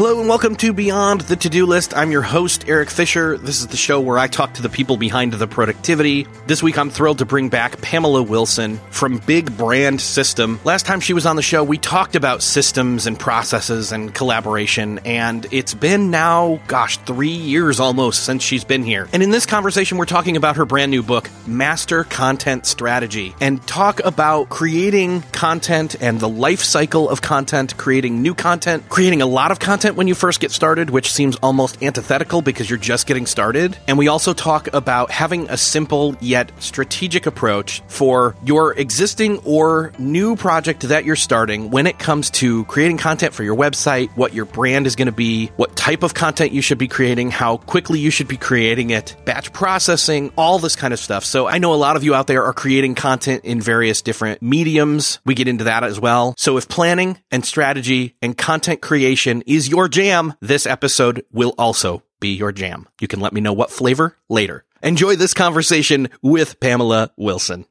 Hello 0.00 0.18
and 0.18 0.30
welcome 0.30 0.56
to 0.56 0.72
Beyond 0.72 1.20
the 1.20 1.36
To 1.36 1.50
Do 1.50 1.66
List. 1.66 1.94
I'm 1.94 2.10
your 2.10 2.22
host, 2.22 2.66
Erik 2.66 2.88
Fisher. 2.88 3.36
This 3.36 3.60
is 3.60 3.66
the 3.66 3.76
show 3.76 4.00
where 4.00 4.16
I 4.16 4.28
talk 4.28 4.54
to 4.54 4.62
the 4.62 4.70
people 4.70 4.96
behind 4.96 5.34
the 5.34 5.46
productivity. 5.46 6.26
This 6.46 6.62
week, 6.62 6.78
I'm 6.78 6.88
thrilled 6.88 7.18
to 7.18 7.26
bring 7.26 7.50
back 7.50 7.82
Pamela 7.82 8.22
Wilson 8.22 8.80
from 8.88 9.18
Big 9.18 9.54
Brand 9.58 10.00
System. 10.00 10.58
Last 10.64 10.86
time 10.86 11.00
she 11.00 11.12
was 11.12 11.26
on 11.26 11.36
the 11.36 11.42
show, 11.42 11.62
we 11.62 11.76
talked 11.76 12.16
about 12.16 12.42
systems 12.42 13.06
and 13.06 13.20
processes 13.20 13.92
and 13.92 14.14
collaboration, 14.14 15.00
and 15.04 15.46
it's 15.50 15.74
been 15.74 16.10
now, 16.10 16.62
gosh, 16.66 16.96
three 16.96 17.28
years 17.28 17.78
almost 17.78 18.24
since 18.24 18.42
she's 18.42 18.64
been 18.64 18.84
here. 18.84 19.06
And 19.12 19.22
in 19.22 19.28
this 19.28 19.44
conversation, 19.44 19.98
we're 19.98 20.06
talking 20.06 20.38
about 20.38 20.56
her 20.56 20.64
brand 20.64 20.90
new 20.90 21.02
book, 21.02 21.28
Master 21.46 22.04
Content 22.04 22.64
Strategy, 22.64 23.34
and 23.38 23.62
talk 23.66 24.02
about 24.02 24.48
creating 24.48 25.20
content 25.32 25.96
and 26.00 26.18
the 26.18 26.28
life 26.28 26.62
cycle 26.62 27.06
of 27.06 27.20
content, 27.20 27.76
creating 27.76 28.22
new 28.22 28.34
content, 28.34 28.88
creating 28.88 29.20
a 29.20 29.26
lot 29.26 29.50
of 29.50 29.58
content 29.58 29.89
when 29.96 30.08
you 30.08 30.14
first 30.14 30.40
get 30.40 30.50
started, 30.50 30.90
which 30.90 31.12
seems 31.12 31.36
almost 31.36 31.82
antithetical 31.82 32.42
because 32.42 32.68
you're 32.68 32.78
just 32.78 33.06
getting 33.06 33.26
started. 33.26 33.76
And 33.88 33.98
we 33.98 34.08
also 34.08 34.32
talk 34.32 34.72
about 34.72 35.10
having 35.10 35.48
a 35.50 35.56
simple 35.56 36.16
yet 36.20 36.52
strategic 36.58 37.26
approach 37.26 37.82
for 37.88 38.34
your 38.44 38.72
existing 38.74 39.38
or 39.44 39.92
new 39.98 40.36
project 40.36 40.82
that 40.88 41.04
you're 41.04 41.16
starting 41.16 41.70
when 41.70 41.86
it 41.86 41.98
comes 41.98 42.30
to 42.30 42.64
creating 42.66 42.98
content 42.98 43.34
for 43.34 43.42
your 43.42 43.56
website, 43.56 44.10
what 44.16 44.34
your 44.34 44.44
brand 44.44 44.86
is 44.86 44.96
going 44.96 45.06
to 45.06 45.12
be, 45.12 45.46
what 45.56 45.76
type 45.76 46.02
of 46.02 46.14
content 46.14 46.52
you 46.52 46.62
should 46.62 46.78
be 46.78 46.88
creating, 46.88 47.30
how 47.30 47.56
quickly 47.56 47.98
you 47.98 48.10
should 48.10 48.28
be 48.28 48.36
creating 48.36 48.90
it, 48.90 49.16
batch 49.24 49.52
processing, 49.52 50.32
all 50.36 50.58
this 50.58 50.76
kind 50.76 50.92
of 50.92 50.98
stuff. 50.98 51.24
So 51.24 51.46
I 51.46 51.58
know 51.58 51.72
a 51.72 51.76
lot 51.76 51.96
of 51.96 52.04
you 52.04 52.14
out 52.14 52.26
there 52.26 52.44
are 52.44 52.52
creating 52.52 52.94
content 52.94 53.44
in 53.44 53.60
various 53.60 54.02
different 54.02 54.42
mediums. 54.42 55.20
We 55.24 55.34
get 55.34 55.48
into 55.48 55.64
that 55.64 55.84
as 55.84 56.00
well. 56.00 56.34
So 56.36 56.56
if 56.56 56.68
planning 56.68 57.18
and 57.30 57.44
strategy 57.44 58.16
and 58.22 58.36
content 58.36 58.80
creation 58.80 59.42
is 59.46 59.68
your 59.68 59.79
jam, 59.88 60.34
this 60.40 60.66
episode 60.66 61.24
will 61.32 61.54
also 61.58 62.02
be 62.20 62.28
your 62.28 62.52
jam. 62.52 62.88
You 63.00 63.08
can 63.08 63.20
let 63.20 63.32
me 63.32 63.40
know 63.40 63.52
what 63.52 63.70
flavor 63.70 64.16
later. 64.28 64.64
Enjoy 64.82 65.16
this 65.16 65.34
conversation 65.34 66.08
with 66.22 66.60
Pamela 66.60 67.10
Wilson. 67.16 67.66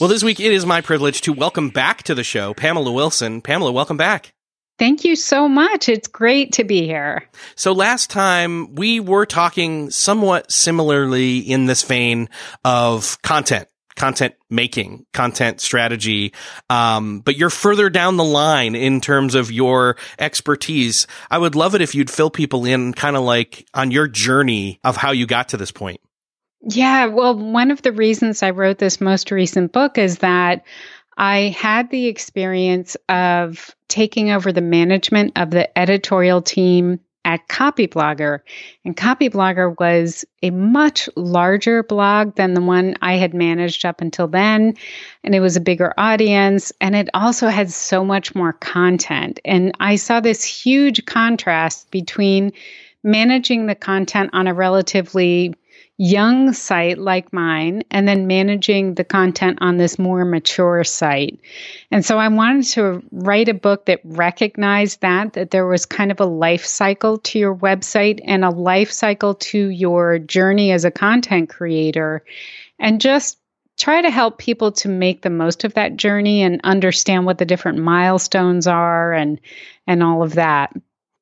Well, 0.00 0.08
this 0.08 0.24
week 0.24 0.40
it 0.40 0.52
is 0.52 0.66
my 0.66 0.80
privilege 0.80 1.20
to 1.22 1.32
welcome 1.32 1.70
back 1.70 2.02
to 2.04 2.14
the 2.14 2.24
show 2.24 2.54
Pamela 2.54 2.92
Wilson. 2.92 3.40
Pamela, 3.40 3.72
welcome 3.72 3.96
back. 3.96 4.32
Thank 4.78 5.04
you 5.04 5.14
so 5.14 5.48
much. 5.48 5.88
It's 5.88 6.08
great 6.08 6.54
to 6.54 6.64
be 6.64 6.82
here. 6.82 7.28
So 7.54 7.72
last 7.72 8.10
time 8.10 8.74
we 8.74 8.98
were 8.98 9.24
talking 9.24 9.90
somewhat 9.90 10.50
similarly 10.50 11.38
in 11.38 11.66
this 11.66 11.82
vein 11.82 12.28
of 12.64 13.20
content 13.22 13.68
content 13.96 14.34
making, 14.50 15.06
content 15.12 15.60
strategy. 15.60 16.32
Um, 16.68 17.20
but 17.20 17.36
you're 17.36 17.50
further 17.50 17.90
down 17.90 18.16
the 18.16 18.24
line 18.24 18.74
in 18.74 19.00
terms 19.00 19.34
of 19.34 19.52
your 19.52 19.96
expertise. 20.18 21.06
I 21.30 21.38
would 21.38 21.54
love 21.54 21.74
it 21.74 21.80
if 21.80 21.94
you'd 21.94 22.10
fill 22.10 22.30
people 22.30 22.64
in 22.64 22.92
kind 22.92 23.16
of 23.16 23.22
like 23.22 23.66
on 23.74 23.90
your 23.90 24.08
journey 24.08 24.80
of 24.84 24.96
how 24.96 25.12
you 25.12 25.26
got 25.26 25.50
to 25.50 25.56
this 25.56 25.70
point. 25.70 26.00
Yeah. 26.66 27.06
Well, 27.06 27.36
one 27.36 27.70
of 27.70 27.82
the 27.82 27.92
reasons 27.92 28.42
I 28.42 28.50
wrote 28.50 28.78
this 28.78 29.00
most 29.00 29.30
recent 29.30 29.72
book 29.72 29.98
is 29.98 30.18
that 30.18 30.64
I 31.16 31.54
had 31.56 31.90
the 31.90 32.06
experience 32.06 32.96
of 33.08 33.70
taking 33.88 34.30
over 34.30 34.50
the 34.50 34.60
management 34.60 35.32
of 35.36 35.50
the 35.50 35.78
editorial 35.78 36.42
team 36.42 37.00
at 37.24 37.48
Copyblogger. 37.48 38.40
And 38.84 38.96
Copyblogger 38.96 39.78
was 39.78 40.24
a 40.42 40.50
much 40.50 41.08
larger 41.16 41.82
blog 41.82 42.36
than 42.36 42.54
the 42.54 42.60
one 42.60 42.96
I 43.02 43.14
had 43.14 43.34
managed 43.34 43.84
up 43.84 44.00
until 44.00 44.28
then. 44.28 44.74
And 45.22 45.34
it 45.34 45.40
was 45.40 45.56
a 45.56 45.60
bigger 45.60 45.94
audience. 45.96 46.72
And 46.80 46.94
it 46.94 47.08
also 47.14 47.48
had 47.48 47.70
so 47.70 48.04
much 48.04 48.34
more 48.34 48.52
content. 48.52 49.40
And 49.44 49.72
I 49.80 49.96
saw 49.96 50.20
this 50.20 50.44
huge 50.44 51.06
contrast 51.06 51.90
between 51.90 52.52
managing 53.02 53.66
the 53.66 53.74
content 53.74 54.30
on 54.32 54.46
a 54.46 54.54
relatively 54.54 55.54
young 55.96 56.52
site 56.52 56.98
like 56.98 57.32
mine 57.32 57.82
and 57.90 58.08
then 58.08 58.26
managing 58.26 58.94
the 58.94 59.04
content 59.04 59.58
on 59.60 59.76
this 59.76 59.98
more 59.98 60.24
mature 60.24 60.82
site. 60.82 61.38
And 61.90 62.04
so 62.04 62.18
I 62.18 62.26
wanted 62.28 62.66
to 62.72 63.02
write 63.12 63.48
a 63.48 63.54
book 63.54 63.86
that 63.86 64.00
recognized 64.02 65.02
that 65.02 65.34
that 65.34 65.52
there 65.52 65.66
was 65.66 65.86
kind 65.86 66.10
of 66.10 66.18
a 66.18 66.26
life 66.26 66.66
cycle 66.66 67.18
to 67.18 67.38
your 67.38 67.54
website 67.54 68.20
and 68.24 68.44
a 68.44 68.50
life 68.50 68.90
cycle 68.90 69.34
to 69.34 69.68
your 69.68 70.18
journey 70.18 70.72
as 70.72 70.84
a 70.84 70.90
content 70.90 71.48
creator 71.48 72.24
and 72.80 73.00
just 73.00 73.38
try 73.78 74.02
to 74.02 74.10
help 74.10 74.38
people 74.38 74.72
to 74.72 74.88
make 74.88 75.22
the 75.22 75.30
most 75.30 75.64
of 75.64 75.74
that 75.74 75.96
journey 75.96 76.42
and 76.42 76.60
understand 76.64 77.24
what 77.26 77.38
the 77.38 77.44
different 77.44 77.78
milestones 77.78 78.66
are 78.66 79.12
and 79.12 79.40
and 79.86 80.02
all 80.02 80.24
of 80.24 80.34
that. 80.34 80.72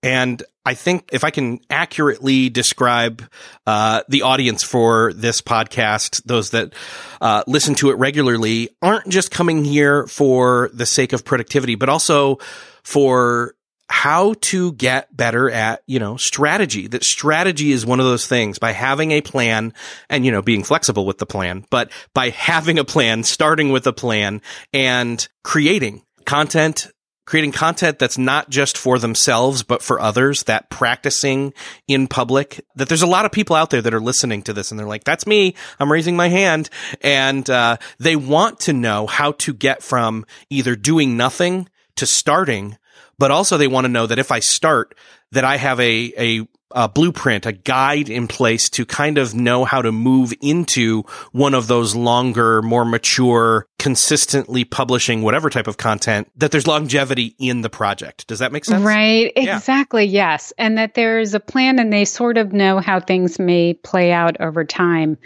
And 0.02 0.42
I 0.64 0.74
think 0.74 1.08
if 1.12 1.24
I 1.24 1.30
can 1.30 1.60
accurately 1.70 2.48
describe 2.48 3.28
uh, 3.66 4.02
the 4.08 4.22
audience 4.22 4.62
for 4.62 5.12
this 5.12 5.40
podcast, 5.40 6.22
those 6.24 6.50
that 6.50 6.72
uh, 7.20 7.42
listen 7.46 7.74
to 7.76 7.90
it 7.90 7.98
regularly 7.98 8.70
aren't 8.80 9.08
just 9.08 9.30
coming 9.30 9.64
here 9.64 10.06
for 10.06 10.70
the 10.72 10.86
sake 10.86 11.12
of 11.12 11.24
productivity, 11.24 11.74
but 11.74 11.88
also 11.88 12.38
for 12.84 13.54
how 13.92 14.34
to 14.40 14.72
get 14.72 15.14
better 15.14 15.50
at, 15.50 15.82
you 15.86 15.98
know, 15.98 16.16
strategy. 16.16 16.86
That 16.86 17.04
strategy 17.04 17.72
is 17.72 17.84
one 17.84 18.00
of 18.00 18.06
those 18.06 18.26
things 18.26 18.58
by 18.58 18.72
having 18.72 19.10
a 19.10 19.20
plan 19.20 19.74
and, 20.08 20.24
you 20.24 20.32
know, 20.32 20.40
being 20.42 20.64
flexible 20.64 21.04
with 21.04 21.18
the 21.18 21.26
plan, 21.26 21.66
but 21.70 21.90
by 22.14 22.30
having 22.30 22.78
a 22.78 22.84
plan, 22.84 23.22
starting 23.24 23.70
with 23.70 23.86
a 23.86 23.92
plan 23.92 24.40
and 24.72 25.28
creating 25.44 26.04
content 26.24 26.88
creating 27.24 27.52
content 27.52 27.98
that's 27.98 28.18
not 28.18 28.50
just 28.50 28.76
for 28.76 28.98
themselves, 28.98 29.62
but 29.62 29.82
for 29.82 30.00
others, 30.00 30.44
that 30.44 30.70
practicing 30.70 31.52
in 31.86 32.08
public, 32.08 32.64
that 32.74 32.88
there's 32.88 33.02
a 33.02 33.06
lot 33.06 33.24
of 33.24 33.32
people 33.32 33.54
out 33.54 33.70
there 33.70 33.82
that 33.82 33.94
are 33.94 34.00
listening 34.00 34.42
to 34.42 34.52
this 34.52 34.70
and 34.70 34.78
they're 34.78 34.86
like, 34.86 35.04
that's 35.04 35.26
me. 35.26 35.54
I'm 35.78 35.92
raising 35.92 36.16
my 36.16 36.28
hand. 36.28 36.68
And, 37.00 37.48
uh, 37.48 37.76
they 37.98 38.16
want 38.16 38.60
to 38.60 38.72
know 38.72 39.06
how 39.06 39.32
to 39.32 39.54
get 39.54 39.82
from 39.82 40.26
either 40.50 40.74
doing 40.74 41.16
nothing 41.16 41.68
to 41.96 42.06
starting, 42.06 42.76
but 43.18 43.30
also 43.30 43.56
they 43.56 43.68
want 43.68 43.84
to 43.84 43.92
know 43.92 44.06
that 44.06 44.18
if 44.18 44.32
I 44.32 44.40
start, 44.40 44.96
that 45.30 45.44
I 45.44 45.56
have 45.56 45.78
a, 45.80 46.12
a 46.18 46.48
a 46.74 46.88
blueprint, 46.88 47.46
a 47.46 47.52
guide 47.52 48.08
in 48.08 48.28
place 48.28 48.68
to 48.70 48.84
kind 48.84 49.18
of 49.18 49.34
know 49.34 49.64
how 49.64 49.82
to 49.82 49.92
move 49.92 50.32
into 50.40 51.02
one 51.32 51.54
of 51.54 51.68
those 51.68 51.94
longer, 51.94 52.62
more 52.62 52.84
mature, 52.84 53.66
consistently 53.78 54.64
publishing 54.64 55.22
whatever 55.22 55.50
type 55.50 55.66
of 55.66 55.76
content, 55.76 56.30
that 56.36 56.50
there's 56.50 56.66
longevity 56.66 57.34
in 57.38 57.62
the 57.62 57.70
project. 57.70 58.26
Does 58.26 58.38
that 58.38 58.52
make 58.52 58.64
sense? 58.64 58.84
Right. 58.84 59.32
Yeah. 59.36 59.56
Exactly. 59.56 60.04
Yes. 60.04 60.52
And 60.58 60.78
that 60.78 60.94
there's 60.94 61.34
a 61.34 61.40
plan 61.40 61.78
and 61.78 61.92
they 61.92 62.04
sort 62.04 62.38
of 62.38 62.52
know 62.52 62.78
how 62.78 63.00
things 63.00 63.38
may 63.38 63.74
play 63.74 64.12
out 64.12 64.40
over 64.40 64.64
time. 64.64 65.18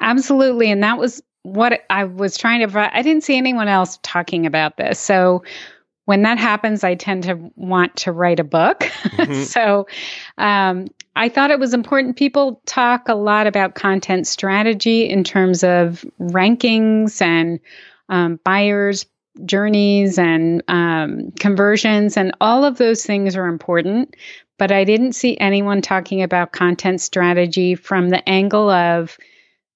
Absolutely. 0.00 0.70
And 0.70 0.82
that 0.82 0.98
was 0.98 1.22
what 1.42 1.80
I 1.88 2.04
was 2.04 2.36
trying 2.36 2.68
to, 2.68 2.96
I 2.96 3.02
didn't 3.02 3.24
see 3.24 3.36
anyone 3.36 3.68
else 3.68 3.98
talking 4.02 4.46
about 4.46 4.76
this. 4.76 4.98
So, 4.98 5.42
when 6.10 6.22
that 6.22 6.38
happens, 6.38 6.82
I 6.82 6.96
tend 6.96 7.22
to 7.22 7.38
want 7.54 7.94
to 7.98 8.10
write 8.10 8.40
a 8.40 8.44
book. 8.44 8.80
Mm-hmm. 8.80 9.42
so 9.44 9.86
um, 10.38 10.88
I 11.14 11.28
thought 11.28 11.52
it 11.52 11.60
was 11.60 11.72
important. 11.72 12.16
People 12.16 12.60
talk 12.66 13.08
a 13.08 13.14
lot 13.14 13.46
about 13.46 13.76
content 13.76 14.26
strategy 14.26 15.08
in 15.08 15.22
terms 15.22 15.62
of 15.62 16.04
rankings 16.18 17.22
and 17.22 17.60
um, 18.08 18.40
buyers 18.42 19.06
journeys 19.44 20.18
and 20.18 20.64
um, 20.66 21.30
conversions, 21.38 22.16
and 22.16 22.34
all 22.40 22.64
of 22.64 22.78
those 22.78 23.06
things 23.06 23.36
are 23.36 23.46
important. 23.46 24.16
But 24.58 24.72
I 24.72 24.82
didn't 24.82 25.12
see 25.12 25.38
anyone 25.38 25.80
talking 25.80 26.24
about 26.24 26.50
content 26.50 27.00
strategy 27.00 27.76
from 27.76 28.08
the 28.08 28.28
angle 28.28 28.68
of 28.68 29.16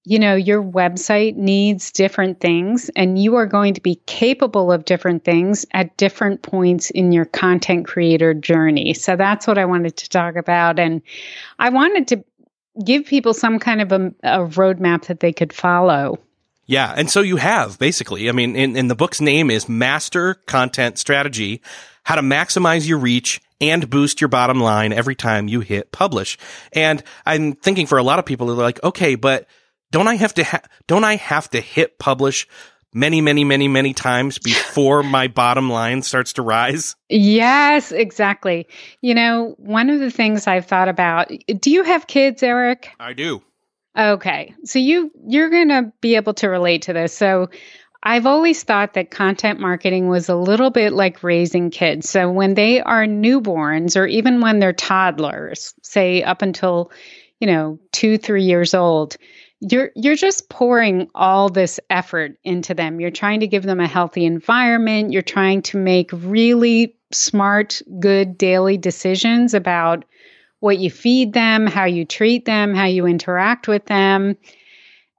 you 0.05 0.19
know, 0.19 0.35
your 0.35 0.61
website 0.61 1.35
needs 1.35 1.91
different 1.91 2.39
things 2.39 2.89
and 2.95 3.21
you 3.21 3.35
are 3.35 3.47
going 3.47 3.73
to 3.73 3.81
be 3.81 3.95
capable 4.05 4.71
of 4.71 4.85
different 4.85 5.23
things 5.23 5.65
at 5.71 5.97
different 5.97 6.43
points 6.43 6.91
in 6.91 7.11
your 7.11 7.25
content 7.25 7.87
creator 7.87 8.33
journey. 8.33 8.93
So 8.93 9.15
that's 9.15 9.47
what 9.47 9.57
I 9.57 9.65
wanted 9.65 9.97
to 9.97 10.09
talk 10.09 10.35
about. 10.35 10.79
And 10.79 11.01
I 11.57 11.69
wanted 11.69 12.07
to 12.09 12.23
give 12.85 13.05
people 13.05 13.33
some 13.33 13.57
kind 13.57 13.81
of 13.81 13.91
a, 13.91 14.13
a 14.21 14.39
roadmap 14.45 15.05
that 15.05 15.21
they 15.21 15.33
could 15.33 15.51
follow. 15.51 16.19
Yeah. 16.67 16.93
And 16.95 17.09
so 17.09 17.21
you 17.21 17.37
have 17.37 17.79
basically, 17.79 18.29
I 18.29 18.31
mean, 18.31 18.55
in, 18.55 18.75
in 18.75 18.87
the 18.87 18.95
book's 18.95 19.21
name 19.21 19.49
is 19.49 19.67
Master 19.67 20.35
Content 20.35 20.99
Strategy, 20.99 21.61
how 22.03 22.15
to 22.15 22.21
maximize 22.21 22.87
your 22.87 22.99
reach 22.99 23.41
and 23.59 23.89
boost 23.89 24.21
your 24.21 24.27
bottom 24.27 24.59
line 24.59 24.93
every 24.93 25.15
time 25.15 25.47
you 25.47 25.61
hit 25.61 25.91
publish. 25.91 26.37
And 26.73 27.01
I'm 27.25 27.53
thinking 27.53 27.87
for 27.87 27.97
a 27.97 28.03
lot 28.03 28.19
of 28.19 28.25
people, 28.25 28.47
they're 28.47 28.55
like, 28.55 28.83
okay, 28.83 29.15
but 29.15 29.47
don't 29.95 30.09
I 30.09 30.15
have 30.15 30.33
to, 30.33 30.43
ha- 30.43 30.61
don't 30.87 31.05
I 31.05 31.15
have 31.15 31.49
to 31.51 31.61
hit 31.61 31.97
publish 31.99 32.49
many, 32.93 33.21
many, 33.21 33.45
many, 33.45 33.69
many 33.69 33.93
times 33.93 34.37
before 34.39 35.03
my 35.03 35.29
bottom 35.29 35.69
line 35.69 36.01
starts 36.01 36.33
to 36.33 36.41
rise? 36.41 36.97
Yes, 37.07 37.93
exactly. 37.93 38.67
You 38.99 39.15
know, 39.15 39.55
one 39.57 39.89
of 39.89 40.01
the 40.01 40.11
things 40.11 40.47
I've 40.47 40.65
thought 40.65 40.89
about, 40.89 41.31
do 41.61 41.71
you 41.71 41.83
have 41.83 42.07
kids, 42.07 42.43
Erik? 42.43 42.89
I 42.99 43.13
do. 43.13 43.41
Okay. 43.97 44.53
So 44.65 44.79
you 44.79 45.11
you're 45.25 45.49
going 45.49 45.69
to 45.69 45.93
be 46.01 46.17
able 46.17 46.33
to 46.33 46.49
relate 46.49 46.81
to 46.83 46.93
this. 46.93 47.15
So 47.15 47.47
I've 48.03 48.25
always 48.25 48.61
thought 48.63 48.95
that 48.95 49.11
content 49.11 49.61
marketing 49.61 50.09
was 50.09 50.27
a 50.27 50.35
little 50.35 50.71
bit 50.71 50.91
like 50.91 51.23
raising 51.23 51.69
kids. 51.69 52.09
So 52.09 52.29
when 52.29 52.53
they 52.53 52.81
are 52.81 53.05
newborns 53.05 53.95
or 53.97 54.05
even 54.07 54.41
when 54.41 54.59
they're 54.59 54.73
toddlers, 54.73 55.73
say 55.83 56.21
up 56.21 56.41
until, 56.41 56.91
you 57.39 57.47
know, 57.47 57.79
2 57.93 58.17
3 58.17 58.43
years 58.43 58.73
old, 58.73 59.15
you're 59.71 59.91
you're 59.95 60.15
just 60.15 60.49
pouring 60.49 61.09
all 61.15 61.49
this 61.49 61.79
effort 61.89 62.37
into 62.43 62.73
them. 62.73 62.99
You're 62.99 63.11
trying 63.11 63.39
to 63.39 63.47
give 63.47 63.63
them 63.63 63.79
a 63.79 63.87
healthy 63.87 64.25
environment, 64.25 65.11
you're 65.11 65.21
trying 65.21 65.61
to 65.63 65.77
make 65.77 66.09
really 66.13 66.95
smart, 67.11 67.81
good 67.99 68.37
daily 68.37 68.77
decisions 68.77 69.53
about 69.53 70.05
what 70.59 70.77
you 70.77 70.91
feed 70.91 71.33
them, 71.33 71.67
how 71.67 71.85
you 71.85 72.05
treat 72.05 72.45
them, 72.45 72.73
how 72.73 72.85
you 72.85 73.05
interact 73.07 73.67
with 73.67 73.85
them. 73.85 74.37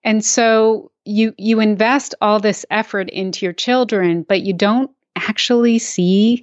And 0.04 0.24
so 0.24 0.92
you 1.04 1.34
you 1.38 1.60
invest 1.60 2.14
all 2.20 2.38
this 2.38 2.64
effort 2.70 3.10
into 3.10 3.44
your 3.46 3.52
children, 3.52 4.22
but 4.22 4.42
you 4.42 4.52
don't 4.52 4.90
actually 5.16 5.78
see 5.78 6.42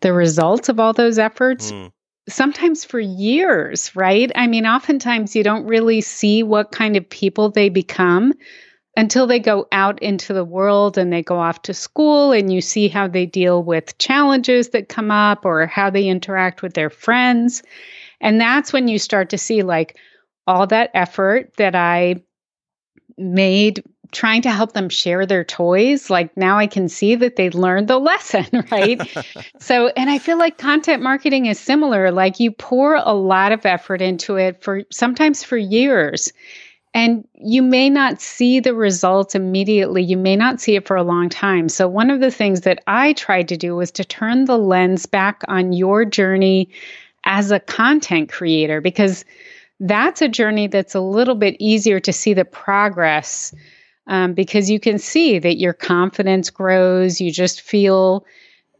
the 0.00 0.12
results 0.12 0.68
of 0.68 0.78
all 0.78 0.92
those 0.92 1.18
efforts. 1.18 1.72
Mm. 1.72 1.92
Sometimes 2.32 2.84
for 2.84 2.98
years, 2.98 3.94
right? 3.94 4.32
I 4.34 4.46
mean, 4.46 4.66
oftentimes 4.66 5.36
you 5.36 5.44
don't 5.44 5.66
really 5.66 6.00
see 6.00 6.42
what 6.42 6.72
kind 6.72 6.96
of 6.96 7.08
people 7.08 7.50
they 7.50 7.68
become 7.68 8.32
until 8.96 9.26
they 9.26 9.38
go 9.38 9.66
out 9.72 10.02
into 10.02 10.32
the 10.32 10.44
world 10.44 10.98
and 10.98 11.12
they 11.12 11.22
go 11.22 11.38
off 11.38 11.62
to 11.62 11.74
school 11.74 12.32
and 12.32 12.52
you 12.52 12.60
see 12.60 12.88
how 12.88 13.08
they 13.08 13.26
deal 13.26 13.62
with 13.62 13.96
challenges 13.98 14.70
that 14.70 14.88
come 14.88 15.10
up 15.10 15.44
or 15.44 15.66
how 15.66 15.90
they 15.90 16.06
interact 16.06 16.62
with 16.62 16.74
their 16.74 16.90
friends. 16.90 17.62
And 18.20 18.40
that's 18.40 18.72
when 18.72 18.88
you 18.88 18.98
start 18.98 19.30
to 19.30 19.38
see 19.38 19.62
like 19.62 19.96
all 20.46 20.66
that 20.68 20.90
effort 20.94 21.54
that 21.56 21.74
I 21.74 22.16
made 23.16 23.82
trying 24.12 24.42
to 24.42 24.50
help 24.50 24.72
them 24.72 24.88
share 24.88 25.26
their 25.26 25.44
toys 25.44 26.10
like 26.10 26.34
now 26.36 26.58
i 26.58 26.66
can 26.66 26.88
see 26.88 27.14
that 27.14 27.36
they 27.36 27.50
learned 27.50 27.88
the 27.88 27.98
lesson 28.10 28.46
right? 28.70 29.00
So 29.58 29.88
and 29.88 30.10
i 30.10 30.18
feel 30.18 30.38
like 30.38 30.58
content 30.58 31.02
marketing 31.02 31.46
is 31.46 31.58
similar 31.58 32.10
like 32.10 32.40
you 32.40 32.50
pour 32.50 32.96
a 32.96 33.12
lot 33.12 33.52
of 33.52 33.64
effort 33.66 34.02
into 34.02 34.36
it 34.36 34.62
for 34.62 34.82
sometimes 34.90 35.42
for 35.42 35.56
years 35.56 36.32
and 36.94 37.26
you 37.34 37.62
may 37.62 37.88
not 37.88 38.20
see 38.20 38.60
the 38.60 38.74
results 38.74 39.34
immediately. 39.34 40.02
You 40.02 40.18
may 40.18 40.36
not 40.36 40.60
see 40.60 40.76
it 40.76 40.86
for 40.86 40.96
a 40.96 41.02
long 41.02 41.30
time. 41.30 41.70
So 41.70 41.88
one 41.88 42.10
of 42.10 42.20
the 42.20 42.30
things 42.30 42.62
that 42.62 42.82
i 42.86 43.14
tried 43.14 43.48
to 43.48 43.56
do 43.56 43.74
was 43.74 43.90
to 43.92 44.04
turn 44.04 44.44
the 44.44 44.58
lens 44.58 45.06
back 45.06 45.42
on 45.48 45.72
your 45.72 46.04
journey 46.04 46.68
as 47.24 47.50
a 47.50 47.60
content 47.60 48.30
creator 48.30 48.80
because 48.80 49.24
that's 49.80 50.22
a 50.22 50.28
journey 50.28 50.66
that's 50.66 50.94
a 50.94 51.00
little 51.00 51.34
bit 51.34 51.56
easier 51.58 51.98
to 52.00 52.12
see 52.12 52.34
the 52.34 52.44
progress 52.44 53.54
um, 54.06 54.34
because 54.34 54.70
you 54.70 54.80
can 54.80 54.98
see 54.98 55.38
that 55.38 55.58
your 55.58 55.72
confidence 55.72 56.50
grows. 56.50 57.20
You 57.20 57.30
just 57.30 57.60
feel 57.60 58.26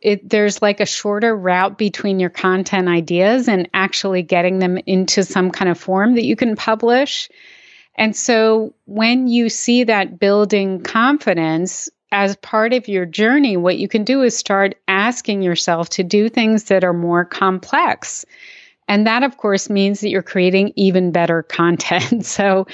it, 0.00 0.28
there's 0.28 0.60
like 0.60 0.80
a 0.80 0.86
shorter 0.86 1.34
route 1.34 1.78
between 1.78 2.18
your 2.18 2.30
content 2.30 2.88
ideas 2.88 3.48
and 3.48 3.68
actually 3.72 4.22
getting 4.22 4.58
them 4.58 4.78
into 4.86 5.22
some 5.22 5.50
kind 5.50 5.70
of 5.70 5.78
form 5.78 6.16
that 6.16 6.24
you 6.24 6.34
can 6.34 6.56
publish. 6.56 7.28
And 7.94 8.16
so 8.16 8.74
when 8.86 9.28
you 9.28 9.48
see 9.48 9.84
that 9.84 10.18
building 10.18 10.82
confidence, 10.82 11.88
as 12.12 12.36
part 12.36 12.74
of 12.74 12.88
your 12.88 13.06
journey, 13.06 13.56
what 13.56 13.78
you 13.78 13.88
can 13.88 14.04
do 14.04 14.22
is 14.22 14.36
start 14.36 14.74
asking 14.86 15.40
yourself 15.42 15.88
to 15.88 16.04
do 16.04 16.28
things 16.28 16.64
that 16.64 16.84
are 16.84 16.92
more 16.92 17.24
complex. 17.24 18.26
And 18.86 19.06
that, 19.06 19.22
of 19.22 19.38
course, 19.38 19.70
means 19.70 20.00
that 20.00 20.10
you're 20.10 20.22
creating 20.22 20.74
even 20.76 21.10
better 21.10 21.42
content. 21.42 22.26
so 22.26 22.66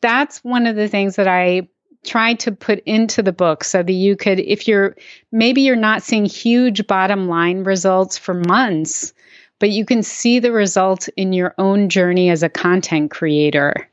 that's 0.00 0.42
one 0.42 0.66
of 0.66 0.76
the 0.76 0.88
things 0.88 1.16
that 1.16 1.28
I 1.28 1.68
tried 2.06 2.40
to 2.40 2.52
put 2.52 2.80
into 2.86 3.22
the 3.22 3.32
book 3.32 3.64
so 3.64 3.82
that 3.82 3.92
you 3.92 4.16
could, 4.16 4.40
if 4.40 4.66
you're 4.68 4.96
maybe 5.32 5.62
you're 5.62 5.76
not 5.76 6.02
seeing 6.02 6.24
huge 6.24 6.86
bottom 6.86 7.28
line 7.28 7.64
results 7.64 8.16
for 8.16 8.34
months, 8.34 9.12
but 9.58 9.70
you 9.70 9.84
can 9.84 10.02
see 10.02 10.38
the 10.38 10.52
results 10.52 11.08
in 11.16 11.32
your 11.32 11.54
own 11.58 11.88
journey 11.88 12.30
as 12.30 12.42
a 12.42 12.48
content 12.48 13.10
creator. 13.10 13.88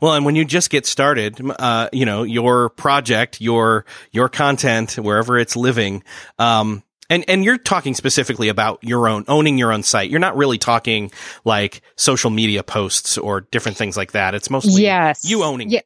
Well, 0.00 0.14
and 0.14 0.24
when 0.24 0.34
you 0.34 0.44
just 0.44 0.68
get 0.68 0.84
started, 0.84 1.40
uh, 1.60 1.88
you 1.92 2.04
know, 2.04 2.24
your 2.24 2.70
project, 2.70 3.40
your, 3.40 3.84
your 4.10 4.28
content, 4.28 4.94
wherever 4.94 5.38
it's 5.38 5.54
living, 5.54 6.02
um, 6.40 6.82
and, 7.08 7.24
and 7.28 7.44
you're 7.44 7.58
talking 7.58 7.94
specifically 7.94 8.48
about 8.48 8.78
your 8.82 9.06
own, 9.06 9.24
owning 9.28 9.58
your 9.58 9.70
own 9.70 9.82
site. 9.82 10.10
You're 10.10 10.18
not 10.18 10.36
really 10.36 10.56
talking 10.56 11.12
like 11.44 11.82
social 11.94 12.30
media 12.30 12.62
posts 12.62 13.18
or 13.18 13.42
different 13.42 13.76
things 13.76 13.96
like 13.96 14.12
that. 14.12 14.34
It's 14.34 14.48
mostly 14.48 14.82
yes. 14.82 15.28
you 15.28 15.44
owning 15.44 15.70
yeah. 15.70 15.82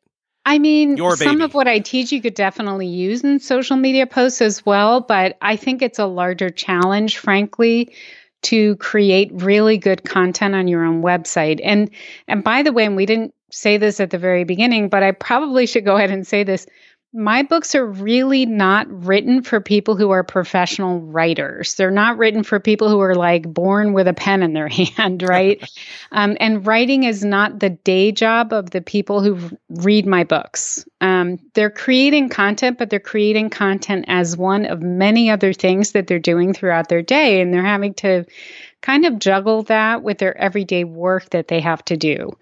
I 0.46 0.60
mean, 0.60 0.96
some 1.16 1.40
of 1.40 1.54
what 1.54 1.66
I 1.66 1.80
teach 1.80 2.12
you 2.12 2.22
could 2.22 2.34
definitely 2.34 2.86
use 2.86 3.24
in 3.24 3.40
social 3.40 3.76
media 3.76 4.06
posts 4.06 4.40
as 4.40 4.64
well, 4.64 5.00
but 5.00 5.36
I 5.42 5.56
think 5.56 5.82
it's 5.82 5.98
a 5.98 6.06
larger 6.06 6.50
challenge, 6.50 7.18
frankly, 7.18 7.92
to 8.42 8.76
create 8.76 9.32
really 9.34 9.76
good 9.76 10.04
content 10.04 10.54
on 10.54 10.68
your 10.68 10.84
own 10.84 11.02
website. 11.02 11.60
And 11.64 11.90
and 12.28 12.44
by 12.44 12.62
the 12.62 12.72
way, 12.72 12.84
and 12.84 12.94
we 12.94 13.06
didn't 13.06 13.34
say 13.50 13.76
this 13.76 13.98
at 13.98 14.10
the 14.10 14.18
very 14.18 14.44
beginning, 14.44 14.88
but 14.88 15.02
I 15.02 15.10
probably 15.10 15.66
should 15.66 15.84
go 15.84 15.96
ahead 15.96 16.12
and 16.12 16.24
say 16.24 16.44
this. 16.44 16.66
My 17.16 17.42
books 17.44 17.74
are 17.74 17.86
really 17.86 18.44
not 18.44 18.86
written 18.90 19.42
for 19.42 19.58
people 19.58 19.96
who 19.96 20.10
are 20.10 20.22
professional 20.22 21.00
writers. 21.00 21.74
They're 21.74 21.90
not 21.90 22.18
written 22.18 22.42
for 22.42 22.60
people 22.60 22.90
who 22.90 23.00
are 23.00 23.14
like 23.14 23.50
born 23.50 23.94
with 23.94 24.06
a 24.06 24.12
pen 24.12 24.42
in 24.42 24.52
their 24.52 24.68
hand, 24.96 25.22
right? 25.22 25.58
um, 26.12 26.36
and 26.40 26.66
writing 26.66 27.04
is 27.04 27.24
not 27.24 27.58
the 27.58 27.70
day 27.70 28.12
job 28.12 28.52
of 28.52 28.68
the 28.68 28.82
people 28.82 29.22
who 29.22 29.38
read 29.70 30.04
my 30.04 30.24
books. 30.24 30.84
Um, 31.00 31.38
they're 31.54 31.70
creating 31.70 32.28
content, 32.28 32.76
but 32.76 32.90
they're 32.90 33.00
creating 33.00 33.48
content 33.48 34.04
as 34.08 34.36
one 34.36 34.66
of 34.66 34.82
many 34.82 35.30
other 35.30 35.54
things 35.54 35.92
that 35.92 36.08
they're 36.08 36.18
doing 36.18 36.52
throughout 36.52 36.90
their 36.90 37.00
day. 37.00 37.40
And 37.40 37.50
they're 37.50 37.62
having 37.62 37.94
to 37.94 38.26
kind 38.82 39.06
of 39.06 39.18
juggle 39.18 39.62
that 39.64 40.02
with 40.02 40.18
their 40.18 40.36
everyday 40.36 40.84
work 40.84 41.30
that 41.30 41.48
they 41.48 41.60
have 41.60 41.82
to 41.86 41.96
do. 41.96 42.36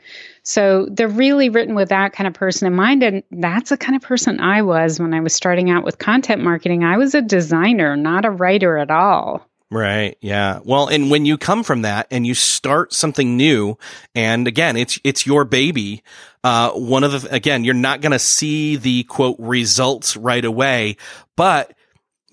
So 0.45 0.87
they're 0.91 1.09
really 1.09 1.49
written 1.49 1.75
with 1.75 1.89
that 1.89 2.13
kind 2.13 2.29
of 2.29 2.35
person 2.35 2.67
in 2.67 2.75
mind. 2.75 3.03
And 3.03 3.23
that's 3.31 3.71
the 3.71 3.77
kind 3.77 3.97
of 3.97 4.03
person 4.03 4.41
I 4.41 4.63
was 4.63 5.01
when 5.01 5.15
I 5.15 5.21
was 5.21 5.35
starting 5.35 5.71
out 5.71 5.85
with 5.85 5.99
content 5.99 6.43
marketing. 6.43 6.85
I 6.85 6.99
was 6.99 7.15
a 7.15 7.23
designer, 7.23 7.97
not 7.97 8.25
a 8.25 8.31
writer 8.31 8.77
at 8.77 8.91
all. 8.91 9.49
Right. 9.71 10.17
Yeah. 10.21 10.61
Well, 10.63 10.87
and 10.87 11.11
when 11.11 11.25
you 11.25 11.39
come 11.39 11.65
from 11.65 11.83
that 11.83 12.07
and 12.11 12.27
you 12.27 12.35
start 12.35 12.93
something 12.93 13.37
new, 13.37 13.77
and 14.15 14.47
again, 14.47 14.77
it's, 14.77 15.01
it's 15.03 15.27
your 15.27 15.45
baby. 15.45 16.03
Uh, 16.45 16.71
one 16.73 17.03
of 17.03 17.23
the, 17.23 17.35
again, 17.35 17.65
you're 17.65 17.75
not 17.75 18.03
going 18.03 18.13
to 18.13 18.19
see 18.19 18.77
the 18.77 19.03
quote 19.05 19.37
results 19.41 20.17
right 20.17 20.45
away, 20.45 20.97
but 21.37 21.73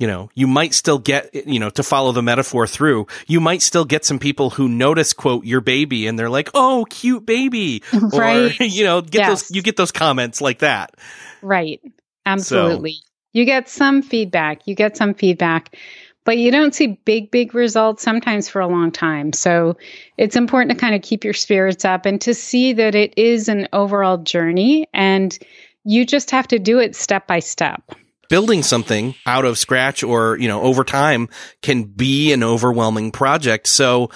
you 0.01 0.07
know, 0.07 0.31
you 0.33 0.47
might 0.47 0.73
still 0.73 0.97
get, 0.97 1.29
you 1.47 1.59
know, 1.59 1.69
to 1.69 1.83
follow 1.83 2.11
the 2.11 2.23
metaphor 2.23 2.65
through, 2.65 3.05
you 3.27 3.39
might 3.39 3.61
still 3.61 3.85
get 3.85 4.03
some 4.03 4.17
people 4.17 4.49
who 4.49 4.67
notice, 4.67 5.13
quote, 5.13 5.45
your 5.45 5.61
baby 5.61 6.07
and 6.07 6.17
they're 6.17 6.29
like, 6.29 6.49
oh, 6.55 6.87
cute 6.89 7.25
baby. 7.25 7.83
Right. 8.01 8.59
Or, 8.59 8.63
you 8.63 8.83
know, 8.83 9.01
get 9.01 9.19
yes. 9.19 9.27
those, 9.29 9.51
you 9.55 9.61
get 9.61 9.77
those 9.77 9.91
comments 9.91 10.41
like 10.41 10.59
that. 10.59 10.95
Right. 11.43 11.79
Absolutely. 12.25 12.93
So, 12.93 13.01
you 13.33 13.45
get 13.45 13.69
some 13.69 14.01
feedback. 14.01 14.65
You 14.65 14.73
get 14.73 14.97
some 14.97 15.13
feedback, 15.13 15.77
but 16.25 16.39
you 16.39 16.51
don't 16.51 16.73
see 16.73 16.99
big, 17.05 17.29
big 17.29 17.53
results 17.53 18.01
sometimes 18.01 18.49
for 18.49 18.59
a 18.59 18.67
long 18.67 18.91
time. 18.91 19.33
So 19.33 19.77
it's 20.17 20.35
important 20.35 20.71
to 20.71 20.77
kind 20.77 20.95
of 20.95 21.03
keep 21.03 21.23
your 21.23 21.33
spirits 21.33 21.85
up 21.85 22.07
and 22.07 22.19
to 22.21 22.33
see 22.33 22.73
that 22.73 22.95
it 22.95 23.13
is 23.17 23.49
an 23.49 23.67
overall 23.71 24.17
journey 24.17 24.87
and 24.93 25.37
you 25.83 26.05
just 26.05 26.31
have 26.31 26.47
to 26.47 26.57
do 26.59 26.79
it 26.79 26.95
step 26.95 27.27
by 27.27 27.39
step 27.39 27.95
building 28.31 28.63
something 28.63 29.13
out 29.25 29.43
of 29.43 29.57
scratch 29.57 30.03
or, 30.03 30.37
you 30.37 30.47
know, 30.47 30.61
over 30.61 30.85
time 30.85 31.27
can 31.61 31.83
be 31.83 32.31
an 32.31 32.43
overwhelming 32.43 33.11
project. 33.11 33.67
So, 33.67 34.09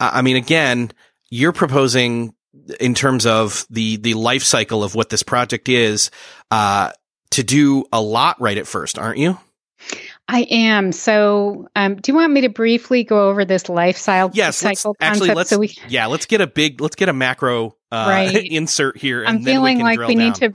I 0.00 0.22
mean, 0.22 0.36
again, 0.36 0.90
you're 1.28 1.52
proposing 1.52 2.34
in 2.80 2.94
terms 2.94 3.26
of 3.26 3.66
the 3.68 3.98
the 3.98 4.14
life 4.14 4.42
cycle 4.42 4.82
of 4.82 4.94
what 4.94 5.10
this 5.10 5.22
project 5.22 5.68
is, 5.68 6.10
uh, 6.50 6.92
to 7.32 7.42
do 7.42 7.84
a 7.92 8.00
lot 8.00 8.40
right 8.40 8.56
at 8.56 8.66
first, 8.66 8.98
aren't 8.98 9.18
you? 9.18 9.38
I 10.26 10.46
am. 10.50 10.90
So, 10.90 11.68
um, 11.76 11.96
do 11.96 12.10
you 12.10 12.16
want 12.16 12.32
me 12.32 12.40
to 12.42 12.48
briefly 12.48 13.04
go 13.04 13.28
over 13.28 13.44
this 13.44 13.68
lifestyle 13.68 14.30
yes, 14.32 14.56
cycle 14.56 14.96
let's, 14.98 15.12
actually, 15.12 15.34
let's, 15.34 15.50
so 15.50 15.58
we, 15.58 15.74
yeah, 15.88 16.06
let's 16.06 16.24
get 16.24 16.40
a 16.40 16.46
big, 16.46 16.80
let's 16.80 16.96
get 16.96 17.10
a 17.10 17.12
macro 17.12 17.76
uh, 17.92 18.06
right. 18.08 18.46
insert 18.50 18.96
here. 18.96 19.24
I'm 19.26 19.42
feeling 19.42 19.78
we 19.78 19.82
like 19.82 19.98
we 20.00 20.14
down. 20.14 20.24
need 20.24 20.34
to 20.36 20.54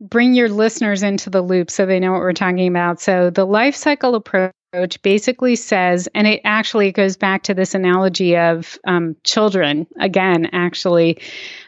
bring 0.00 0.34
your 0.34 0.48
listeners 0.48 1.02
into 1.02 1.30
the 1.30 1.42
loop 1.42 1.70
so 1.70 1.86
they 1.86 2.00
know 2.00 2.12
what 2.12 2.20
we're 2.20 2.32
talking 2.32 2.68
about. 2.68 3.00
So, 3.00 3.30
the 3.30 3.46
life 3.46 3.74
cycle 3.74 4.14
approach 4.14 4.52
basically 5.02 5.56
says, 5.56 6.08
and 6.14 6.26
it 6.26 6.40
actually 6.44 6.92
goes 6.92 7.16
back 7.16 7.42
to 7.44 7.54
this 7.54 7.74
analogy 7.74 8.36
of 8.36 8.78
um, 8.86 9.16
children 9.24 9.86
again, 10.00 10.48
actually, 10.52 11.20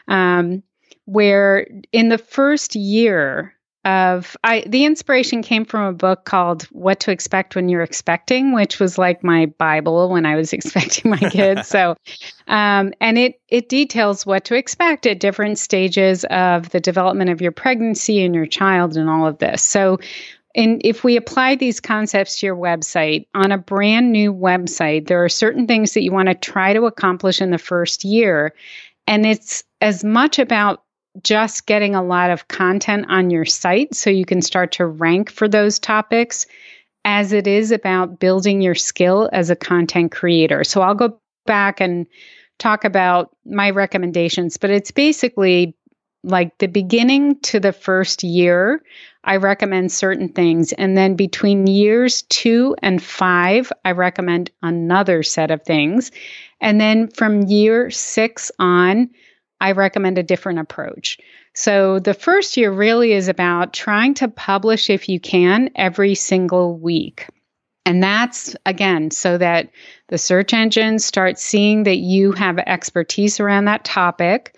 um, 0.07 0.61
where 1.05 1.67
in 1.91 2.09
the 2.09 2.17
first 2.19 2.75
year 2.75 3.55
of 3.85 4.35
I 4.43 4.63
the 4.67 4.83
inspiration 4.83 5.41
came 5.41 5.63
from 5.63 5.83
a 5.83 5.93
book 5.93 6.25
called 6.25 6.63
What 6.63 6.99
to 7.01 7.11
Expect 7.11 7.55
When 7.55 7.69
You're 7.69 7.81
Expecting, 7.81 8.53
which 8.53 8.79
was 8.79 8.97
like 8.97 9.23
my 9.23 9.45
Bible 9.57 10.09
when 10.09 10.25
I 10.25 10.35
was 10.35 10.51
expecting 10.53 11.11
my 11.11 11.17
kids. 11.17 11.67
so 11.67 11.95
um, 12.47 12.93
and 12.99 13.17
it 13.17 13.39
it 13.47 13.69
details 13.69 14.25
what 14.25 14.45
to 14.45 14.55
expect 14.55 15.05
at 15.05 15.19
different 15.19 15.59
stages 15.59 16.25
of 16.25 16.69
the 16.69 16.79
development 16.79 17.29
of 17.29 17.41
your 17.41 17.51
pregnancy 17.51 18.23
and 18.23 18.35
your 18.35 18.47
child 18.47 18.97
and 18.97 19.09
all 19.09 19.25
of 19.25 19.37
this. 19.37 19.63
So 19.63 19.99
and 20.55 20.81
if 20.83 21.03
we 21.03 21.15
apply 21.15 21.55
these 21.55 21.79
concepts 21.79 22.39
to 22.39 22.47
your 22.47 22.55
website 22.55 23.27
on 23.33 23.51
a 23.51 23.57
brand 23.57 24.11
new 24.11 24.33
website, 24.33 25.07
there 25.07 25.23
are 25.23 25.29
certain 25.29 25.67
things 25.67 25.93
that 25.93 26.01
you 26.01 26.11
want 26.11 26.27
to 26.27 26.35
try 26.35 26.73
to 26.73 26.85
accomplish 26.85 27.39
in 27.39 27.51
the 27.51 27.57
first 27.57 28.03
year. 28.03 28.53
And 29.07 29.25
it's 29.25 29.63
as 29.79 30.03
much 30.03 30.39
about 30.39 30.83
just 31.23 31.65
getting 31.65 31.95
a 31.95 32.03
lot 32.03 32.29
of 32.29 32.47
content 32.47 33.05
on 33.09 33.29
your 33.29 33.45
site 33.45 33.95
so 33.95 34.09
you 34.09 34.25
can 34.25 34.41
start 34.41 34.71
to 34.73 34.85
rank 34.85 35.31
for 35.31 35.47
those 35.47 35.79
topics 35.79 36.45
as 37.05 37.33
it 37.33 37.47
is 37.47 37.71
about 37.71 38.19
building 38.19 38.61
your 38.61 38.75
skill 38.75 39.29
as 39.33 39.49
a 39.49 39.55
content 39.55 40.11
creator. 40.11 40.63
So 40.63 40.81
I'll 40.81 40.95
go 40.95 41.19
back 41.45 41.79
and 41.79 42.05
talk 42.57 42.83
about 42.83 43.35
my 43.45 43.69
recommendations, 43.69 44.57
but 44.57 44.69
it's 44.69 44.91
basically 44.91 45.75
like 46.23 46.57
the 46.57 46.67
beginning 46.67 47.39
to 47.39 47.59
the 47.59 47.71
first 47.71 48.23
year. 48.23 48.83
I 49.23 49.37
recommend 49.37 49.91
certain 49.91 50.29
things. 50.29 50.73
And 50.73 50.97
then 50.97 51.15
between 51.15 51.67
years 51.67 52.23
two 52.23 52.75
and 52.81 53.01
five, 53.01 53.71
I 53.85 53.91
recommend 53.91 54.51
another 54.61 55.23
set 55.23 55.51
of 55.51 55.63
things. 55.63 56.11
And 56.61 56.79
then 56.79 57.07
from 57.09 57.43
year 57.43 57.89
six 57.89 58.51
on, 58.59 59.09
I 59.61 59.73
recommend 59.73 60.17
a 60.17 60.23
different 60.23 60.59
approach. 60.59 61.17
So 61.53 61.99
the 61.99 62.13
first 62.13 62.55
year 62.57 62.71
really 62.71 63.11
is 63.11 63.27
about 63.27 63.73
trying 63.73 64.13
to 64.15 64.27
publish, 64.27 64.89
if 64.89 65.09
you 65.09 65.19
can, 65.19 65.69
every 65.75 66.15
single 66.15 66.77
week. 66.77 67.27
And 67.85 68.03
that's 68.03 68.55
again 68.65 69.09
so 69.09 69.37
that 69.37 69.69
the 70.09 70.17
search 70.17 70.53
engines 70.53 71.05
start 71.05 71.39
seeing 71.39 71.83
that 71.83 71.97
you 71.97 72.31
have 72.33 72.59
expertise 72.59 73.39
around 73.39 73.65
that 73.65 73.83
topic, 73.83 74.55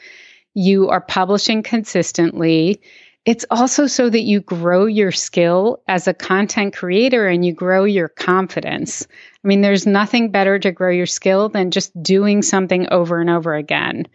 you 0.53 0.89
are 0.89 1.01
publishing 1.01 1.63
consistently. 1.63 2.81
It's 3.23 3.45
also 3.49 3.87
so 3.87 4.09
that 4.09 4.23
you 4.23 4.41
grow 4.41 4.85
your 4.85 5.11
skill 5.11 5.81
as 5.87 6.07
a 6.07 6.13
content 6.13 6.75
creator 6.75 7.27
and 7.27 7.45
you 7.45 7.53
grow 7.53 7.83
your 7.85 8.09
confidence. 8.09 9.07
I 9.43 9.47
mean, 9.47 9.61
there's 9.61 9.85
nothing 9.85 10.31
better 10.31 10.59
to 10.59 10.71
grow 10.71 10.91
your 10.91 11.05
skill 11.05 11.47
than 11.47 11.71
just 11.71 11.91
doing 12.03 12.41
something 12.41 12.87
over 12.91 13.21
and 13.21 13.29
over 13.29 13.55
again. 13.55 14.07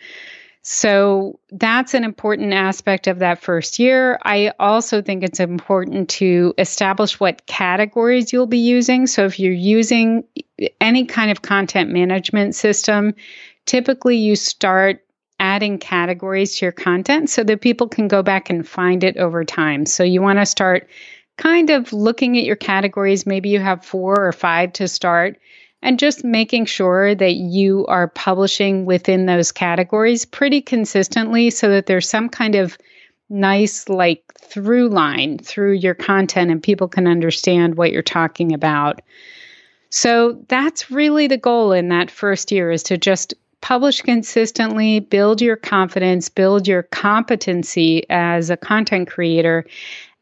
So 0.69 1.39
that's 1.53 1.95
an 1.95 2.03
important 2.03 2.53
aspect 2.53 3.07
of 3.07 3.21
that 3.21 3.41
first 3.41 3.79
year. 3.79 4.19
I 4.25 4.53
also 4.59 5.01
think 5.01 5.23
it's 5.23 5.39
important 5.39 6.09
to 6.09 6.55
establish 6.59 7.21
what 7.21 7.47
categories 7.47 8.33
you'll 8.33 8.49
be 8.49 8.59
using. 8.59 9.07
So 9.07 9.25
if 9.27 9.39
you're 9.39 9.53
using 9.53 10.25
any 10.81 11.05
kind 11.05 11.31
of 11.31 11.43
content 11.43 11.93
management 11.93 12.57
system, 12.57 13.15
typically 13.67 14.17
you 14.17 14.35
start 14.35 15.05
adding 15.39 15.79
categories 15.79 16.57
to 16.57 16.65
your 16.65 16.73
content 16.73 17.31
so 17.31 17.45
that 17.45 17.61
people 17.61 17.87
can 17.87 18.09
go 18.09 18.25
back 18.25 18.51
and 18.51 18.67
find 18.67 19.05
it 19.05 19.17
over 19.19 19.45
time. 19.45 19.87
So 19.87 20.03
you 20.03 20.21
want 20.21 20.41
to 20.41 20.47
start 20.47 20.89
kind 21.37 21.71
of 21.71 21.93
looking 21.93 22.37
at 22.39 22.45
your 22.45 22.57
categories. 22.57 23.25
Maybe 23.25 23.51
you 23.51 23.61
have 23.61 23.85
four 23.85 24.27
or 24.27 24.33
five 24.33 24.73
to 24.73 24.89
start 24.89 25.39
and 25.87 26.01
just 26.01 26.25
making 26.25 26.65
sure 26.65 27.15
that 27.15 27.35
you 27.35 27.87
are 27.87 28.09
publishing 28.09 28.87
within 28.87 29.27
those 29.27 29.53
categories 29.53 30.25
pretty 30.25 30.61
consistently 30.61 31.49
so 31.49 31.69
that 31.71 31.87
there's 31.87 32.09
some 32.09 32.29
kind 32.29 32.57
of 32.57 32.77
nice 33.29 33.89
like 33.89 34.21
through 34.37 34.89
line 34.89 35.39
through 35.39 35.75
your 35.75 35.95
content 35.95 36.51
and 36.51 36.61
people 36.61 36.89
can 36.89 37.07
understand 37.07 37.77
what 37.77 37.93
you're 37.93 38.03
talking 38.03 38.53
about. 38.53 39.01
So 39.89 40.45
that's 40.49 40.91
really 40.91 41.29
the 41.29 41.37
goal 41.37 41.71
in 41.71 41.89
that 41.91 42.11
first 42.11 42.51
year 42.51 42.73
is 42.73 42.83
to 42.85 42.99
just 42.99 43.35
publish 43.61 44.03
consistently, 44.03 44.99
build 44.99 45.41
your 45.41 45.57
confidence, 45.57 46.29
build 46.29 46.67
your 46.67 46.83
competency 46.83 48.03
as 48.11 48.51
a 48.51 48.57
content 48.57 49.09
creator. 49.09 49.65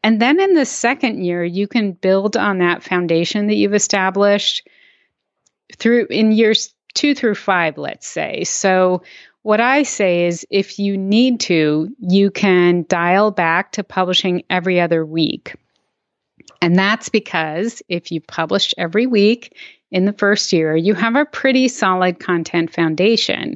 And 0.03 0.21
then 0.21 0.39
in 0.39 0.53
the 0.53 0.65
second 0.65 1.23
year, 1.25 1.43
you 1.43 1.67
can 1.67 1.93
build 1.93 2.37
on 2.37 2.59
that 2.59 2.83
foundation 2.83 3.47
that 3.47 3.55
you've 3.55 3.73
established 3.73 4.67
through 5.73 6.07
in 6.09 6.31
years 6.31 6.73
two 6.93 7.13
through 7.13 7.35
five, 7.35 7.77
let's 7.77 8.07
say. 8.07 8.43
So, 8.43 9.03
what 9.43 9.61
I 9.61 9.83
say 9.83 10.25
is 10.25 10.47
if 10.49 10.79
you 10.79 10.97
need 10.97 11.39
to, 11.41 11.93
you 11.99 12.31
can 12.31 12.83
dial 12.89 13.29
back 13.29 13.73
to 13.73 13.83
publishing 13.83 14.41
every 14.49 14.81
other 14.81 15.05
week. 15.05 15.55
And 16.63 16.75
that's 16.75 17.09
because 17.09 17.83
if 17.87 18.11
you 18.11 18.21
publish 18.21 18.73
every 18.75 19.05
week 19.05 19.55
in 19.91 20.05
the 20.05 20.13
first 20.13 20.51
year, 20.51 20.75
you 20.75 20.95
have 20.95 21.15
a 21.15 21.25
pretty 21.25 21.67
solid 21.67 22.19
content 22.19 22.73
foundation. 22.73 23.55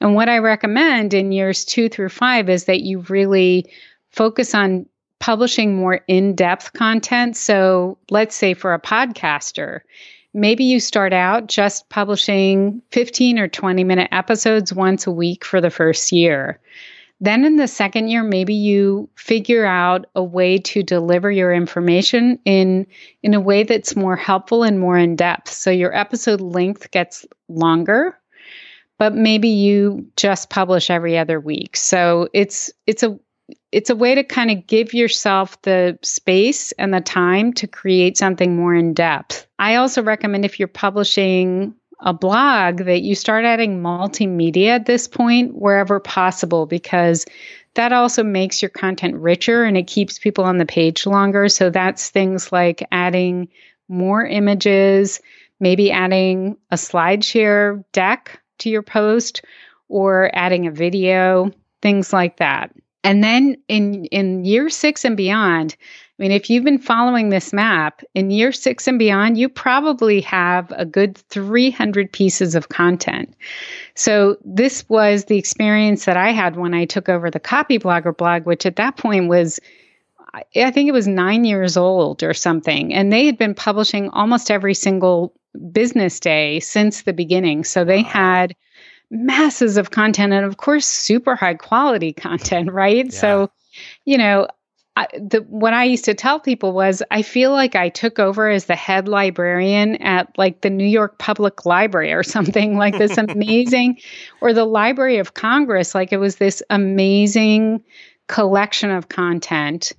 And 0.00 0.14
what 0.14 0.28
I 0.28 0.38
recommend 0.38 1.14
in 1.14 1.32
years 1.32 1.64
two 1.64 1.88
through 1.88 2.10
five 2.10 2.48
is 2.48 2.66
that 2.66 2.82
you 2.82 3.00
really 3.08 3.66
focus 4.12 4.54
on 4.54 4.86
publishing 5.18 5.74
more 5.74 6.00
in 6.06 6.36
depth 6.36 6.74
content. 6.74 7.36
So, 7.36 7.98
let's 8.08 8.36
say 8.36 8.54
for 8.54 8.72
a 8.72 8.80
podcaster, 8.80 9.80
maybe 10.34 10.64
you 10.64 10.80
start 10.80 11.12
out 11.12 11.46
just 11.46 11.88
publishing 11.88 12.82
15 12.90 13.38
or 13.38 13.48
20 13.48 13.84
minute 13.84 14.08
episodes 14.12 14.72
once 14.72 15.06
a 15.06 15.12
week 15.12 15.44
for 15.44 15.60
the 15.60 15.70
first 15.70 16.12
year. 16.12 16.60
Then 17.20 17.44
in 17.44 17.56
the 17.56 17.68
second 17.68 18.08
year, 18.08 18.24
maybe 18.24 18.54
you 18.54 19.08
figure 19.14 19.64
out 19.64 20.06
a 20.14 20.22
way 20.22 20.58
to 20.58 20.82
deliver 20.82 21.30
your 21.30 21.54
information 21.54 22.38
in, 22.44 22.86
in 23.22 23.32
a 23.32 23.40
way 23.40 23.62
that's 23.62 23.96
more 23.96 24.16
helpful 24.16 24.64
and 24.64 24.80
more 24.80 24.98
in 24.98 25.14
depth. 25.14 25.48
So 25.48 25.70
your 25.70 25.96
episode 25.96 26.40
length 26.40 26.90
gets 26.90 27.24
longer, 27.48 28.18
but 28.98 29.14
maybe 29.14 29.48
you 29.48 30.06
just 30.16 30.50
publish 30.50 30.90
every 30.90 31.16
other 31.16 31.38
week. 31.38 31.76
So 31.76 32.28
it's, 32.34 32.72
it's 32.86 33.04
a, 33.04 33.18
it's 33.70 33.90
a 33.90 33.96
way 33.96 34.14
to 34.14 34.24
kind 34.24 34.50
of 34.50 34.66
give 34.66 34.92
yourself 34.92 35.60
the 35.62 35.98
space 36.02 36.72
and 36.72 36.92
the 36.92 37.00
time 37.00 37.52
to 37.54 37.66
create 37.66 38.16
something 38.16 38.56
more 38.56 38.74
in 38.74 38.92
depth. 38.92 39.46
I 39.64 39.76
also 39.76 40.02
recommend 40.02 40.44
if 40.44 40.58
you're 40.58 40.68
publishing 40.68 41.74
a 41.98 42.12
blog 42.12 42.84
that 42.84 43.00
you 43.00 43.14
start 43.14 43.46
adding 43.46 43.80
multimedia 43.80 44.68
at 44.68 44.84
this 44.84 45.08
point 45.08 45.54
wherever 45.54 46.00
possible 46.00 46.66
because 46.66 47.24
that 47.72 47.90
also 47.90 48.22
makes 48.22 48.60
your 48.60 48.68
content 48.68 49.14
richer 49.14 49.64
and 49.64 49.78
it 49.78 49.86
keeps 49.86 50.18
people 50.18 50.44
on 50.44 50.58
the 50.58 50.66
page 50.66 51.06
longer. 51.06 51.48
So 51.48 51.70
that's 51.70 52.10
things 52.10 52.52
like 52.52 52.86
adding 52.92 53.48
more 53.88 54.26
images, 54.26 55.22
maybe 55.60 55.90
adding 55.90 56.58
a 56.70 56.76
SlideShare 56.76 57.84
deck 57.92 58.42
to 58.58 58.68
your 58.68 58.82
post 58.82 59.40
or 59.88 60.30
adding 60.34 60.66
a 60.66 60.72
video, 60.72 61.50
things 61.80 62.12
like 62.12 62.36
that. 62.36 62.70
And 63.02 63.24
then 63.24 63.56
in 63.68 64.04
in 64.06 64.44
year 64.44 64.68
6 64.68 65.04
and 65.06 65.16
beyond, 65.16 65.74
I 66.18 66.22
mean 66.22 66.30
if 66.30 66.48
you've 66.48 66.64
been 66.64 66.78
following 66.78 67.28
this 67.28 67.52
map, 67.52 68.02
in 68.14 68.30
year 68.30 68.52
6 68.52 68.86
and 68.86 68.98
beyond, 68.98 69.36
you 69.36 69.48
probably 69.48 70.20
have 70.20 70.72
a 70.76 70.84
good 70.84 71.18
300 71.18 72.12
pieces 72.12 72.54
of 72.54 72.68
content. 72.68 73.34
So 73.96 74.36
this 74.44 74.88
was 74.88 75.24
the 75.24 75.38
experience 75.38 76.04
that 76.04 76.16
I 76.16 76.30
had 76.30 76.56
when 76.56 76.72
I 76.72 76.84
took 76.84 77.08
over 77.08 77.30
the 77.30 77.40
Copyblogger 77.40 78.16
blog, 78.16 78.46
which 78.46 78.64
at 78.64 78.76
that 78.76 78.96
point 78.96 79.28
was 79.28 79.60
I 80.56 80.70
think 80.72 80.88
it 80.88 80.92
was 80.92 81.06
9 81.06 81.44
years 81.44 81.76
old 81.76 82.24
or 82.24 82.34
something, 82.34 82.92
and 82.92 83.12
they 83.12 83.24
had 83.26 83.38
been 83.38 83.54
publishing 83.54 84.08
almost 84.10 84.50
every 84.50 84.74
single 84.74 85.32
business 85.70 86.18
day 86.18 86.58
since 86.58 87.02
the 87.02 87.12
beginning. 87.12 87.62
So 87.62 87.84
they 87.84 88.02
had 88.02 88.56
masses 89.10 89.76
of 89.76 89.90
content 89.90 90.32
and 90.32 90.44
of 90.44 90.56
course 90.56 90.86
super 90.86 91.36
high 91.36 91.54
quality 91.54 92.12
content 92.26 92.72
right 92.72 93.06
yeah. 93.06 93.20
so 93.20 93.50
you 94.04 94.18
know 94.18 94.48
I, 94.96 95.08
the, 95.14 95.40
what 95.48 95.74
I 95.74 95.84
used 95.84 96.04
to 96.04 96.14
tell 96.14 96.38
people 96.38 96.72
was 96.72 97.02
I 97.10 97.22
feel 97.22 97.50
like 97.50 97.74
I 97.74 97.88
took 97.88 98.20
over 98.20 98.48
as 98.48 98.66
the 98.66 98.76
head 98.76 99.08
librarian 99.08 99.96
at 99.96 100.36
like 100.38 100.60
the 100.60 100.70
New 100.70 100.86
York 100.86 101.18
Public 101.18 101.66
Library 101.66 102.12
or 102.12 102.22
something 102.22 102.76
like 102.76 102.96
this 102.96 103.18
amazing, 103.18 103.98
or 104.40 104.52
the 104.52 104.64
Library 104.64 105.18
of 105.18 105.34
Congress. 105.34 105.94
Like 105.94 106.12
it 106.12 106.18
was 106.18 106.36
this 106.36 106.62
amazing 106.70 107.82
collection 108.28 108.90
of 108.90 109.08
content. 109.08 109.92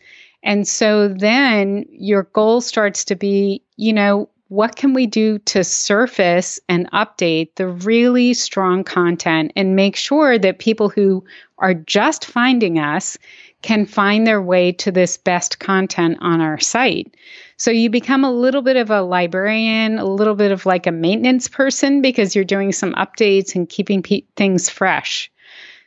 And 0.44 0.68
so 0.68 1.08
then 1.08 1.86
your 1.90 2.24
goal 2.24 2.62
starts 2.62 3.06
to 3.06 3.16
be, 3.16 3.64
you 3.76 3.94
know, 3.94 4.30
what 4.48 4.76
can 4.76 4.94
we 4.94 5.08
do 5.08 5.40
to 5.40 5.64
surface 5.64 6.60
and 6.70 6.92
update 6.92 7.56
the 7.56 7.68
really 7.68 8.34
strong 8.34 8.84
content 8.84 9.52
and 9.56 9.76
make 9.76 9.96
sure 9.96 10.38
that 10.38 10.60
people 10.60 10.90
who 10.90 11.24
are 11.58 11.74
just 11.74 12.26
finding 12.26 12.78
us 12.78 13.18
can 13.64 13.88
find 13.88 14.28
their 14.28 14.42
way 14.42 14.72
to 14.72 14.92
this 14.92 15.18
best 15.18 15.58
content 15.58 16.20
on 16.22 16.40
our 16.40 16.60
site. 16.60 17.16
So 17.58 17.72
you 17.72 17.90
become 17.90 18.24
a 18.24 18.32
little 18.32 18.62
bit 18.62 18.76
of 18.76 18.92
a 18.92 19.02
librarian, 19.02 19.98
a 19.98 20.06
little 20.06 20.36
bit 20.36 20.52
of 20.52 20.68
like 20.68 20.86
a 20.86 20.92
maintenance 20.92 21.48
person 21.48 22.04
because 22.04 22.36
you're 22.36 22.46
doing 22.46 22.72
some 22.72 22.94
updates 22.94 23.56
and 23.56 23.68
keeping 23.68 24.04
pe- 24.04 24.26
things 24.36 24.70
fresh. 24.70 25.32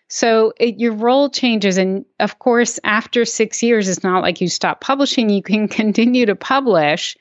So 0.09 0.55
it, 0.59 0.81
your 0.81 0.93
role 0.93 1.29
changes. 1.31 1.77
And 1.79 2.05
of 2.19 2.39
course, 2.39 2.81
after 2.83 3.25
six 3.25 3.63
years, 3.63 3.89
it's 3.89 4.03
not 4.03 4.23
like 4.23 4.41
you 4.41 4.49
stop 4.49 4.81
publishing. 4.81 5.29
You 5.29 5.43
can 5.43 5.69
continue 5.69 6.27
to 6.27 6.35
publish. 6.35 7.17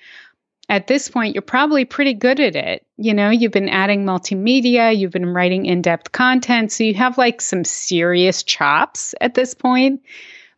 At 0.69 0.87
this 0.87 1.07
point, 1.07 1.33
you're 1.33 1.41
probably 1.41 1.85
pretty 1.85 2.13
good 2.13 2.39
at 2.39 2.55
it. 2.55 2.85
You 2.97 3.13
know, 3.13 3.29
you've 3.29 3.53
been 3.53 3.69
adding 3.69 4.05
multimedia, 4.05 4.95
you've 4.95 5.11
been 5.11 5.33
writing 5.33 5.65
in 5.65 5.81
depth 5.81 6.11
content. 6.11 6.71
So 6.71 6.83
you 6.83 6.93
have 6.95 7.17
like 7.17 7.39
some 7.39 7.63
serious 7.63 8.43
chops 8.43 9.15
at 9.21 9.33
this 9.33 9.53
point. 9.53 10.01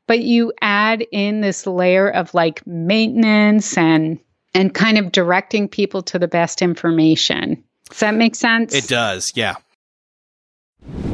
But 0.08 0.22
you 0.22 0.52
add 0.62 1.06
in 1.12 1.42
this 1.42 1.68
layer 1.68 2.10
of 2.10 2.34
like 2.34 2.66
maintenance 2.66 3.78
and 3.78 4.20
and 4.56 4.74
kind 4.74 4.98
of 4.98 5.12
directing 5.12 5.68
people 5.68 6.02
to 6.02 6.18
the 6.18 6.28
best 6.28 6.64
information. 6.64 7.64
Does 7.90 8.00
that 8.00 8.16
make 8.16 8.36
sense? 8.36 8.74
It 8.74 8.88
does, 8.88 9.32
yeah. 9.36 9.56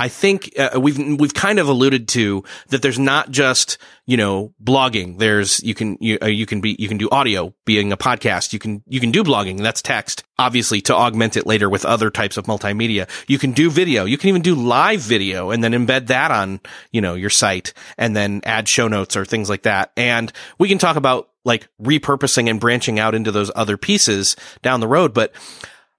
I 0.00 0.08
think 0.08 0.52
uh, 0.58 0.78
we've 0.80 0.96
we've 1.18 1.34
kind 1.34 1.58
of 1.58 1.68
alluded 1.68 2.06
to 2.08 2.44
that. 2.68 2.82
There's 2.82 3.00
not 3.00 3.30
just 3.30 3.78
you 4.06 4.16
know 4.16 4.54
blogging. 4.62 5.18
There's 5.18 5.60
you 5.60 5.74
can 5.74 5.98
you, 6.00 6.18
uh, 6.22 6.26
you 6.26 6.46
can 6.46 6.60
be 6.60 6.76
you 6.78 6.86
can 6.86 6.98
do 6.98 7.08
audio, 7.10 7.52
being 7.64 7.90
a 7.92 7.96
podcast. 7.96 8.52
You 8.52 8.60
can 8.60 8.84
you 8.86 9.00
can 9.00 9.10
do 9.10 9.24
blogging. 9.24 9.60
That's 9.60 9.82
text, 9.82 10.22
obviously, 10.38 10.80
to 10.82 10.94
augment 10.94 11.36
it 11.36 11.46
later 11.46 11.68
with 11.68 11.84
other 11.84 12.10
types 12.10 12.36
of 12.36 12.44
multimedia. 12.44 13.08
You 13.26 13.38
can 13.38 13.50
do 13.50 13.70
video. 13.70 14.04
You 14.04 14.18
can 14.18 14.28
even 14.28 14.42
do 14.42 14.54
live 14.54 15.00
video 15.00 15.50
and 15.50 15.64
then 15.64 15.72
embed 15.72 16.06
that 16.06 16.30
on 16.30 16.60
you 16.92 17.00
know 17.00 17.14
your 17.14 17.30
site 17.30 17.72
and 17.96 18.14
then 18.14 18.40
add 18.44 18.68
show 18.68 18.86
notes 18.86 19.16
or 19.16 19.24
things 19.24 19.50
like 19.50 19.62
that. 19.62 19.90
And 19.96 20.32
we 20.58 20.68
can 20.68 20.78
talk 20.78 20.94
about 20.94 21.30
like 21.44 21.68
repurposing 21.82 22.48
and 22.48 22.60
branching 22.60 23.00
out 23.00 23.16
into 23.16 23.32
those 23.32 23.50
other 23.56 23.76
pieces 23.76 24.36
down 24.62 24.78
the 24.78 24.88
road, 24.88 25.12
but 25.12 25.32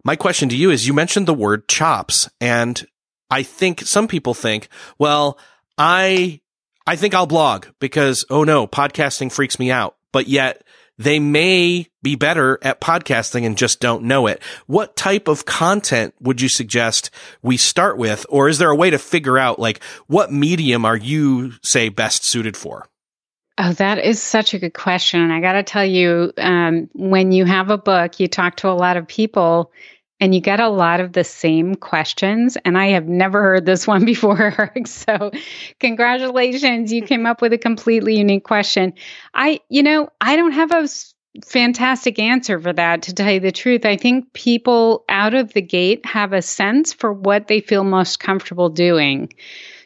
my 0.06 0.16
question 0.16 0.48
to 0.50 0.56
you 0.56 0.70
is 0.72 0.88
you 0.88 0.94
mentioned 0.94 1.28
the 1.28 1.34
word 1.34 1.68
chops 1.68 2.30
and 2.40 2.86
I 3.30 3.44
think 3.44 3.82
some 3.82 4.08
people 4.08 4.34
think, 4.34 4.70
well, 4.98 5.38
I, 5.78 6.42
I 6.88 6.96
think 6.96 7.14
I'll 7.14 7.28
blog 7.28 7.68
because, 7.80 8.26
oh 8.30 8.44
no, 8.44 8.68
podcasting 8.68 9.32
freaks 9.32 9.60
me 9.60 9.72
out. 9.72 9.96
But 10.12 10.28
yet 10.28 10.64
they 11.00 11.18
may 11.18 11.88
be 12.04 12.16
better 12.16 12.60
at 12.62 12.82
podcasting 12.82 13.46
and 13.46 13.58
just 13.58 13.80
don't 13.80 14.04
know 14.04 14.28
it. 14.28 14.42
What 14.68 14.96
type 14.98 15.28
of 15.28 15.46
content 15.46 16.14
would 16.20 16.42
you 16.42 16.50
suggest 16.50 17.10
we 17.42 17.56
start 17.56 17.98
with? 17.98 18.26
Or 18.30 18.50
is 18.50 18.58
there 18.58 18.70
a 18.70 18.76
way 18.76 18.90
to 18.90 19.00
figure 19.00 19.38
out 19.38 19.60
like 19.60 19.82
what 20.08 20.32
medium 20.32 20.84
are 20.84 20.98
you 20.98 21.54
say 21.64 21.90
best 21.90 22.26
suited 22.26 22.58
for? 22.58 22.86
Oh, 23.58 23.74
that 23.74 24.00
is 24.00 24.22
such 24.22 24.54
a 24.54 24.60
good 24.60 24.74
question. 24.74 25.22
And 25.22 25.34
I 25.34 25.42
got 25.42 25.54
to 25.54 25.64
tell 25.64 25.86
you, 25.86 26.32
um, 26.38 26.90
when 26.94 27.32
you 27.32 27.46
have 27.46 27.70
a 27.70 27.78
book, 27.78 28.20
you 28.20 28.28
talk 28.28 28.58
to 28.58 28.70
a 28.70 28.72
lot 28.72 28.98
of 28.98 29.08
people 29.08 29.72
and 30.20 30.36
you 30.36 30.42
get 30.42 30.60
a 30.60 30.70
lot 30.70 31.00
of 31.00 31.14
the 31.14 31.24
same 31.24 31.76
questions. 31.76 32.58
And 32.66 32.78
I 32.78 32.88
have 32.88 33.08
never 33.08 33.42
heard 33.42 33.66
this 33.66 33.88
one 33.88 34.06
before. 34.14 34.74
so, 34.86 35.32
congratulations. 35.80 36.92
You 36.92 37.04
came 37.04 37.26
up 37.26 37.42
with 37.42 37.54
a 37.54 37.58
completely 37.58 38.18
unique 38.18 38.44
question. 38.44 38.94
I, 39.34 39.62
you 39.70 39.84
know, 39.84 40.10
I 40.22 40.36
don't 40.36 40.52
have 40.52 40.72
a 40.72 40.88
fantastic 41.46 42.20
answer 42.20 42.60
for 42.60 42.74
that, 42.74 43.04
to 43.04 43.14
tell 43.14 43.32
you 43.32 43.40
the 43.40 43.52
truth. 43.52 43.86
I 43.86 43.98
think 43.98 44.34
people 44.34 45.06
out 45.10 45.34
of 45.34 45.54
the 45.54 45.62
gate 45.62 46.06
have 46.06 46.34
a 46.34 46.42
sense 46.42 46.92
for 46.92 47.14
what 47.14 47.48
they 47.48 47.62
feel 47.62 47.84
most 47.84 48.20
comfortable 48.20 48.70
doing. 48.70 49.32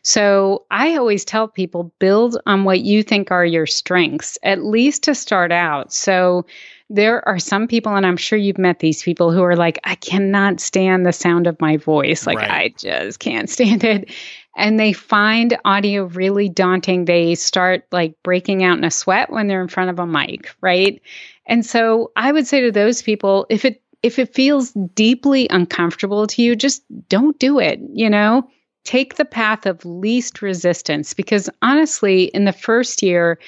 So 0.03 0.65
I 0.69 0.97
always 0.97 1.23
tell 1.23 1.47
people 1.47 1.93
build 1.99 2.37
on 2.45 2.65
what 2.65 2.81
you 2.81 3.03
think 3.03 3.31
are 3.31 3.45
your 3.45 3.65
strengths, 3.65 4.37
at 4.43 4.63
least 4.63 5.03
to 5.03 5.15
start 5.15 5.51
out. 5.51 5.93
So 5.93 6.45
there 6.89 7.27
are 7.27 7.39
some 7.39 7.67
people, 7.67 7.95
and 7.95 8.05
I'm 8.05 8.17
sure 8.17 8.37
you've 8.37 8.57
met 8.57 8.79
these 8.79 9.01
people 9.01 9.31
who 9.31 9.41
are 9.43 9.55
like, 9.55 9.79
I 9.83 9.95
cannot 9.95 10.59
stand 10.59 11.05
the 11.05 11.13
sound 11.13 11.47
of 11.47 11.59
my 11.59 11.77
voice. 11.77 12.27
Like, 12.27 12.37
right. 12.37 12.51
I 12.51 12.73
just 12.77 13.19
can't 13.19 13.49
stand 13.49 13.83
it. 13.83 14.11
And 14.55 14.79
they 14.79 14.93
find 14.93 15.57
audio 15.65 16.03
really 16.05 16.49
daunting. 16.49 17.05
They 17.05 17.35
start 17.35 17.87
like 17.91 18.15
breaking 18.21 18.63
out 18.63 18.77
in 18.77 18.83
a 18.83 18.91
sweat 18.91 19.31
when 19.31 19.47
they're 19.47 19.61
in 19.61 19.67
front 19.67 19.89
of 19.89 19.97
a 19.97 20.05
mic, 20.05 20.55
right? 20.61 21.01
And 21.45 21.65
so 21.65 22.11
I 22.15 22.31
would 22.31 22.47
say 22.47 22.61
to 22.61 22.71
those 22.71 23.01
people, 23.01 23.45
if 23.49 23.65
it 23.65 23.81
if 24.03 24.19
it 24.19 24.33
feels 24.33 24.71
deeply 24.73 25.47
uncomfortable 25.49 26.27
to 26.27 26.41
you, 26.41 26.55
just 26.55 26.83
don't 27.07 27.39
do 27.39 27.57
it, 27.57 27.79
you 27.93 28.09
know? 28.09 28.47
Take 28.83 29.15
the 29.15 29.25
path 29.25 29.65
of 29.65 29.85
least 29.85 30.41
resistance 30.41 31.13
because 31.13 31.49
honestly, 31.61 32.25
in 32.25 32.43
the 32.43 32.51
first 32.51 33.01
year, 33.01 33.39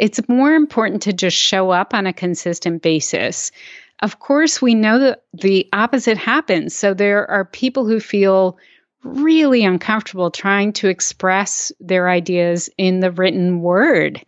it's 0.00 0.26
more 0.28 0.54
important 0.54 1.02
to 1.02 1.12
just 1.12 1.36
show 1.36 1.70
up 1.70 1.92
on 1.92 2.06
a 2.06 2.12
consistent 2.12 2.80
basis. 2.80 3.52
Of 4.00 4.18
course, 4.18 4.62
we 4.62 4.74
know 4.74 4.98
that 4.98 5.24
the 5.34 5.68
opposite 5.74 6.16
happens. 6.16 6.74
So 6.74 6.94
there 6.94 7.30
are 7.30 7.44
people 7.44 7.86
who 7.86 8.00
feel 8.00 8.56
really 9.04 9.62
uncomfortable 9.62 10.30
trying 10.30 10.72
to 10.72 10.88
express 10.88 11.70
their 11.80 12.08
ideas 12.08 12.70
in 12.78 13.00
the 13.00 13.10
written 13.10 13.60
word. 13.60 14.24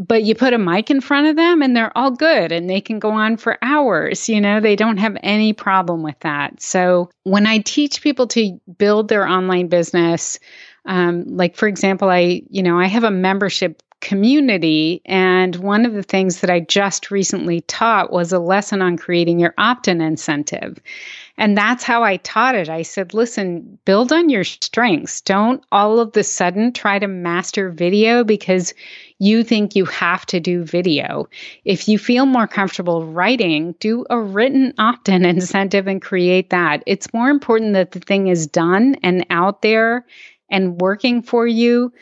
But 0.00 0.24
you 0.24 0.34
put 0.34 0.52
a 0.52 0.58
mic 0.58 0.90
in 0.90 1.00
front 1.00 1.28
of 1.28 1.36
them 1.36 1.62
and 1.62 1.76
they're 1.76 1.96
all 1.96 2.10
good 2.10 2.50
and 2.50 2.68
they 2.68 2.80
can 2.80 2.98
go 2.98 3.12
on 3.12 3.36
for 3.36 3.56
hours. 3.62 4.28
You 4.28 4.40
know, 4.40 4.58
they 4.58 4.74
don't 4.74 4.96
have 4.96 5.16
any 5.22 5.52
problem 5.52 6.02
with 6.02 6.18
that. 6.20 6.60
So 6.60 7.08
when 7.22 7.46
I 7.46 7.58
teach 7.58 8.02
people 8.02 8.26
to 8.28 8.58
build 8.78 9.06
their 9.06 9.28
online 9.28 9.68
business, 9.68 10.40
um, 10.86 11.24
like 11.28 11.54
for 11.54 11.68
example, 11.68 12.08
I, 12.10 12.42
you 12.50 12.64
know, 12.64 12.80
I 12.80 12.86
have 12.86 13.04
a 13.04 13.12
membership 13.12 13.80
community. 14.00 15.00
And 15.06 15.56
one 15.56 15.86
of 15.86 15.94
the 15.94 16.02
things 16.02 16.40
that 16.40 16.50
I 16.50 16.60
just 16.60 17.10
recently 17.10 17.62
taught 17.62 18.12
was 18.12 18.32
a 18.32 18.38
lesson 18.38 18.82
on 18.82 18.96
creating 18.96 19.38
your 19.38 19.54
opt 19.56 19.88
in 19.88 20.00
incentive. 20.00 20.78
And 21.36 21.56
that's 21.56 21.82
how 21.82 22.04
I 22.04 22.18
taught 22.18 22.54
it. 22.54 22.68
I 22.68 22.82
said, 22.82 23.14
listen, 23.14 23.78
build 23.84 24.12
on 24.12 24.28
your 24.28 24.44
strengths. 24.44 25.20
Don't 25.20 25.64
all 25.72 25.98
of 25.98 26.12
the 26.12 26.22
sudden 26.22 26.72
try 26.72 26.98
to 26.98 27.08
master 27.08 27.70
video 27.70 28.22
because 28.22 28.72
you 29.18 29.42
think 29.42 29.74
you 29.74 29.84
have 29.86 30.26
to 30.26 30.38
do 30.38 30.64
video. 30.64 31.28
If 31.64 31.88
you 31.88 31.98
feel 31.98 32.26
more 32.26 32.46
comfortable 32.46 33.06
writing, 33.06 33.74
do 33.80 34.04
a 34.10 34.20
written 34.20 34.74
opt 34.78 35.08
in 35.08 35.24
incentive 35.24 35.86
and 35.88 36.00
create 36.00 36.50
that. 36.50 36.82
It's 36.86 37.12
more 37.12 37.30
important 37.30 37.72
that 37.72 37.92
the 37.92 38.00
thing 38.00 38.28
is 38.28 38.46
done 38.46 38.96
and 39.02 39.26
out 39.30 39.62
there 39.62 40.06
and 40.50 40.80
working 40.80 41.22
for 41.22 41.46
you 41.46 41.92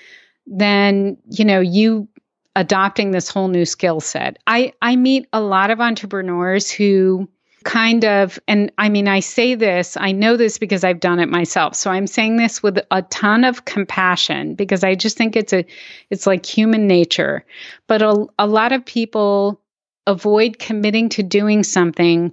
than, 0.47 1.17
you 1.31 1.45
know, 1.45 1.61
you 1.61 2.09
adopting 2.55 3.11
this 3.11 3.29
whole 3.29 3.49
new 3.49 3.65
skill 3.65 4.01
set. 4.01 4.39
I, 4.47 4.73
I 4.83 4.97
meet 4.97 5.27
a 5.33 5.41
lot 5.41 5.71
of 5.71 5.81
entrepreneurs 5.81 6.71
who 6.71 7.29
kind 7.65 8.05
of, 8.05 8.39
and 8.49 8.73
I 8.77 8.89
mean, 8.89 9.09
I 9.09 9.21
say 9.21 9.55
this, 9.55 9.97
I 9.97 10.13
know 10.13 10.37
this 10.37 10.59
because 10.59 10.85
I've 10.85 11.01
done 11.01 11.21
it 11.21 11.29
myself. 11.29 11.77
So 11.77 11.91
I'm 11.91 12.07
saying 12.07 12.37
this 12.37 12.63
with 12.63 12.79
a 12.91 13.03
ton 13.03 13.45
of 13.45 13.65
compassion 13.65 14.55
because 14.55 14.85
I 14.85 14.95
just 14.95 15.17
think 15.17 15.37
it's 15.37 15.53
a, 15.53 15.65
it's 16.11 16.27
like 16.27 16.45
human 16.45 16.87
nature. 16.87 17.45
But 17.87 18.03
a, 18.03 18.27
a 18.39 18.47
lot 18.47 18.73
of 18.73 18.85
people 18.85 19.61
avoid 20.07 20.59
committing 20.59 21.09
to 21.11 21.23
doing 21.23 21.63
something 21.63 22.33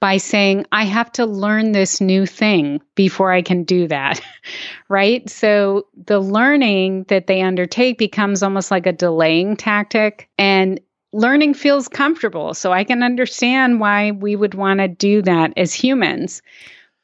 by 0.00 0.18
saying, 0.18 0.66
I 0.72 0.84
have 0.84 1.10
to 1.12 1.26
learn 1.26 1.72
this 1.72 2.00
new 2.00 2.26
thing 2.26 2.80
before 2.94 3.32
I 3.32 3.42
can 3.42 3.64
do 3.64 3.88
that. 3.88 4.20
right. 4.88 5.28
So 5.28 5.86
the 6.06 6.20
learning 6.20 7.04
that 7.08 7.26
they 7.26 7.40
undertake 7.40 7.98
becomes 7.98 8.42
almost 8.42 8.70
like 8.70 8.86
a 8.86 8.92
delaying 8.92 9.56
tactic. 9.56 10.28
And 10.38 10.80
learning 11.12 11.54
feels 11.54 11.88
comfortable. 11.88 12.52
So 12.52 12.72
I 12.72 12.84
can 12.84 13.02
understand 13.02 13.80
why 13.80 14.10
we 14.10 14.36
would 14.36 14.54
want 14.54 14.80
to 14.80 14.88
do 14.88 15.22
that 15.22 15.52
as 15.56 15.72
humans. 15.72 16.42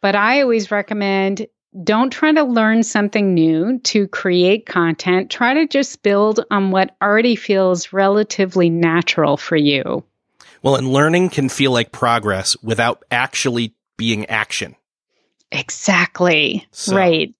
But 0.02 0.14
I 0.14 0.42
always 0.42 0.70
recommend 0.70 1.46
don't 1.84 2.10
try 2.10 2.32
to 2.32 2.42
learn 2.42 2.82
something 2.82 3.32
new 3.32 3.78
to 3.78 4.06
create 4.08 4.66
content. 4.66 5.30
Try 5.30 5.54
to 5.54 5.66
just 5.66 6.02
build 6.02 6.44
on 6.50 6.70
what 6.70 6.94
already 7.00 7.34
feels 7.34 7.94
relatively 7.94 8.68
natural 8.68 9.38
for 9.38 9.56
you. 9.56 10.04
Well, 10.62 10.76
and 10.76 10.92
learning 10.92 11.30
can 11.30 11.48
feel 11.48 11.72
like 11.72 11.92
progress 11.92 12.56
without 12.62 13.04
actually 13.10 13.74
being 13.96 14.26
action. 14.26 14.76
Exactly. 15.50 16.66
So, 16.70 16.96
right. 16.96 17.34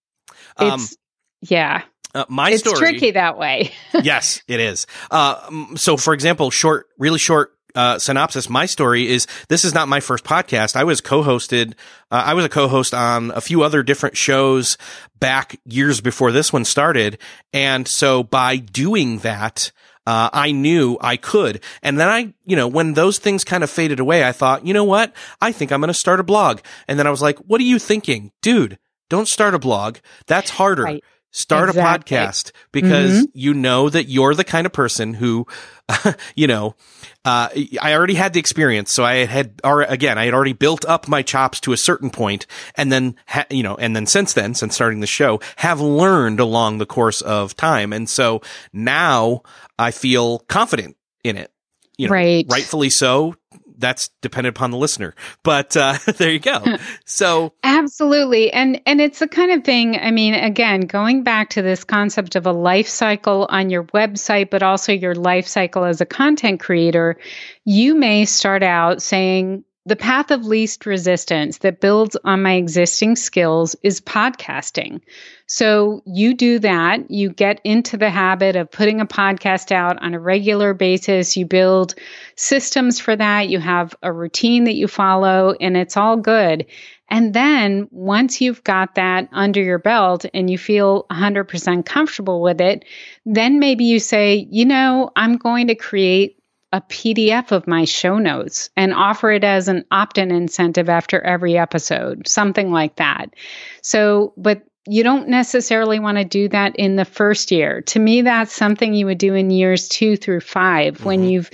Um, 0.56 0.80
it's, 0.80 0.96
yeah. 1.40 1.82
Uh, 2.14 2.24
my 2.28 2.50
it's 2.50 2.60
story. 2.60 2.72
It's 2.72 2.80
tricky 2.80 3.10
that 3.12 3.38
way. 3.38 3.72
yes, 4.02 4.42
it 4.46 4.60
is. 4.60 4.86
Uh, 5.10 5.48
so, 5.76 5.96
for 5.96 6.12
example, 6.12 6.50
short, 6.50 6.88
really 6.98 7.18
short 7.18 7.54
uh, 7.74 7.98
synopsis. 7.98 8.50
My 8.50 8.66
story 8.66 9.08
is 9.08 9.26
this 9.48 9.64
is 9.64 9.74
not 9.74 9.88
my 9.88 10.00
first 10.00 10.24
podcast. 10.24 10.76
I 10.76 10.84
was 10.84 11.00
co-hosted. 11.00 11.72
Uh, 12.10 12.22
I 12.26 12.34
was 12.34 12.44
a 12.44 12.48
co-host 12.48 12.92
on 12.92 13.30
a 13.30 13.40
few 13.40 13.62
other 13.62 13.82
different 13.82 14.16
shows 14.16 14.76
back 15.18 15.58
years 15.64 16.00
before 16.00 16.32
this 16.32 16.52
one 16.52 16.64
started, 16.64 17.18
and 17.52 17.88
so 17.88 18.22
by 18.22 18.56
doing 18.56 19.18
that. 19.18 19.72
Uh, 20.06 20.30
I 20.32 20.52
knew 20.52 20.98
I 21.00 21.16
could. 21.16 21.62
And 21.82 21.98
then 21.98 22.08
I, 22.08 22.34
you 22.44 22.56
know, 22.56 22.66
when 22.66 22.94
those 22.94 23.18
things 23.18 23.44
kind 23.44 23.62
of 23.62 23.70
faded 23.70 24.00
away, 24.00 24.24
I 24.24 24.32
thought, 24.32 24.66
you 24.66 24.74
know 24.74 24.84
what? 24.84 25.14
I 25.40 25.52
think 25.52 25.70
I'm 25.70 25.80
going 25.80 25.88
to 25.88 25.94
start 25.94 26.18
a 26.20 26.24
blog. 26.24 26.60
And 26.88 26.98
then 26.98 27.06
I 27.06 27.10
was 27.10 27.22
like, 27.22 27.38
what 27.38 27.60
are 27.60 27.64
you 27.64 27.78
thinking? 27.78 28.32
Dude, 28.42 28.78
don't 29.08 29.28
start 29.28 29.54
a 29.54 29.58
blog. 29.58 29.98
That's 30.26 30.50
harder. 30.50 30.84
Right. 30.84 31.04
Start 31.34 31.70
exactly. 31.70 32.16
a 32.16 32.20
podcast 32.20 32.52
because 32.72 33.12
mm-hmm. 33.12 33.24
you 33.32 33.54
know 33.54 33.88
that 33.88 34.04
you're 34.04 34.34
the 34.34 34.44
kind 34.44 34.66
of 34.66 34.72
person 34.72 35.14
who, 35.14 35.46
you 36.34 36.46
know, 36.46 36.76
uh, 37.24 37.48
I 37.80 37.94
already 37.94 38.14
had 38.14 38.34
the 38.34 38.40
experience. 38.40 38.92
So 38.92 39.02
I 39.02 39.24
had, 39.24 39.58
again, 39.64 40.18
I 40.18 40.26
had 40.26 40.34
already 40.34 40.52
built 40.52 40.84
up 40.84 41.08
my 41.08 41.22
chops 41.22 41.58
to 41.60 41.72
a 41.72 41.78
certain 41.78 42.10
point 42.10 42.46
and 42.74 42.92
then, 42.92 43.16
ha- 43.26 43.46
you 43.48 43.62
know, 43.62 43.76
and 43.76 43.96
then 43.96 44.04
since 44.04 44.34
then, 44.34 44.52
since 44.52 44.74
starting 44.74 45.00
the 45.00 45.06
show, 45.06 45.40
have 45.56 45.80
learned 45.80 46.38
along 46.38 46.76
the 46.76 46.86
course 46.86 47.22
of 47.22 47.56
time. 47.56 47.94
And 47.94 48.10
so 48.10 48.42
now 48.74 49.40
I 49.78 49.90
feel 49.90 50.40
confident 50.40 50.98
in 51.24 51.38
it. 51.38 51.50
You 51.96 52.08
know, 52.08 52.14
right. 52.14 52.44
rightfully 52.48 52.90
so 52.90 53.36
that's 53.82 54.08
dependent 54.22 54.56
upon 54.56 54.70
the 54.70 54.78
listener. 54.78 55.14
But 55.42 55.76
uh, 55.76 55.98
there 56.16 56.30
you 56.30 56.38
go. 56.38 56.64
So 57.04 57.52
absolutely, 57.62 58.50
and 58.50 58.80
and 58.86 59.00
it's 59.00 59.18
the 59.18 59.28
kind 59.28 59.52
of 59.52 59.64
thing. 59.64 59.96
I 59.96 60.10
mean, 60.10 60.32
again, 60.32 60.80
going 60.82 61.22
back 61.22 61.50
to 61.50 61.62
this 61.62 61.84
concept 61.84 62.36
of 62.36 62.46
a 62.46 62.52
life 62.52 62.88
cycle 62.88 63.46
on 63.50 63.68
your 63.68 63.84
website, 63.84 64.48
but 64.48 64.62
also 64.62 64.92
your 64.92 65.14
life 65.14 65.46
cycle 65.46 65.84
as 65.84 66.00
a 66.00 66.06
content 66.06 66.60
creator, 66.60 67.18
you 67.66 67.94
may 67.94 68.24
start 68.24 68.62
out 68.62 69.02
saying, 69.02 69.64
the 69.84 69.96
path 69.96 70.30
of 70.30 70.46
least 70.46 70.86
resistance 70.86 71.58
that 71.58 71.80
builds 71.80 72.16
on 72.24 72.42
my 72.42 72.52
existing 72.54 73.16
skills 73.16 73.74
is 73.82 74.00
podcasting. 74.00 75.00
So 75.46 76.02
you 76.06 76.34
do 76.34 76.60
that. 76.60 77.10
You 77.10 77.30
get 77.30 77.60
into 77.64 77.96
the 77.96 78.08
habit 78.08 78.54
of 78.54 78.70
putting 78.70 79.00
a 79.00 79.06
podcast 79.06 79.72
out 79.72 80.00
on 80.00 80.14
a 80.14 80.20
regular 80.20 80.72
basis. 80.72 81.36
You 81.36 81.46
build 81.46 81.96
systems 82.36 83.00
for 83.00 83.16
that. 83.16 83.48
You 83.48 83.58
have 83.58 83.94
a 84.02 84.12
routine 84.12 84.64
that 84.64 84.76
you 84.76 84.86
follow, 84.86 85.54
and 85.60 85.76
it's 85.76 85.96
all 85.96 86.16
good. 86.16 86.64
And 87.08 87.34
then 87.34 87.88
once 87.90 88.40
you've 88.40 88.64
got 88.64 88.94
that 88.94 89.28
under 89.32 89.60
your 89.60 89.78
belt 89.78 90.24
and 90.32 90.48
you 90.48 90.56
feel 90.56 91.06
100% 91.10 91.84
comfortable 91.84 92.40
with 92.40 92.60
it, 92.60 92.86
then 93.26 93.58
maybe 93.58 93.84
you 93.84 93.98
say, 93.98 94.46
you 94.50 94.64
know, 94.64 95.10
I'm 95.16 95.36
going 95.36 95.66
to 95.66 95.74
create 95.74 96.41
a 96.72 96.80
PDF 96.80 97.52
of 97.52 97.66
my 97.66 97.84
show 97.84 98.18
notes 98.18 98.70
and 98.76 98.94
offer 98.94 99.30
it 99.30 99.44
as 99.44 99.68
an 99.68 99.84
opt 99.90 100.18
in 100.18 100.30
incentive 100.30 100.88
after 100.88 101.20
every 101.20 101.58
episode, 101.58 102.26
something 102.26 102.72
like 102.72 102.96
that. 102.96 103.34
So, 103.82 104.32
but 104.36 104.62
you 104.86 105.04
don't 105.04 105.28
necessarily 105.28 106.00
want 106.00 106.18
to 106.18 106.24
do 106.24 106.48
that 106.48 106.74
in 106.76 106.96
the 106.96 107.04
first 107.04 107.52
year. 107.52 107.82
To 107.82 107.98
me, 108.00 108.22
that's 108.22 108.52
something 108.52 108.94
you 108.94 109.06
would 109.06 109.18
do 109.18 109.34
in 109.34 109.50
years 109.50 109.88
two 109.88 110.16
through 110.16 110.40
5 110.40 110.94
mm-hmm. 110.94 111.04
when 111.04 111.24
you've 111.24 111.50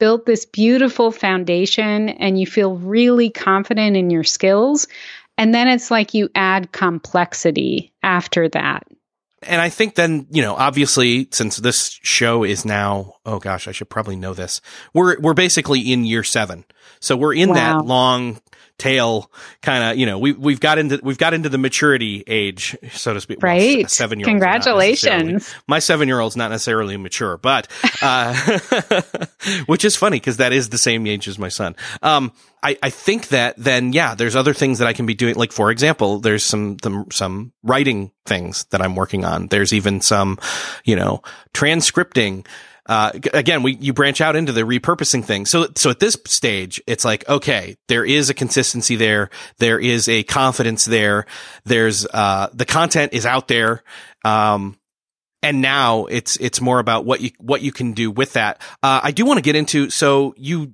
built 0.00 0.26
this 0.26 0.46
beautiful 0.46 1.12
foundation 1.12 2.08
and 2.08 2.40
you 2.40 2.46
feel 2.46 2.76
really 2.76 3.30
confident 3.30 3.96
in 3.96 4.10
your 4.10 4.24
skills. 4.24 4.88
And 5.38 5.54
then 5.54 5.68
it's 5.68 5.90
like 5.90 6.12
you 6.12 6.28
add 6.34 6.72
complexity 6.72 7.92
after 8.02 8.48
that 8.48 8.84
and 9.44 9.60
I 9.60 9.68
think 9.68 9.94
then, 9.94 10.26
you 10.30 10.42
know, 10.42 10.54
obviously 10.54 11.28
since 11.30 11.56
this 11.56 11.98
show 12.02 12.44
is 12.44 12.64
now, 12.64 13.16
oh 13.26 13.38
gosh, 13.38 13.68
I 13.68 13.72
should 13.72 13.88
probably 13.88 14.16
know 14.16 14.34
this. 14.34 14.60
We're, 14.92 15.18
we're 15.20 15.34
basically 15.34 15.80
in 15.80 16.04
year 16.04 16.22
seven. 16.22 16.64
So 17.00 17.16
we're 17.16 17.34
in 17.34 17.50
wow. 17.50 17.54
that 17.54 17.84
long 17.86 18.40
tail 18.82 19.30
kind 19.60 19.84
of, 19.84 19.96
you 19.96 20.06
know, 20.06 20.18
we, 20.18 20.32
we've 20.32 20.58
got 20.58 20.76
into, 20.76 20.98
we've 21.02 21.18
got 21.18 21.34
into 21.34 21.48
the 21.48 21.58
maturity 21.58 22.24
age, 22.26 22.76
so 22.90 23.14
to 23.14 23.20
speak. 23.20 23.40
Right. 23.40 23.78
Well, 23.78 23.88
seven 23.88 24.18
year 24.18 24.26
Congratulations. 24.26 25.54
My 25.68 25.78
seven 25.78 26.08
year 26.08 26.18
old's 26.18 26.36
not 26.36 26.50
necessarily 26.50 26.96
mature, 26.96 27.36
but, 27.36 27.68
uh, 28.02 28.34
which 29.66 29.84
is 29.84 29.94
funny 29.94 30.16
because 30.16 30.38
that 30.38 30.52
is 30.52 30.70
the 30.70 30.78
same 30.78 31.06
age 31.06 31.28
as 31.28 31.38
my 31.38 31.48
son. 31.48 31.76
Um, 32.02 32.32
I, 32.62 32.76
I 32.82 32.90
think 32.90 33.28
that 33.28 33.54
then, 33.56 33.92
yeah, 33.92 34.16
there's 34.16 34.34
other 34.34 34.54
things 34.54 34.80
that 34.80 34.88
I 34.88 34.92
can 34.92 35.06
be 35.06 35.14
doing. 35.14 35.36
Like, 35.36 35.52
for 35.52 35.70
example, 35.70 36.18
there's 36.18 36.44
some, 36.44 36.76
the, 36.78 37.04
some 37.12 37.52
writing 37.62 38.10
things 38.26 38.64
that 38.70 38.82
I'm 38.82 38.96
working 38.96 39.24
on. 39.24 39.46
There's 39.46 39.72
even 39.72 40.00
some, 40.00 40.38
you 40.84 40.96
know, 40.96 41.22
transcripting. 41.54 42.46
Uh, 42.86 43.12
again, 43.32 43.62
we, 43.62 43.76
you 43.76 43.92
branch 43.92 44.20
out 44.20 44.34
into 44.34 44.52
the 44.52 44.62
repurposing 44.62 45.24
thing. 45.24 45.46
So, 45.46 45.68
so 45.76 45.90
at 45.90 46.00
this 46.00 46.16
stage, 46.26 46.82
it's 46.86 47.04
like, 47.04 47.28
okay, 47.28 47.76
there 47.88 48.04
is 48.04 48.28
a 48.28 48.34
consistency 48.34 48.96
there. 48.96 49.30
There 49.58 49.78
is 49.78 50.08
a 50.08 50.24
confidence 50.24 50.84
there. 50.84 51.26
There's, 51.64 52.06
uh, 52.06 52.48
the 52.52 52.64
content 52.64 53.12
is 53.12 53.24
out 53.24 53.46
there. 53.48 53.84
Um, 54.24 54.78
and 55.42 55.60
now 55.60 56.06
it's 56.06 56.36
it's 56.36 56.60
more 56.60 56.78
about 56.78 57.04
what 57.04 57.20
you 57.20 57.30
what 57.38 57.62
you 57.62 57.72
can 57.72 57.94
do 57.94 58.10
with 58.10 58.34
that. 58.34 58.62
Uh, 58.82 59.00
I 59.02 59.10
do 59.10 59.26
want 59.26 59.38
to 59.38 59.42
get 59.42 59.56
into 59.56 59.90
so 59.90 60.34
you 60.36 60.72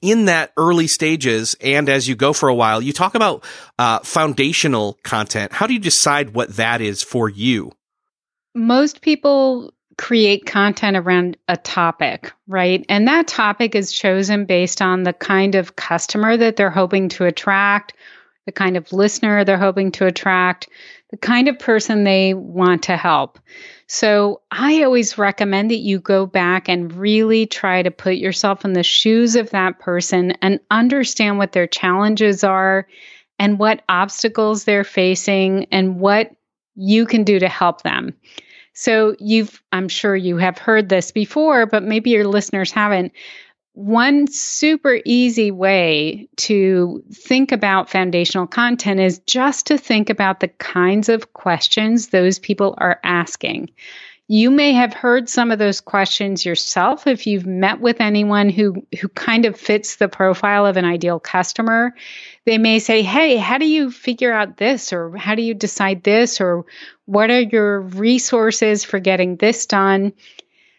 in 0.00 0.26
that 0.26 0.52
early 0.56 0.86
stages 0.86 1.56
and 1.60 1.88
as 1.88 2.06
you 2.06 2.14
go 2.14 2.32
for 2.32 2.48
a 2.48 2.54
while, 2.54 2.80
you 2.80 2.92
talk 2.92 3.14
about 3.14 3.44
uh, 3.78 3.98
foundational 4.00 4.98
content. 5.02 5.52
How 5.52 5.66
do 5.66 5.74
you 5.74 5.80
decide 5.80 6.34
what 6.34 6.56
that 6.56 6.80
is 6.80 7.02
for 7.02 7.28
you? 7.28 7.72
Most 8.54 9.00
people 9.00 9.74
create 9.98 10.44
content 10.44 10.96
around 10.96 11.36
a 11.48 11.56
topic, 11.56 12.32
right? 12.46 12.84
And 12.88 13.08
that 13.08 13.26
topic 13.26 13.74
is 13.74 13.92
chosen 13.92 14.44
based 14.44 14.82
on 14.82 15.04
the 15.04 15.12
kind 15.12 15.54
of 15.54 15.76
customer 15.76 16.36
that 16.36 16.56
they're 16.56 16.70
hoping 16.70 17.08
to 17.10 17.24
attract, 17.24 17.94
the 18.44 18.52
kind 18.52 18.76
of 18.76 18.92
listener 18.92 19.44
they're 19.44 19.58
hoping 19.58 19.92
to 19.92 20.06
attract, 20.06 20.68
the 21.10 21.16
kind 21.16 21.48
of 21.48 21.58
person 21.58 22.04
they 22.04 22.34
want 22.34 22.84
to 22.84 22.96
help. 22.96 23.38
So 23.86 24.42
I 24.50 24.82
always 24.82 25.16
recommend 25.16 25.70
that 25.70 25.76
you 25.76 26.00
go 26.00 26.26
back 26.26 26.68
and 26.68 26.92
really 26.92 27.46
try 27.46 27.82
to 27.82 27.90
put 27.90 28.16
yourself 28.16 28.64
in 28.64 28.72
the 28.72 28.82
shoes 28.82 29.36
of 29.36 29.50
that 29.50 29.78
person 29.78 30.32
and 30.42 30.60
understand 30.70 31.38
what 31.38 31.52
their 31.52 31.68
challenges 31.68 32.44
are 32.44 32.86
and 33.38 33.58
what 33.58 33.82
obstacles 33.88 34.64
they're 34.64 34.84
facing 34.84 35.66
and 35.70 36.00
what 36.00 36.32
you 36.74 37.06
can 37.06 37.24
do 37.24 37.38
to 37.38 37.48
help 37.48 37.82
them. 37.82 38.14
So 38.78 39.16
you've, 39.18 39.62
I'm 39.72 39.88
sure 39.88 40.14
you 40.14 40.36
have 40.36 40.58
heard 40.58 40.90
this 40.90 41.10
before, 41.10 41.64
but 41.64 41.82
maybe 41.82 42.10
your 42.10 42.26
listeners 42.26 42.70
haven't. 42.70 43.12
One 43.72 44.26
super 44.26 45.00
easy 45.06 45.50
way 45.50 46.28
to 46.36 47.02
think 47.10 47.52
about 47.52 47.88
foundational 47.88 48.46
content 48.46 49.00
is 49.00 49.20
just 49.20 49.68
to 49.68 49.78
think 49.78 50.10
about 50.10 50.40
the 50.40 50.48
kinds 50.48 51.08
of 51.08 51.32
questions 51.32 52.08
those 52.08 52.38
people 52.38 52.74
are 52.76 53.00
asking. 53.02 53.70
You 54.28 54.50
may 54.50 54.72
have 54.72 54.92
heard 54.92 55.28
some 55.28 55.52
of 55.52 55.60
those 55.60 55.80
questions 55.80 56.44
yourself 56.44 57.06
if 57.06 57.28
you've 57.28 57.46
met 57.46 57.80
with 57.80 58.00
anyone 58.00 58.48
who, 58.48 58.84
who 59.00 59.06
kind 59.08 59.44
of 59.44 59.56
fits 59.56 59.96
the 59.96 60.08
profile 60.08 60.66
of 60.66 60.76
an 60.76 60.84
ideal 60.84 61.20
customer. 61.20 61.94
They 62.44 62.58
may 62.58 62.80
say, 62.80 63.02
Hey, 63.02 63.36
how 63.36 63.58
do 63.58 63.66
you 63.66 63.92
figure 63.92 64.32
out 64.32 64.56
this? 64.56 64.92
Or 64.92 65.16
how 65.16 65.36
do 65.36 65.42
you 65.42 65.54
decide 65.54 66.02
this? 66.02 66.40
Or 66.40 66.64
what 67.04 67.30
are 67.30 67.40
your 67.40 67.82
resources 67.82 68.82
for 68.82 68.98
getting 68.98 69.36
this 69.36 69.64
done? 69.66 70.12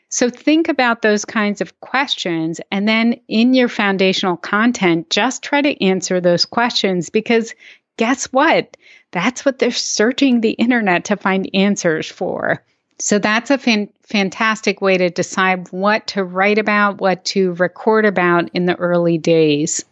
So 0.09 0.29
think 0.29 0.67
about 0.67 1.01
those 1.01 1.23
kinds 1.23 1.61
of 1.61 1.79
questions. 1.79 2.59
And 2.69 2.85
then 2.85 3.15
in 3.29 3.53
your 3.53 3.69
foundational 3.69 4.35
content, 4.35 5.09
just 5.09 5.41
try 5.41 5.61
to 5.61 5.83
answer 5.83 6.19
those 6.19 6.43
questions 6.43 7.09
because 7.09 7.55
guess 7.95 8.25
what? 8.25 8.75
That's 9.11 9.45
what 9.45 9.57
they're 9.57 9.71
searching 9.71 10.41
the 10.41 10.51
internet 10.51 11.05
to 11.05 11.15
find 11.15 11.49
answers 11.53 12.11
for. 12.11 12.61
So 12.99 13.19
that's 13.19 13.51
a 13.51 13.57
fan- 13.57 13.89
fantastic 14.03 14.81
way 14.81 14.97
to 14.97 15.09
decide 15.09 15.71
what 15.71 16.07
to 16.07 16.23
write 16.23 16.57
about, 16.57 16.99
what 16.99 17.23
to 17.25 17.53
record 17.53 18.05
about 18.05 18.49
in 18.53 18.65
the 18.65 18.75
early 18.75 19.17
days. 19.17 19.85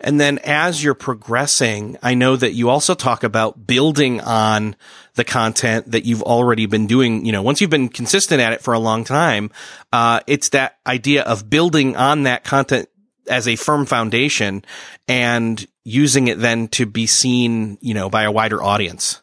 And 0.00 0.20
then 0.20 0.38
as 0.38 0.82
you're 0.82 0.94
progressing, 0.94 1.96
I 2.02 2.14
know 2.14 2.36
that 2.36 2.52
you 2.52 2.68
also 2.68 2.94
talk 2.94 3.24
about 3.24 3.66
building 3.66 4.20
on 4.20 4.76
the 5.14 5.24
content 5.24 5.92
that 5.92 6.04
you've 6.04 6.22
already 6.22 6.66
been 6.66 6.86
doing. 6.86 7.24
You 7.24 7.32
know, 7.32 7.42
once 7.42 7.60
you've 7.60 7.70
been 7.70 7.88
consistent 7.88 8.40
at 8.40 8.52
it 8.52 8.60
for 8.60 8.74
a 8.74 8.78
long 8.78 9.04
time, 9.04 9.50
uh, 9.92 10.20
it's 10.26 10.50
that 10.50 10.78
idea 10.86 11.22
of 11.22 11.48
building 11.48 11.96
on 11.96 12.24
that 12.24 12.44
content 12.44 12.88
as 13.28 13.46
a 13.46 13.56
firm 13.56 13.86
foundation 13.86 14.64
and 15.06 15.66
using 15.84 16.28
it 16.28 16.38
then 16.38 16.68
to 16.68 16.86
be 16.86 17.06
seen, 17.06 17.78
you 17.80 17.94
know, 17.94 18.08
by 18.10 18.24
a 18.24 18.32
wider 18.32 18.62
audience. 18.62 19.22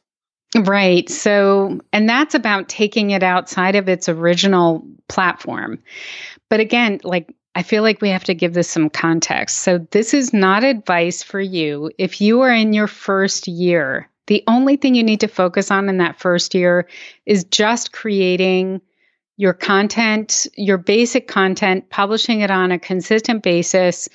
Right. 0.56 1.10
So, 1.10 1.80
and 1.92 2.08
that's 2.08 2.34
about 2.34 2.70
taking 2.70 3.12
it 3.12 3.24
outside 3.24 3.76
of 3.76 3.90
its 3.90 4.08
original 4.08 4.88
platform. 5.10 5.80
But 6.50 6.62
again, 6.62 7.02
like, 7.04 7.36
I 7.56 7.64
feel 7.64 7.84
like 7.84 8.02
we 8.02 8.10
have 8.10 8.24
to 8.26 8.34
give 8.34 8.54
this 8.54 8.70
some 8.70 8.90
context. 8.90 9.60
So, 9.60 9.80
this 9.92 10.14
is 10.14 10.34
not 10.34 10.64
advice 10.64 11.24
for 11.24 11.42
you 11.42 11.92
if 11.98 12.22
you 12.22 12.42
are 12.42 12.54
in 12.54 12.72
your 12.72 12.88
first 12.88 13.48
year. 13.48 14.10
The 14.28 14.44
only 14.48 14.78
thing 14.78 14.96
you 14.96 15.04
need 15.04 15.20
to 15.20 15.28
focus 15.28 15.72
on 15.72 15.90
in 15.90 15.98
that 15.98 16.20
first 16.20 16.56
year 16.56 16.88
is 17.26 17.44
just 17.44 17.92
creating 17.92 18.82
your 19.38 19.54
content, 19.54 20.48
your 20.56 20.78
basic 20.78 21.28
content, 21.28 21.90
publishing 21.90 22.40
it 22.40 22.50
on 22.50 22.72
a 22.72 22.80
consistent 22.80 23.44
basis, 23.44 24.08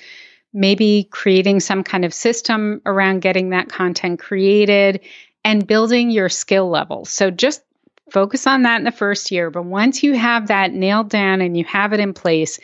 maybe 0.53 1.07
creating 1.11 1.59
some 1.59 1.83
kind 1.83 2.03
of 2.03 2.13
system 2.13 2.81
around 2.85 3.21
getting 3.21 3.51
that 3.51 3.69
content 3.69 4.19
created 4.19 4.99
and 5.43 5.67
building 5.67 6.11
your 6.11 6.29
skill 6.29 6.69
level. 6.69 7.05
So 7.05 7.31
just 7.31 7.63
focus 8.11 8.45
on 8.45 8.63
that 8.63 8.77
in 8.77 8.83
the 8.83 8.91
first 8.91 9.31
year. 9.31 9.49
But 9.49 9.65
once 9.65 10.03
you 10.03 10.13
have 10.13 10.47
that 10.47 10.73
nailed 10.73 11.09
down 11.09 11.41
and 11.41 11.57
you 11.57 11.63
have 11.65 11.93
it 11.93 11.99
in 11.99 12.13
place, 12.13 12.59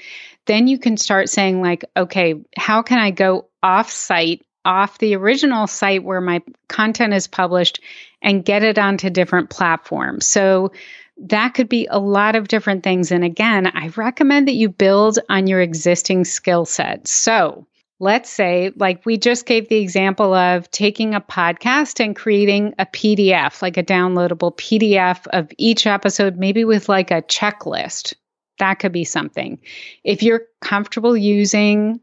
then 0.45 0.67
you 0.67 0.77
can 0.77 0.97
start 0.97 1.29
saying, 1.29 1.61
like, 1.61 1.85
okay, 1.95 2.35
how 2.57 2.81
can 2.81 2.99
I 2.99 3.11
go 3.11 3.45
off 3.63 3.89
site, 3.91 4.45
off 4.65 4.97
the 4.99 5.15
original 5.15 5.67
site 5.67 6.03
where 6.03 6.21
my 6.21 6.41
content 6.67 7.13
is 7.13 7.27
published 7.27 7.79
and 8.21 8.45
get 8.45 8.63
it 8.63 8.77
onto 8.77 9.09
different 9.09 9.49
platforms? 9.49 10.25
So 10.25 10.71
that 11.17 11.53
could 11.53 11.67
be 11.67 11.87
a 11.89 11.99
lot 11.99 12.35
of 12.35 12.47
different 12.47 12.83
things. 12.83 13.11
And 13.11 13.23
again, 13.23 13.67
I 13.67 13.87
recommend 13.95 14.47
that 14.47 14.53
you 14.53 14.69
build 14.69 15.19
on 15.29 15.47
your 15.47 15.61
existing 15.61 16.25
skill 16.25 16.65
set. 16.65 17.07
So 17.07 17.65
let's 17.99 18.29
say, 18.29 18.71
like 18.75 19.05
we 19.05 19.17
just 19.17 19.45
gave 19.45 19.69
the 19.69 19.77
example 19.77 20.33
of 20.33 20.69
taking 20.71 21.15
a 21.15 21.21
podcast 21.21 22.03
and 22.03 22.15
creating 22.15 22.75
a 22.77 22.86
PDF, 22.86 23.62
like 23.62 23.77
a 23.77 23.83
downloadable 23.83 24.55
PDF 24.55 25.25
of 25.27 25.51
each 25.57 25.88
episode, 25.88 26.38
maybe 26.38 26.63
with 26.63 26.89
like 26.89 27.12
a 27.12 27.23
checklist. 27.23 28.13
That 28.60 28.75
could 28.75 28.91
be 28.91 29.03
something. 29.03 29.60
If 30.03 30.23
you're 30.23 30.43
comfortable 30.62 31.15
using 31.17 31.99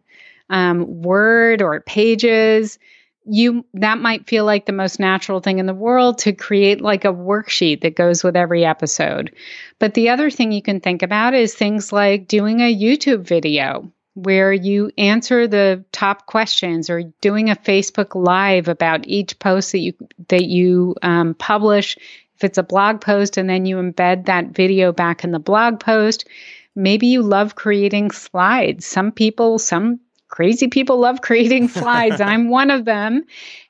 um, 0.51 1.03
Word 1.03 1.63
or 1.63 1.81
Pages, 1.81 2.79
you 3.27 3.65
that 3.75 3.99
might 3.99 4.27
feel 4.29 4.45
like 4.45 4.67
the 4.67 4.73
most 4.73 5.01
natural 5.01 5.41
thing 5.41 5.59
in 5.59 5.67
the 5.67 5.73
world 5.75 6.19
to 6.19 6.33
create 6.33 6.83
like 6.83 7.05
a 7.05 7.13
worksheet 7.13 7.81
that 7.81 7.97
goes 7.97 8.23
with 8.23 8.37
every 8.37 8.65
episode. 8.65 9.35
But 9.79 9.95
the 9.95 10.11
other 10.11 10.29
thing 10.31 10.53
you 10.53 10.61
can 10.61 10.81
think 10.81 11.03
about 11.03 11.35
is 11.35 11.55
things 11.55 11.93
like 11.93 12.29
doing 12.29 12.61
a 12.61 12.75
YouTube 12.75 13.23
video 13.23 13.91
where 14.15 14.53
you 14.53 14.91
answer 14.97 15.47
the 15.47 15.85
top 15.93 16.27
questions 16.27 16.89
or 16.89 17.03
doing 17.21 17.51
a 17.51 17.57
Facebook 17.57 18.15
live 18.15 18.69
about 18.69 19.07
each 19.07 19.39
post 19.39 19.73
that 19.73 19.81
you 19.81 19.93
that 20.29 20.45
you 20.45 20.95
um, 21.03 21.35
publish. 21.35 21.97
If 22.37 22.45
it's 22.45 22.59
a 22.59 22.63
blog 22.63 23.01
post 23.01 23.37
and 23.37 23.49
then 23.49 23.67
you 23.67 23.77
embed 23.77 24.27
that 24.27 24.49
video 24.49 24.93
back 24.93 25.25
in 25.25 25.31
the 25.31 25.39
blog 25.39 25.81
post, 25.81 26.27
maybe 26.75 27.07
you 27.07 27.23
love 27.23 27.55
creating 27.55 28.11
slides. 28.11 28.87
Some 28.87 29.13
people, 29.13 29.59
some 29.59 30.01
crazy 30.29 30.69
people 30.69 30.99
love 30.99 31.21
creating 31.21 31.69
slides. 31.81 32.21
I'm 32.21 32.49
one 32.49 32.71
of 32.71 32.85
them. 32.85 33.25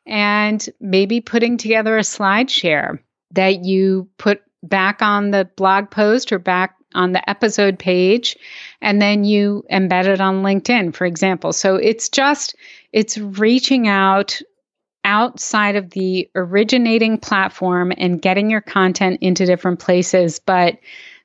And 0.06 0.66
maybe 0.80 1.20
putting 1.20 1.56
together 1.56 1.96
a 1.96 2.02
SlideShare 2.02 2.98
that 3.32 3.64
you 3.64 4.08
put 4.18 4.42
back 4.62 5.02
on 5.02 5.30
the 5.30 5.48
blog 5.56 5.90
post 5.90 6.32
or 6.32 6.38
back 6.38 6.76
on 6.94 7.12
the 7.12 7.28
episode 7.28 7.78
page 7.78 8.36
and 8.80 9.00
then 9.00 9.24
you 9.24 9.64
embed 9.70 10.06
it 10.06 10.20
on 10.20 10.42
LinkedIn, 10.42 10.94
for 10.94 11.06
example. 11.06 11.52
So 11.52 11.76
it's 11.76 12.08
just, 12.08 12.54
it's 12.92 13.18
reaching 13.18 13.88
out 13.88 14.40
outside 15.04 15.76
of 15.76 15.90
the 15.90 16.28
originating 16.34 17.18
platform 17.18 17.92
and 17.96 18.22
getting 18.22 18.50
your 18.50 18.60
content 18.60 19.18
into 19.20 19.46
different 19.46 19.78
places, 19.78 20.38
but 20.38 20.78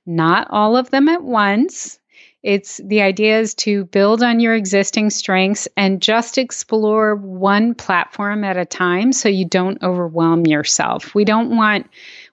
not 0.06 0.48
all 0.50 0.76
of 0.76 0.90
them 0.90 1.08
at 1.08 1.24
once. 1.24 2.00
It's 2.42 2.78
the 2.78 3.02
idea 3.02 3.40
is 3.40 3.54
to 3.56 3.86
build 3.86 4.24
on 4.24 4.40
your 4.40 4.56
existing 4.56 5.10
strengths 5.10 5.68
and 5.76 6.02
just 6.02 6.38
explore 6.38 7.16
one 7.16 7.76
platform 7.76 8.44
at 8.46 8.56
a 8.56 8.66
time 8.66 9.12
so 9.12 9.28
you 9.28 9.46
don't 9.46 9.82
overwhelm 9.84 10.46
yourself. 10.46 11.14
We 11.14 11.26
don't 11.26 11.56
want 11.56 11.90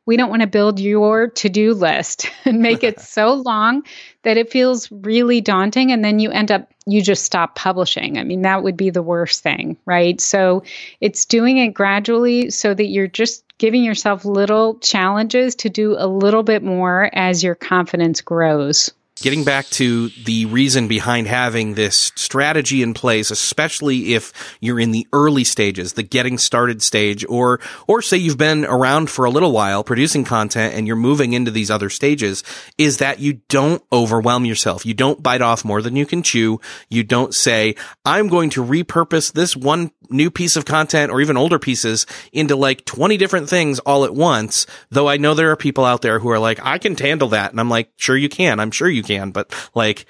we 0.06 0.16
don't 0.16 0.30
want 0.30 0.42
to 0.42 0.48
build 0.48 0.80
your 0.80 1.28
to-do 1.28 1.74
list 1.74 2.30
and 2.44 2.60
make 2.60 2.82
it 2.82 3.00
so 3.00 3.34
long 3.34 3.82
that 4.22 4.36
it 4.36 4.50
feels 4.50 4.90
really 4.90 5.40
daunting 5.40 5.92
and 5.92 6.04
then 6.04 6.18
you 6.18 6.30
end 6.30 6.50
up 6.50 6.72
you 6.88 7.02
just 7.02 7.24
stop 7.24 7.56
publishing. 7.56 8.16
I 8.16 8.22
mean, 8.22 8.42
that 8.42 8.62
would 8.62 8.76
be 8.76 8.90
the 8.90 9.02
worst 9.02 9.42
thing, 9.42 9.76
right? 9.86 10.20
So, 10.20 10.62
it's 11.00 11.24
doing 11.24 11.58
it 11.58 11.74
gradually 11.74 12.50
so 12.50 12.72
that 12.72 12.86
you're 12.86 13.08
just 13.08 13.44
giving 13.58 13.82
yourself 13.82 14.24
little 14.24 14.78
challenges 14.78 15.56
to 15.56 15.68
do 15.68 15.96
a 15.98 16.06
little 16.06 16.44
bit 16.44 16.62
more 16.62 17.10
as 17.12 17.42
your 17.42 17.56
confidence 17.56 18.20
grows. 18.20 18.92
Getting 19.22 19.44
back 19.44 19.64
to 19.70 20.10
the 20.24 20.44
reason 20.44 20.88
behind 20.88 21.26
having 21.26 21.72
this 21.72 22.12
strategy 22.16 22.82
in 22.82 22.92
place, 22.92 23.30
especially 23.30 24.12
if 24.12 24.30
you're 24.60 24.78
in 24.78 24.90
the 24.90 25.06
early 25.10 25.42
stages, 25.42 25.94
the 25.94 26.02
getting 26.02 26.36
started 26.36 26.82
stage, 26.82 27.24
or, 27.26 27.58
or 27.86 28.02
say 28.02 28.18
you've 28.18 28.36
been 28.36 28.66
around 28.66 29.08
for 29.08 29.24
a 29.24 29.30
little 29.30 29.52
while 29.52 29.82
producing 29.82 30.22
content 30.22 30.74
and 30.74 30.86
you're 30.86 30.96
moving 30.96 31.32
into 31.32 31.50
these 31.50 31.70
other 31.70 31.88
stages, 31.88 32.44
is 32.76 32.98
that 32.98 33.18
you 33.18 33.40
don't 33.48 33.82
overwhelm 33.90 34.44
yourself. 34.44 34.84
You 34.84 34.92
don't 34.92 35.22
bite 35.22 35.40
off 35.40 35.64
more 35.64 35.80
than 35.80 35.96
you 35.96 36.04
can 36.04 36.22
chew. 36.22 36.60
You 36.90 37.02
don't 37.02 37.34
say, 37.34 37.74
I'm 38.04 38.28
going 38.28 38.50
to 38.50 38.62
repurpose 38.62 39.32
this 39.32 39.56
one 39.56 39.92
new 40.10 40.30
piece 40.30 40.56
of 40.56 40.66
content 40.66 41.10
or 41.10 41.20
even 41.20 41.36
older 41.36 41.58
pieces 41.58 42.06
into 42.32 42.54
like 42.54 42.84
20 42.84 43.16
different 43.16 43.48
things 43.48 43.78
all 43.80 44.04
at 44.04 44.14
once. 44.14 44.66
Though 44.90 45.08
I 45.08 45.16
know 45.16 45.34
there 45.34 45.50
are 45.50 45.56
people 45.56 45.84
out 45.84 46.02
there 46.02 46.18
who 46.18 46.28
are 46.28 46.38
like, 46.38 46.60
I 46.62 46.78
can 46.78 46.96
handle 46.96 47.28
that. 47.28 47.50
And 47.50 47.58
I'm 47.58 47.70
like, 47.70 47.90
sure 47.96 48.16
you 48.16 48.28
can. 48.28 48.60
I'm 48.60 48.70
sure 48.70 48.88
you 48.88 49.02
can, 49.06 49.30
but 49.30 49.54
like 49.74 50.06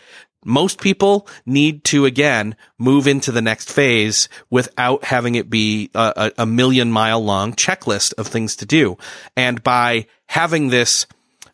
most 0.47 0.81
people 0.81 1.29
need 1.45 1.85
to 1.85 2.07
again 2.07 2.57
move 2.79 3.07
into 3.07 3.33
the 3.33 3.43
next 3.43 3.71
phase 3.71 4.29
without 4.49 5.05
having 5.05 5.35
it 5.35 5.51
be 5.51 5.91
a, 5.95 6.33
a, 6.39 6.47
million 6.47 6.91
mile 6.91 7.23
long 7.23 7.53
checklist 7.53 8.15
of 8.15 8.29
things 8.29 8.57
to 8.57 8.65
do. 8.67 8.97
And 9.37 9.63
by 9.63 10.07
having 10.27 10.69
this 10.69 11.07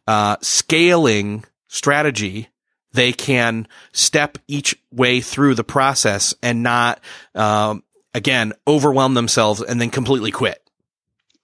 uh, 0.06 0.36
scaling 0.42 1.44
strategy, 1.68 2.48
they 2.92 3.12
can 3.12 3.66
step 3.92 4.36
each 4.46 4.76
way 4.92 5.22
through 5.22 5.54
the 5.54 5.64
process 5.64 6.34
and 6.42 6.62
not, 6.62 7.00
um, 7.34 7.82
again, 8.12 8.52
overwhelm 8.66 9.14
themselves 9.14 9.62
and 9.62 9.80
then 9.80 9.88
completely 9.88 10.30
quit. 10.30 10.61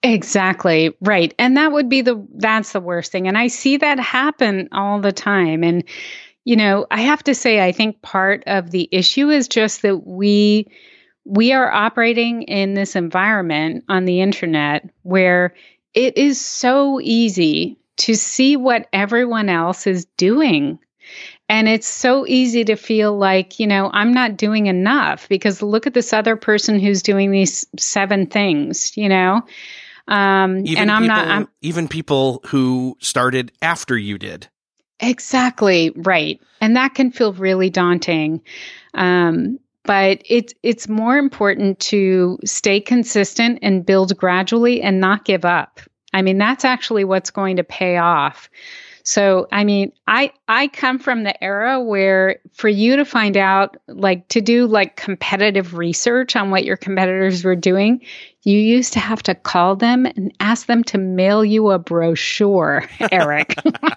Exactly. 0.03 0.95
Right. 1.01 1.33
And 1.37 1.57
that 1.57 1.71
would 1.73 1.89
be 1.89 2.01
the 2.01 2.25
that's 2.35 2.71
the 2.71 2.79
worst 2.79 3.11
thing. 3.11 3.27
And 3.27 3.37
I 3.37 3.47
see 3.47 3.77
that 3.77 3.99
happen 3.99 4.69
all 4.71 4.99
the 5.01 5.11
time 5.11 5.63
and 5.63 5.83
you 6.45 6.55
know, 6.55 6.87
I 6.89 7.01
have 7.01 7.23
to 7.25 7.35
say 7.35 7.63
I 7.63 7.71
think 7.71 8.01
part 8.01 8.43
of 8.47 8.71
the 8.71 8.87
issue 8.91 9.29
is 9.29 9.47
just 9.47 9.81
that 9.81 10.07
we 10.07 10.67
we 11.25 11.51
are 11.53 11.71
operating 11.71 12.43
in 12.43 12.73
this 12.75 12.95
environment 12.95 13.83
on 13.89 14.05
the 14.05 14.21
internet 14.21 14.89
where 15.03 15.53
it 15.93 16.17
is 16.17 16.39
so 16.39 16.99
easy 17.01 17.77
to 17.97 18.15
see 18.15 18.55
what 18.55 18.87
everyone 18.93 19.49
else 19.49 19.85
is 19.85 20.05
doing. 20.17 20.79
And 21.49 21.67
it's 21.67 21.87
so 21.87 22.25
easy 22.27 22.63
to 22.65 22.75
feel 22.75 23.17
like, 23.17 23.59
you 23.59 23.67
know, 23.67 23.89
I'm 23.93 24.13
not 24.13 24.37
doing 24.37 24.67
enough 24.67 25.29
because 25.29 25.61
look 25.61 25.87
at 25.87 25.93
this 25.95 26.13
other 26.13 26.35
person 26.35 26.79
who's 26.79 27.03
doing 27.03 27.31
these 27.31 27.65
seven 27.77 28.27
things, 28.27 28.95
you 28.97 29.09
know? 29.09 29.43
Um, 30.09 30.65
even 30.65 30.81
and 30.81 30.91
I'm 30.91 31.03
people, 31.03 31.15
not, 31.15 31.27
I'm, 31.27 31.47
even 31.61 31.87
people 31.87 32.41
who 32.47 32.97
started 32.99 33.51
after 33.61 33.97
you 33.97 34.17
did. 34.17 34.47
Exactly 34.99 35.91
right. 35.95 36.41
And 36.59 36.75
that 36.75 36.95
can 36.95 37.11
feel 37.11 37.31
really 37.33 37.69
daunting. 37.69 38.41
Um, 38.95 39.59
but 39.85 40.21
it's 40.25 40.53
it's 40.61 40.89
more 40.89 41.17
important 41.17 41.79
to 41.79 42.37
stay 42.43 42.81
consistent 42.81 43.59
and 43.61 43.85
build 43.85 44.17
gradually 44.17 44.81
and 44.81 44.99
not 44.99 45.25
give 45.25 45.45
up. 45.45 45.79
I 46.11 46.21
mean, 46.21 46.37
that's 46.37 46.65
actually 46.65 47.05
what's 47.05 47.31
going 47.31 47.55
to 47.57 47.63
pay 47.63 47.97
off. 47.97 48.49
So, 49.09 49.47
I 49.51 49.63
mean, 49.63 49.91
I 50.05 50.31
I 50.47 50.67
come 50.67 50.99
from 50.99 51.23
the 51.23 51.43
era 51.43 51.81
where 51.81 52.37
for 52.53 52.69
you 52.69 52.95
to 52.95 53.05
find 53.05 53.37
out 53.37 53.75
like 53.87 54.27
to 54.27 54.39
do 54.39 54.67
like 54.67 54.97
competitive 54.97 55.73
research 55.73 56.35
on 56.35 56.51
what 56.51 56.63
your 56.63 56.77
competitors 56.77 57.43
were 57.43 57.55
doing, 57.55 58.05
you 58.43 58.59
used 58.59 58.93
to 58.93 58.99
have 58.99 59.23
to 59.23 59.33
call 59.33 59.75
them 59.75 60.05
and 60.05 60.31
ask 60.39 60.67
them 60.67 60.83
to 60.83 60.99
mail 60.99 61.43
you 61.43 61.71
a 61.71 61.79
brochure, 61.79 62.87
Erik. 63.11 63.55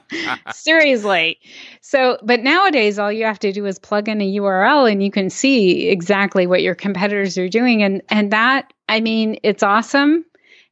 Seriously. 0.55 1.39
So, 1.83 2.17
but 2.23 2.41
nowadays 2.41 2.99
all 2.99 3.13
you 3.13 3.27
have 3.27 3.41
to 3.41 3.53
do 3.53 3.67
is 3.67 3.79
plug 3.79 4.09
in 4.09 4.23
a 4.23 4.37
URL 4.37 4.91
and 4.91 5.03
you 5.03 5.11
can 5.11 5.29
see 5.29 5.89
exactly 5.89 6.47
what 6.47 6.63
your 6.63 6.75
competitors 6.75 7.37
are 7.37 7.51
doing 7.51 7.83
and 7.83 8.01
and 8.09 8.33
that 8.33 8.73
I 8.89 9.01
mean, 9.01 9.37
it's 9.43 9.63
awesome 9.63 10.25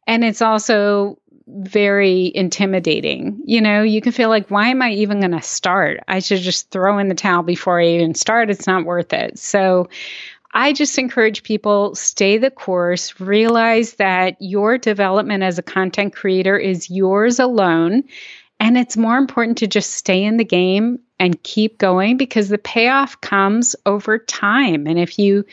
and 0.06 0.24
it's 0.24 0.42
also 0.42 1.18
very 1.58 2.32
intimidating. 2.34 3.40
You 3.44 3.60
know, 3.60 3.82
you 3.82 4.00
can 4.00 4.12
feel 4.12 4.28
like, 4.28 4.50
why 4.50 4.68
am 4.68 4.82
I 4.82 4.90
even 4.92 5.20
going 5.20 5.32
to 5.32 5.42
start? 5.42 6.00
I 6.08 6.20
should 6.20 6.40
just 6.40 6.70
throw 6.70 6.98
in 6.98 7.08
the 7.08 7.14
towel 7.14 7.42
before 7.42 7.80
I 7.80 7.86
even 7.88 8.14
start. 8.14 8.50
It's 8.50 8.66
not 8.66 8.84
worth 8.84 9.12
it. 9.12 9.38
So 9.38 9.88
I 10.52 10.72
just 10.72 10.98
encourage 10.98 11.42
people 11.42 11.94
stay 11.94 12.38
the 12.38 12.50
course, 12.50 13.20
realize 13.20 13.94
that 13.94 14.36
your 14.40 14.78
development 14.78 15.42
as 15.42 15.58
a 15.58 15.62
content 15.62 16.14
creator 16.14 16.56
is 16.56 16.90
yours 16.90 17.38
alone. 17.38 18.04
And 18.58 18.76
it's 18.76 18.96
more 18.96 19.16
important 19.16 19.58
to 19.58 19.66
just 19.66 19.94
stay 19.94 20.22
in 20.22 20.36
the 20.36 20.44
game 20.44 20.98
and 21.18 21.42
keep 21.42 21.78
going 21.78 22.16
because 22.16 22.48
the 22.48 22.58
payoff 22.58 23.20
comes 23.20 23.76
over 23.86 24.18
time. 24.18 24.86
And 24.86 24.98
if 24.98 25.18
you 25.18 25.44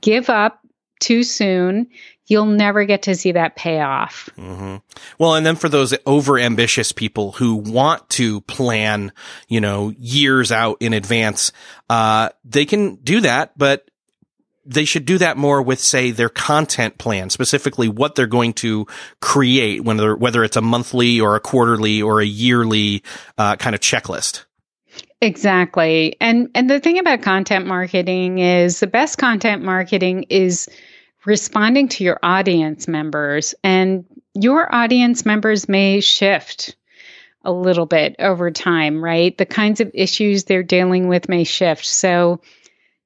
give 0.00 0.28
up 0.28 0.60
too 0.98 1.22
soon, 1.22 1.86
you'll 2.30 2.46
never 2.46 2.84
get 2.84 3.02
to 3.02 3.14
see 3.14 3.32
that 3.32 3.56
payoff. 3.56 4.30
Mm-hmm. 4.38 4.76
Well, 5.18 5.34
and 5.34 5.44
then 5.44 5.56
for 5.56 5.68
those 5.68 5.94
over 6.06 6.38
ambitious 6.38 6.92
people 6.92 7.32
who 7.32 7.56
want 7.56 8.08
to 8.10 8.40
plan, 8.42 9.12
you 9.48 9.60
know, 9.60 9.92
years 9.98 10.52
out 10.52 10.78
in 10.80 10.92
advance, 10.92 11.52
uh, 11.90 12.30
they 12.44 12.64
can 12.64 12.94
do 12.96 13.20
that, 13.20 13.58
but 13.58 13.90
they 14.64 14.84
should 14.84 15.04
do 15.04 15.18
that 15.18 15.36
more 15.36 15.60
with, 15.60 15.80
say, 15.80 16.12
their 16.12 16.28
content 16.28 16.98
plan, 16.98 17.30
specifically 17.30 17.88
what 17.88 18.14
they're 18.14 18.26
going 18.26 18.52
to 18.52 18.86
create, 19.20 19.82
whether 19.82 20.14
whether 20.14 20.44
it's 20.44 20.56
a 20.56 20.62
monthly 20.62 21.20
or 21.20 21.34
a 21.34 21.40
quarterly 21.40 22.00
or 22.00 22.20
a 22.20 22.26
yearly 22.26 23.02
uh, 23.36 23.56
kind 23.56 23.74
of 23.74 23.80
checklist. 23.80 24.44
Exactly, 25.20 26.16
and 26.20 26.48
and 26.54 26.70
the 26.70 26.78
thing 26.78 26.98
about 26.98 27.22
content 27.22 27.66
marketing 27.66 28.38
is 28.38 28.80
the 28.80 28.86
best 28.86 29.18
content 29.18 29.62
marketing 29.62 30.26
is 30.30 30.68
responding 31.24 31.88
to 31.88 32.04
your 32.04 32.18
audience 32.22 32.88
members. 32.88 33.54
And 33.62 34.04
your 34.34 34.72
audience 34.74 35.26
members 35.26 35.68
may 35.68 36.00
shift 36.00 36.76
a 37.44 37.52
little 37.52 37.86
bit 37.86 38.16
over 38.18 38.50
time, 38.50 39.02
right? 39.02 39.36
The 39.36 39.46
kinds 39.46 39.80
of 39.80 39.90
issues 39.94 40.44
they're 40.44 40.62
dealing 40.62 41.08
with 41.08 41.28
may 41.28 41.44
shift. 41.44 41.86
So 41.86 42.40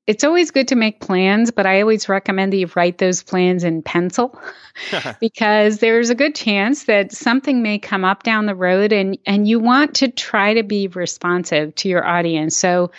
it's 0.06 0.24
always 0.24 0.50
good 0.50 0.68
to 0.68 0.74
make 0.74 1.00
plans, 1.00 1.50
but 1.50 1.66
I 1.66 1.80
always 1.80 2.08
recommend 2.10 2.52
that 2.52 2.58
you 2.58 2.70
write 2.74 2.98
those 2.98 3.22
plans 3.22 3.64
in 3.64 3.82
pencil 3.82 4.38
because 5.20 5.78
there's 5.78 6.10
a 6.10 6.14
good 6.14 6.34
chance 6.34 6.84
that 6.84 7.12
something 7.12 7.62
may 7.62 7.78
come 7.78 8.04
up 8.04 8.22
down 8.22 8.46
the 8.46 8.54
road 8.54 8.92
and, 8.92 9.16
and 9.24 9.48
you 9.48 9.60
want 9.60 9.96
to 9.96 10.08
try 10.08 10.54
to 10.54 10.62
be 10.62 10.88
responsive 10.88 11.74
to 11.76 11.88
your 11.88 12.04
audience. 12.04 12.56
So 12.56 12.90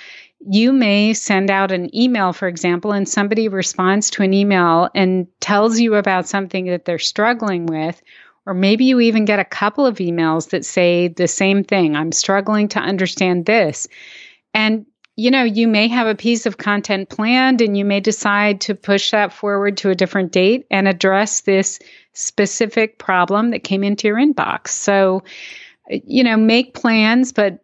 you 0.48 0.72
may 0.72 1.14
send 1.14 1.50
out 1.50 1.72
an 1.72 1.96
email, 1.96 2.34
for 2.34 2.48
example, 2.48 2.92
and 2.92 3.08
somebody 3.08 3.48
responds 3.48 4.10
to 4.12 4.24
an 4.24 4.34
email 4.34 4.90
and 4.94 5.28
tells 5.40 5.80
you 5.80 5.96
about 5.96 6.28
something 6.28 6.66
that 6.68 6.86
they're 6.86 7.00
struggling 7.00 7.66
with. 7.66 8.02
Or 8.46 8.54
maybe 8.54 8.86
you 8.86 9.00
even 9.00 9.26
get 9.26 9.40
a 9.40 9.46
couple 9.46 9.88
of 9.88 9.98
emails 9.98 10.50
that 10.50 10.66
say 10.66 11.08
the 11.08 11.28
same 11.28 11.64
thing 11.64 11.96
I'm 11.96 12.12
struggling 12.12 12.68
to 12.70 12.80
understand 12.80 13.46
this. 13.46 13.88
And, 14.54 14.86
you 15.16 15.32
know, 15.32 15.44
you 15.44 15.68
may 15.68 15.88
have 15.88 16.06
a 16.06 16.16
piece 16.16 16.46
of 16.46 16.58
content 16.58 17.10
planned 17.10 17.62
and 17.62 17.76
you 17.76 17.84
may 17.84 18.00
decide 18.00 18.62
to 18.62 18.76
push 18.76 19.12
that 19.12 19.34
forward 19.34 19.78
to 19.78 19.90
a 19.90 19.96
different 19.96 20.32
date 20.32 20.68
and 20.70 20.88
address 20.88 21.42
this 21.42 21.80
specific 22.14 23.00
problem 23.00 23.50
that 23.50 23.64
came 23.64 23.84
into 23.84 24.08
your 24.08 24.18
inbox. 24.18 24.68
So, 24.70 25.24
you 25.90 26.24
know, 26.24 26.38
make 26.38 26.76
plans, 26.76 27.34
but 27.34 27.60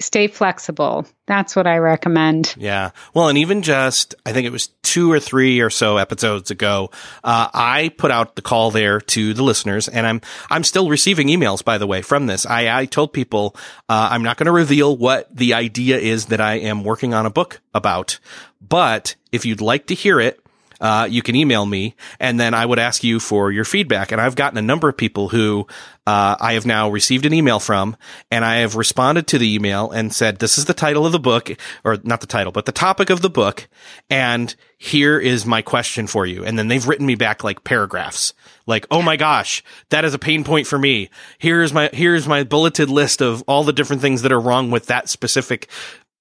stay 0.00 0.26
flexible. 0.26 1.06
That's 1.26 1.54
what 1.54 1.66
I 1.66 1.76
recommend. 1.78 2.54
Yeah. 2.58 2.90
Well, 3.14 3.28
and 3.28 3.38
even 3.38 3.62
just, 3.62 4.14
I 4.26 4.32
think 4.32 4.46
it 4.46 4.52
was 4.52 4.68
two 4.82 5.12
or 5.12 5.20
three 5.20 5.60
or 5.60 5.70
so 5.70 5.96
episodes 5.96 6.50
ago, 6.50 6.90
uh, 7.22 7.48
I 7.54 7.90
put 7.96 8.10
out 8.10 8.34
the 8.34 8.42
call 8.42 8.70
there 8.70 9.00
to 9.00 9.34
the 9.34 9.44
listeners 9.44 9.86
and 9.86 10.06
I'm, 10.06 10.20
I'm 10.50 10.64
still 10.64 10.88
receiving 10.88 11.28
emails, 11.28 11.64
by 11.64 11.78
the 11.78 11.86
way, 11.86 12.02
from 12.02 12.26
this. 12.26 12.46
I, 12.46 12.80
I 12.80 12.86
told 12.86 13.12
people, 13.12 13.54
uh, 13.88 14.08
I'm 14.10 14.22
not 14.22 14.38
going 14.38 14.46
to 14.46 14.52
reveal 14.52 14.96
what 14.96 15.34
the 15.34 15.54
idea 15.54 15.98
is 15.98 16.26
that 16.26 16.40
I 16.40 16.54
am 16.54 16.82
working 16.82 17.14
on 17.14 17.26
a 17.26 17.30
book 17.30 17.60
about, 17.74 18.18
but 18.60 19.14
if 19.30 19.46
you'd 19.46 19.60
like 19.60 19.86
to 19.86 19.94
hear 19.94 20.18
it, 20.18 20.39
uh, 20.80 21.06
you 21.10 21.22
can 21.22 21.36
email 21.36 21.66
me 21.66 21.94
and 22.18 22.38
then 22.40 22.54
I 22.54 22.64
would 22.64 22.78
ask 22.78 23.04
you 23.04 23.20
for 23.20 23.52
your 23.52 23.64
feedback. 23.64 24.12
And 24.12 24.20
I've 24.20 24.36
gotten 24.36 24.58
a 24.58 24.62
number 24.62 24.88
of 24.88 24.96
people 24.96 25.28
who 25.28 25.66
uh, 26.06 26.36
I 26.40 26.54
have 26.54 26.66
now 26.66 26.90
received 26.90 27.26
an 27.26 27.34
email 27.34 27.60
from 27.60 27.96
and 28.30 28.44
I 28.44 28.56
have 28.56 28.76
responded 28.76 29.26
to 29.28 29.38
the 29.38 29.54
email 29.54 29.90
and 29.90 30.14
said, 30.14 30.38
this 30.38 30.58
is 30.58 30.64
the 30.64 30.74
title 30.74 31.06
of 31.06 31.12
the 31.12 31.18
book 31.18 31.50
or 31.84 31.98
not 32.02 32.20
the 32.20 32.26
title, 32.26 32.52
but 32.52 32.66
the 32.66 32.72
topic 32.72 33.10
of 33.10 33.22
the 33.22 33.30
book. 33.30 33.68
And 34.08 34.54
here 34.78 35.18
is 35.18 35.44
my 35.44 35.62
question 35.62 36.06
for 36.06 36.26
you. 36.26 36.44
And 36.44 36.58
then 36.58 36.68
they've 36.68 36.86
written 36.86 37.06
me 37.06 37.14
back 37.14 37.44
like 37.44 37.64
paragraphs 37.64 38.32
like, 38.66 38.86
oh 38.90 39.02
my 39.02 39.16
gosh, 39.16 39.62
that 39.90 40.04
is 40.04 40.14
a 40.14 40.18
pain 40.18 40.44
point 40.44 40.66
for 40.66 40.78
me. 40.78 41.10
Here's 41.38 41.72
my, 41.72 41.90
here's 41.92 42.26
my 42.26 42.44
bulleted 42.44 42.88
list 42.88 43.20
of 43.20 43.42
all 43.46 43.64
the 43.64 43.72
different 43.72 44.00
things 44.00 44.22
that 44.22 44.32
are 44.32 44.40
wrong 44.40 44.70
with 44.70 44.86
that 44.86 45.08
specific 45.08 45.68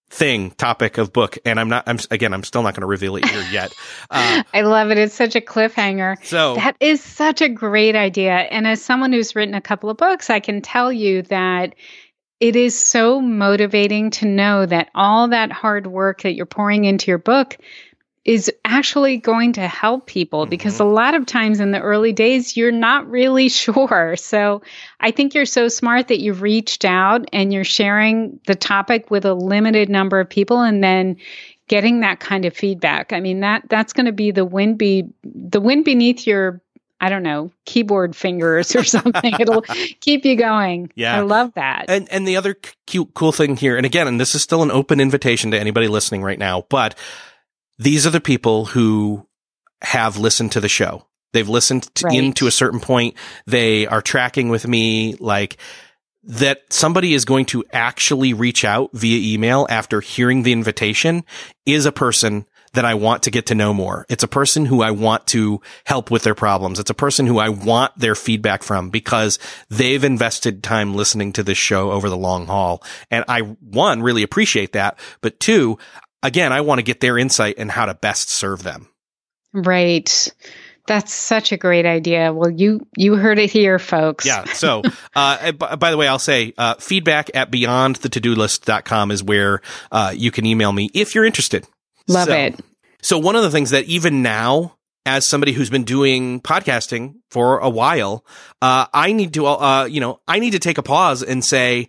thing 0.09 0.51
topic 0.51 0.97
of 0.97 1.13
book 1.13 1.37
and 1.45 1.59
i'm 1.59 1.69
not 1.69 1.83
i'm 1.87 1.99
again 2.09 2.33
i'm 2.33 2.43
still 2.43 2.63
not 2.63 2.73
going 2.73 2.81
to 2.81 2.87
reveal 2.87 3.15
it 3.15 3.25
here 3.25 3.45
yet. 3.51 3.73
Uh, 4.09 4.43
i 4.53 4.61
love 4.61 4.89
it. 4.89 4.97
It's 4.97 5.13
such 5.13 5.35
a 5.35 5.41
cliffhanger. 5.41 6.23
So 6.25 6.55
that 6.55 6.75
is 6.79 7.03
such 7.03 7.41
a 7.41 7.49
great 7.49 7.95
idea. 7.95 8.31
And 8.31 8.67
as 8.67 8.83
someone 8.83 9.13
who's 9.13 9.35
written 9.35 9.53
a 9.53 9.61
couple 9.61 9.89
of 9.89 9.97
books 9.97 10.29
i 10.29 10.39
can 10.39 10.61
tell 10.61 10.91
you 10.91 11.21
that 11.23 11.75
it 12.39 12.55
is 12.55 12.77
so 12.77 13.19
motivating 13.19 14.11
to 14.11 14.25
know 14.25 14.65
that 14.65 14.89
all 14.95 15.27
that 15.27 15.51
hard 15.51 15.87
work 15.87 16.21
that 16.21 16.33
you're 16.33 16.45
pouring 16.45 16.85
into 16.85 17.11
your 17.11 17.17
book 17.17 17.57
is 18.25 18.51
actually 18.65 19.17
going 19.17 19.53
to 19.53 19.67
help 19.67 20.05
people 20.05 20.43
mm-hmm. 20.43 20.49
because 20.49 20.79
a 20.79 20.86
lot 20.86 21.15
of 21.15 21.25
times 21.25 21.60
in 21.60 21.71
the 21.71 21.79
early 21.79 22.13
days, 22.13 22.58
you're 22.58 22.71
not 22.71 23.10
really 23.10 23.49
sure. 23.49 24.15
So 24.17 24.62
I 24.99 25.12
think 25.12 25.34
you're 25.34 25.45
so 25.45 25.67
smart 25.67 26.08
that 26.10 26.19
you've 26.19 26.41
reached 26.41 26.86
out 26.86 27.27
and 27.34 27.53
you're 27.53 27.63
sharing 27.63 28.39
the 28.45 28.55
topic 28.55 29.10
with 29.10 29.25
a 29.25 29.34
limited 29.34 29.89
number 29.89 30.19
of 30.19 30.29
people 30.29 30.62
and 30.62 30.84
then 30.84 31.17
getting 31.67 31.99
that 32.01 32.19
kind 32.19 32.45
of 32.45 32.55
feedback. 32.55 33.13
I 33.13 33.19
mean, 33.19 33.41
that 33.41 33.63
that's 33.69 33.93
going 33.93 34.08
to 34.08 34.12
be 34.12 34.32
the 34.32 34.45
wind 34.45 34.77
be 34.77 35.08
the 35.23 35.62
wind 35.62 35.86
beneath 35.86 36.27
your 36.27 36.62
I 37.01 37.08
don't 37.08 37.23
know, 37.23 37.49
keyboard 37.65 38.13
fingers 38.13 38.75
or 38.75 38.84
something. 38.84 39.34
It'll 39.39 39.62
keep 40.01 40.25
you 40.25 40.36
going. 40.36 40.91
Yeah. 40.95 41.15
I 41.15 41.21
love 41.21 41.53
that. 41.53 41.86
And 41.88 42.10
and 42.12 42.27
the 42.27 42.36
other 42.36 42.58
cute 42.86 43.13
cool 43.13 43.32
thing 43.32 43.55
here, 43.55 43.77
and 43.77 43.86
again, 43.86 44.08
and 44.08 44.19
this 44.19 44.36
is 44.36 44.41
still 44.41 44.63
an 44.63 44.71
open 44.71 44.99
invitation 44.99 45.51
to 45.51 45.60
anybody 45.60 45.88
listening 45.88 46.23
right 46.23 46.39
now, 46.39 46.65
but 46.69 46.95
these 47.79 48.05
are 48.05 48.11
the 48.11 48.21
people 48.21 48.65
who 48.65 49.25
have 49.81 50.17
listened 50.17 50.51
to 50.51 50.59
the 50.59 50.69
show. 50.69 51.07
They've 51.31 51.49
listened 51.49 51.83
to, 51.95 52.05
right. 52.05 52.15
in 52.15 52.33
to 52.33 52.47
a 52.47 52.51
certain 52.51 52.79
point. 52.79 53.15
They 53.47 53.87
are 53.87 54.01
tracking 54.01 54.49
with 54.49 54.67
me 54.67 55.15
like 55.19 55.57
that 56.23 56.61
somebody 56.71 57.13
is 57.13 57.23
going 57.23 57.45
to 57.45 57.63
actually 57.71 58.33
reach 58.33 58.65
out 58.65 58.89
via 58.93 59.33
email 59.33 59.65
after 59.69 60.01
hearing 60.01 60.43
the 60.43 60.51
invitation 60.51 61.23
is 61.65 61.85
a 61.85 61.91
person 61.91 62.45
that 62.73 62.85
I 62.85 62.93
want 62.93 63.23
to 63.23 63.31
get 63.31 63.47
to 63.47 63.55
know 63.55 63.73
more. 63.73 64.05
It's 64.09 64.23
a 64.23 64.27
person 64.27 64.65
who 64.65 64.81
I 64.81 64.91
want 64.91 65.25
to 65.27 65.61
help 65.85 66.11
with 66.11 66.23
their 66.23 66.35
problems. 66.35 66.79
It's 66.79 66.89
a 66.89 66.95
person 66.95 67.25
who 67.25 67.39
I 67.39 67.49
want 67.49 67.97
their 67.97 68.15
feedback 68.15 68.61
from 68.61 68.89
because 68.89 69.39
they've 69.69 70.03
invested 70.03 70.61
time 70.61 70.93
listening 70.93 71.33
to 71.33 71.43
this 71.43 71.57
show 71.57 71.91
over 71.91 72.09
the 72.09 72.17
long 72.17 72.45
haul. 72.45 72.83
And 73.09 73.25
I, 73.27 73.41
one, 73.41 74.03
really 74.03 74.23
appreciate 74.23 74.73
that. 74.73 74.99
But 75.21 75.39
two, 75.39 75.79
again, 76.23 76.53
I 76.53 76.62
want 76.62 76.79
to 76.79 76.84
get 76.84 76.99
their 76.99 77.17
insight 77.17 77.55
and 77.58 77.71
how 77.71 77.86
to 77.86 77.93
best 77.93 78.29
serve 78.29 78.63
them. 78.63 78.88
Right. 79.53 80.32
That's 80.88 81.13
such 81.13 81.52
a 81.52 81.58
great 81.58 81.85
idea. 81.85 82.33
Well, 82.33 82.50
you 82.50 82.87
you 82.98 83.15
heard 83.15 83.37
it 83.37 83.52
here, 83.52 83.77
folks. 83.77 84.25
Yeah. 84.25 84.46
So, 84.54 84.81
uh, 85.15 85.52
by, 85.52 85.75
by, 85.75 85.91
the 85.91 85.98
way, 85.98 86.08
I'll 86.08 86.17
say 86.19 86.54
uh, 86.58 86.75
feedback 86.75 87.29
at 87.35 87.52
beyondthetodolist.com 87.52 89.12
is 89.12 89.23
where 89.23 89.62
uh, 89.91 90.13
you 90.15 90.31
can 90.31 90.46
email 90.46 90.71
me 90.71 90.89
if 90.93 91.13
you're 91.13 91.25
interested. 91.25 91.67
Love 92.08 92.27
so, 92.27 92.33
it. 92.35 92.60
So, 93.04 93.19
one 93.19 93.35
of 93.35 93.43
the 93.43 93.52
things 93.52 93.69
that 93.69 93.85
even 93.85 94.23
now, 94.23 94.77
as 95.06 95.27
somebody 95.27 95.54
who's 95.54 95.69
been 95.69 95.83
doing 95.83 96.41
podcasting 96.41 97.15
for 97.29 97.60
a 97.60 97.69
while, 97.69 98.25
uh, 98.62 98.87
I 98.91 99.13
need 99.13 99.33
to, 99.35 99.46
uh, 99.46 99.85
you 99.85 100.02
know, 100.02 100.19
I 100.27 100.39
need 100.39 100.52
to 100.52 100.60
take 100.60 100.79
a 100.79 100.83
pause 100.83 101.21
and 101.21 101.46
say, 101.46 101.87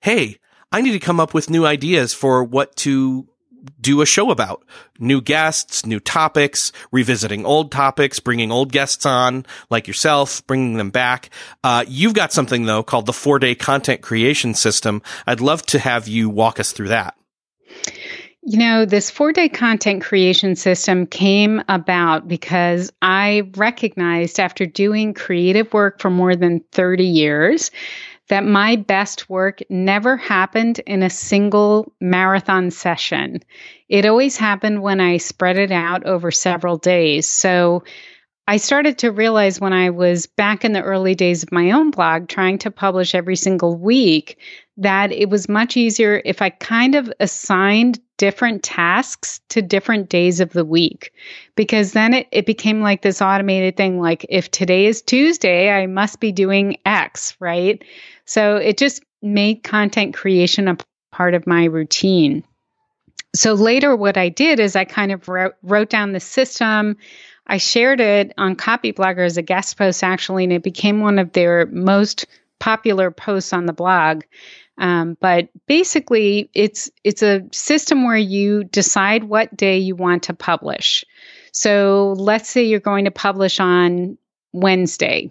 hey, 0.00 0.38
I 0.70 0.82
need 0.82 0.92
to 0.92 1.00
come 1.00 1.18
up 1.18 1.34
with 1.34 1.50
new 1.50 1.66
ideas 1.66 2.14
for 2.14 2.44
what 2.44 2.76
to 2.76 3.28
do 3.80 4.00
a 4.00 4.06
show 4.06 4.30
about 4.30 4.64
new 4.98 5.20
guests, 5.20 5.86
new 5.86 6.00
topics, 6.00 6.72
revisiting 6.92 7.44
old 7.44 7.72
topics, 7.72 8.20
bringing 8.20 8.50
old 8.50 8.72
guests 8.72 9.06
on 9.06 9.46
like 9.70 9.86
yourself, 9.86 10.46
bringing 10.46 10.76
them 10.76 10.90
back. 10.90 11.30
Uh, 11.64 11.84
you've 11.86 12.14
got 12.14 12.32
something 12.32 12.66
though 12.66 12.82
called 12.82 13.06
the 13.06 13.12
four 13.12 13.38
day 13.38 13.54
content 13.54 14.02
creation 14.02 14.54
system. 14.54 15.02
I'd 15.26 15.40
love 15.40 15.62
to 15.66 15.78
have 15.78 16.08
you 16.08 16.28
walk 16.28 16.60
us 16.60 16.72
through 16.72 16.88
that. 16.88 17.14
You 18.48 18.58
know, 18.58 18.84
this 18.84 19.10
four 19.10 19.32
day 19.32 19.48
content 19.48 20.04
creation 20.04 20.54
system 20.54 21.06
came 21.06 21.62
about 21.68 22.28
because 22.28 22.92
I 23.02 23.50
recognized 23.56 24.38
after 24.38 24.66
doing 24.66 25.14
creative 25.14 25.72
work 25.72 26.00
for 26.00 26.10
more 26.10 26.36
than 26.36 26.60
30 26.70 27.04
years 27.04 27.72
that 28.28 28.44
my 28.44 28.76
best 28.76 29.30
work 29.30 29.60
never 29.70 30.16
happened 30.16 30.80
in 30.80 31.02
a 31.02 31.10
single 31.10 31.92
marathon 32.00 32.70
session. 32.70 33.40
It 33.88 34.06
always 34.06 34.36
happened 34.36 34.82
when 34.82 35.00
I 35.00 35.16
spread 35.18 35.58
it 35.58 35.70
out 35.70 36.04
over 36.04 36.30
several 36.30 36.76
days. 36.76 37.28
So 37.28 37.84
I 38.48 38.58
started 38.58 38.98
to 38.98 39.10
realize 39.10 39.60
when 39.60 39.72
I 39.72 39.90
was 39.90 40.26
back 40.26 40.64
in 40.64 40.72
the 40.72 40.82
early 40.82 41.16
days 41.16 41.42
of 41.42 41.50
my 41.50 41.72
own 41.72 41.90
blog, 41.90 42.28
trying 42.28 42.58
to 42.58 42.70
publish 42.70 43.14
every 43.14 43.34
single 43.34 43.76
week, 43.76 44.38
that 44.76 45.10
it 45.10 45.30
was 45.30 45.48
much 45.48 45.76
easier 45.76 46.22
if 46.24 46.40
I 46.40 46.50
kind 46.50 46.94
of 46.94 47.12
assigned 47.18 47.98
different 48.18 48.62
tasks 48.62 49.40
to 49.48 49.62
different 49.62 50.08
days 50.08 50.38
of 50.38 50.52
the 50.52 50.64
week. 50.64 51.12
Because 51.56 51.92
then 51.92 52.14
it, 52.14 52.28
it 52.30 52.46
became 52.46 52.82
like 52.82 53.02
this 53.02 53.20
automated 53.20 53.76
thing 53.76 54.00
like, 54.00 54.24
if 54.28 54.50
today 54.50 54.86
is 54.86 55.02
Tuesday, 55.02 55.70
I 55.70 55.86
must 55.86 56.20
be 56.20 56.30
doing 56.30 56.76
X, 56.86 57.36
right? 57.40 57.82
So 58.26 58.56
it 58.56 58.76
just 58.76 59.02
made 59.22 59.62
content 59.62 60.14
creation 60.14 60.68
a 60.68 60.76
part 61.12 61.34
of 61.34 61.46
my 61.46 61.64
routine. 61.64 62.44
So 63.34 63.54
later, 63.54 63.94
what 63.94 64.16
I 64.16 64.28
did 64.28 64.60
is 64.60 64.76
I 64.76 64.84
kind 64.84 65.12
of 65.12 65.28
wrote, 65.28 65.54
wrote 65.62 65.90
down 65.90 66.12
the 66.12 66.20
system. 66.20 66.96
I 67.46 67.58
shared 67.58 68.00
it 68.00 68.32
on 68.38 68.56
Copyblogger 68.56 69.24
as 69.24 69.36
a 69.36 69.42
guest 69.42 69.76
post, 69.76 70.02
actually, 70.02 70.44
and 70.44 70.52
it 70.52 70.62
became 70.62 71.00
one 71.00 71.18
of 71.18 71.32
their 71.32 71.66
most 71.66 72.26
popular 72.58 73.10
posts 73.10 73.52
on 73.52 73.66
the 73.66 73.72
blog. 73.72 74.22
Um, 74.78 75.16
but 75.20 75.48
basically, 75.66 76.50
it's 76.52 76.90
it's 77.02 77.22
a 77.22 77.42
system 77.52 78.04
where 78.04 78.16
you 78.16 78.64
decide 78.64 79.24
what 79.24 79.56
day 79.56 79.78
you 79.78 79.96
want 79.96 80.24
to 80.24 80.34
publish. 80.34 81.04
So 81.52 82.14
let's 82.18 82.50
say 82.50 82.64
you're 82.64 82.80
going 82.80 83.06
to 83.06 83.10
publish 83.10 83.60
on 83.60 84.18
Wednesday. 84.52 85.30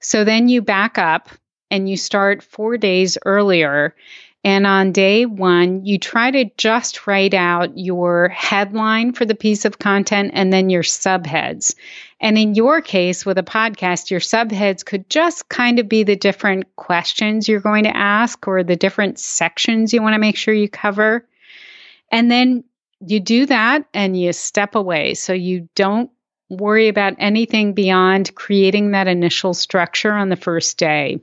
So 0.00 0.24
then 0.24 0.48
you 0.48 0.62
back 0.62 0.96
up 0.96 1.28
and 1.72 1.88
you 1.88 1.96
start 1.96 2.42
four 2.42 2.76
days 2.76 3.18
earlier. 3.24 3.96
And 4.44 4.66
on 4.66 4.92
day 4.92 5.24
one, 5.24 5.86
you 5.86 5.98
try 5.98 6.30
to 6.30 6.50
just 6.56 7.06
write 7.06 7.32
out 7.32 7.78
your 7.78 8.28
headline 8.28 9.12
for 9.12 9.24
the 9.24 9.34
piece 9.34 9.64
of 9.64 9.78
content 9.78 10.32
and 10.34 10.52
then 10.52 10.68
your 10.68 10.82
subheads. 10.82 11.74
And 12.20 12.36
in 12.36 12.54
your 12.54 12.82
case, 12.82 13.24
with 13.24 13.38
a 13.38 13.42
podcast, 13.42 14.10
your 14.10 14.20
subheads 14.20 14.84
could 14.84 15.08
just 15.08 15.48
kind 15.48 15.78
of 15.78 15.88
be 15.88 16.02
the 16.02 16.16
different 16.16 16.76
questions 16.76 17.48
you're 17.48 17.60
going 17.60 17.84
to 17.84 17.96
ask 17.96 18.46
or 18.46 18.62
the 18.62 18.76
different 18.76 19.18
sections 19.18 19.94
you 19.94 20.02
want 20.02 20.14
to 20.14 20.20
make 20.20 20.36
sure 20.36 20.52
you 20.52 20.68
cover. 20.68 21.26
And 22.10 22.30
then 22.30 22.64
you 23.00 23.18
do 23.18 23.46
that 23.46 23.86
and 23.94 24.20
you 24.20 24.32
step 24.32 24.74
away. 24.74 25.14
So 25.14 25.32
you 25.32 25.68
don't 25.74 26.10
worry 26.50 26.88
about 26.88 27.14
anything 27.18 27.72
beyond 27.72 28.34
creating 28.34 28.90
that 28.90 29.08
initial 29.08 29.54
structure 29.54 30.12
on 30.12 30.28
the 30.28 30.36
first 30.36 30.78
day. 30.78 31.20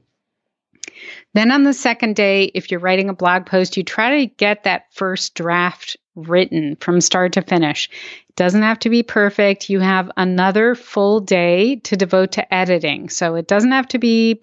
Then 1.33 1.51
on 1.51 1.63
the 1.63 1.73
second 1.73 2.15
day, 2.15 2.45
if 2.55 2.71
you're 2.71 2.79
writing 2.79 3.09
a 3.09 3.13
blog 3.13 3.45
post, 3.45 3.77
you 3.77 3.83
try 3.83 4.19
to 4.19 4.25
get 4.35 4.63
that 4.63 4.85
first 4.93 5.35
draft 5.35 5.95
written 6.15 6.75
from 6.77 7.01
start 7.01 7.33
to 7.33 7.41
finish. 7.41 7.89
It 8.27 8.35
doesn't 8.35 8.61
have 8.61 8.79
to 8.79 8.89
be 8.89 9.03
perfect. 9.03 9.69
You 9.69 9.79
have 9.79 10.11
another 10.17 10.75
full 10.75 11.19
day 11.19 11.77
to 11.77 11.95
devote 11.95 12.31
to 12.33 12.53
editing. 12.53 13.09
So 13.09 13.35
it 13.35 13.47
doesn't 13.47 13.71
have 13.71 13.87
to 13.89 13.99
be 13.99 14.41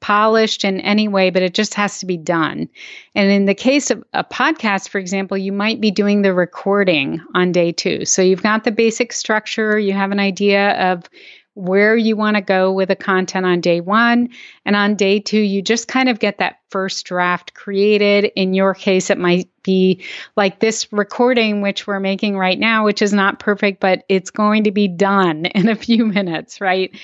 polished 0.00 0.64
in 0.64 0.80
any 0.80 1.08
way, 1.08 1.30
but 1.30 1.42
it 1.42 1.54
just 1.54 1.74
has 1.74 1.98
to 2.00 2.06
be 2.06 2.16
done. 2.16 2.68
And 3.14 3.30
in 3.30 3.44
the 3.46 3.54
case 3.54 3.90
of 3.90 4.02
a 4.12 4.24
podcast, 4.24 4.88
for 4.88 4.98
example, 4.98 5.38
you 5.38 5.52
might 5.52 5.80
be 5.80 5.90
doing 5.90 6.22
the 6.22 6.34
recording 6.34 7.20
on 7.34 7.52
day 7.52 7.72
two. 7.72 8.04
So 8.04 8.22
you've 8.22 8.42
got 8.42 8.64
the 8.64 8.72
basic 8.72 9.12
structure, 9.12 9.78
you 9.78 9.92
have 9.92 10.10
an 10.10 10.20
idea 10.20 10.72
of 10.92 11.08
where 11.54 11.96
you 11.96 12.16
want 12.16 12.36
to 12.36 12.42
go 12.42 12.72
with 12.72 12.88
the 12.88 12.96
content 12.96 13.46
on 13.46 13.60
day 13.60 13.80
one. 13.80 14.28
And 14.64 14.74
on 14.74 14.96
day 14.96 15.20
two, 15.20 15.40
you 15.40 15.62
just 15.62 15.88
kind 15.88 16.08
of 16.08 16.18
get 16.18 16.38
that 16.38 16.58
first 16.70 17.06
draft 17.06 17.54
created. 17.54 18.32
In 18.36 18.54
your 18.54 18.74
case, 18.74 19.08
it 19.10 19.18
might 19.18 19.48
be 19.62 20.04
like 20.36 20.58
this 20.58 20.92
recording, 20.92 21.62
which 21.62 21.86
we're 21.86 22.00
making 22.00 22.36
right 22.36 22.58
now, 22.58 22.84
which 22.84 23.02
is 23.02 23.12
not 23.12 23.38
perfect, 23.38 23.80
but 23.80 24.04
it's 24.08 24.30
going 24.30 24.64
to 24.64 24.72
be 24.72 24.88
done 24.88 25.46
in 25.54 25.68
a 25.68 25.76
few 25.76 26.04
minutes, 26.04 26.60
right? 26.60 26.94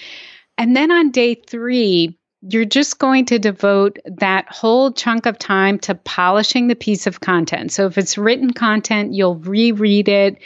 And 0.59 0.77
then 0.77 0.91
on 0.91 1.11
day 1.11 1.35
three, 1.35 2.19
you're 2.43 2.65
just 2.65 2.99
going 2.99 3.27
to 3.27 3.39
devote 3.39 3.99
that 4.07 4.47
whole 4.51 4.93
chunk 4.93 5.27
of 5.27 5.39
time 5.39 5.79
to 5.81 5.95
polishing 5.95 6.69
the 6.69 6.75
piece 6.75 7.07
of 7.07 7.21
content. 7.21 7.71
So 7.71 7.87
if 7.87 7.99
it's 7.99 8.17
written 8.17 8.53
content, 8.53 9.13
you'll 9.13 9.37
reread 9.37 10.09
it. 10.09 10.39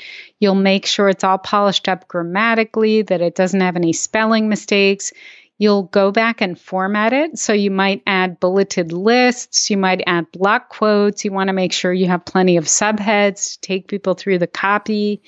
You'll 0.44 0.54
make 0.54 0.86
sure 0.86 1.08
it's 1.08 1.24
all 1.24 1.38
polished 1.38 1.88
up 1.88 2.06
grammatically, 2.06 3.02
that 3.02 3.20
it 3.20 3.34
doesn't 3.34 3.60
have 3.60 3.76
any 3.76 3.92
spelling 3.92 4.48
mistakes. 4.48 5.12
You'll 5.58 5.84
go 5.84 6.12
back 6.12 6.40
and 6.40 6.60
format 6.60 7.12
it. 7.12 7.38
So 7.38 7.52
you 7.52 7.70
might 7.70 8.02
add 8.06 8.38
bulleted 8.38 8.92
lists. 8.92 9.70
You 9.70 9.76
might 9.76 10.02
add 10.06 10.30
block 10.32 10.68
quotes. 10.68 11.24
You 11.24 11.32
want 11.32 11.48
to 11.48 11.54
make 11.54 11.72
sure 11.72 11.92
you 11.92 12.08
have 12.08 12.24
plenty 12.24 12.56
of 12.56 12.64
subheads 12.64 13.54
to 13.54 13.60
take 13.60 13.88
people 13.88 14.14
through 14.14 14.38
the 14.38 14.46
copy 14.46 15.22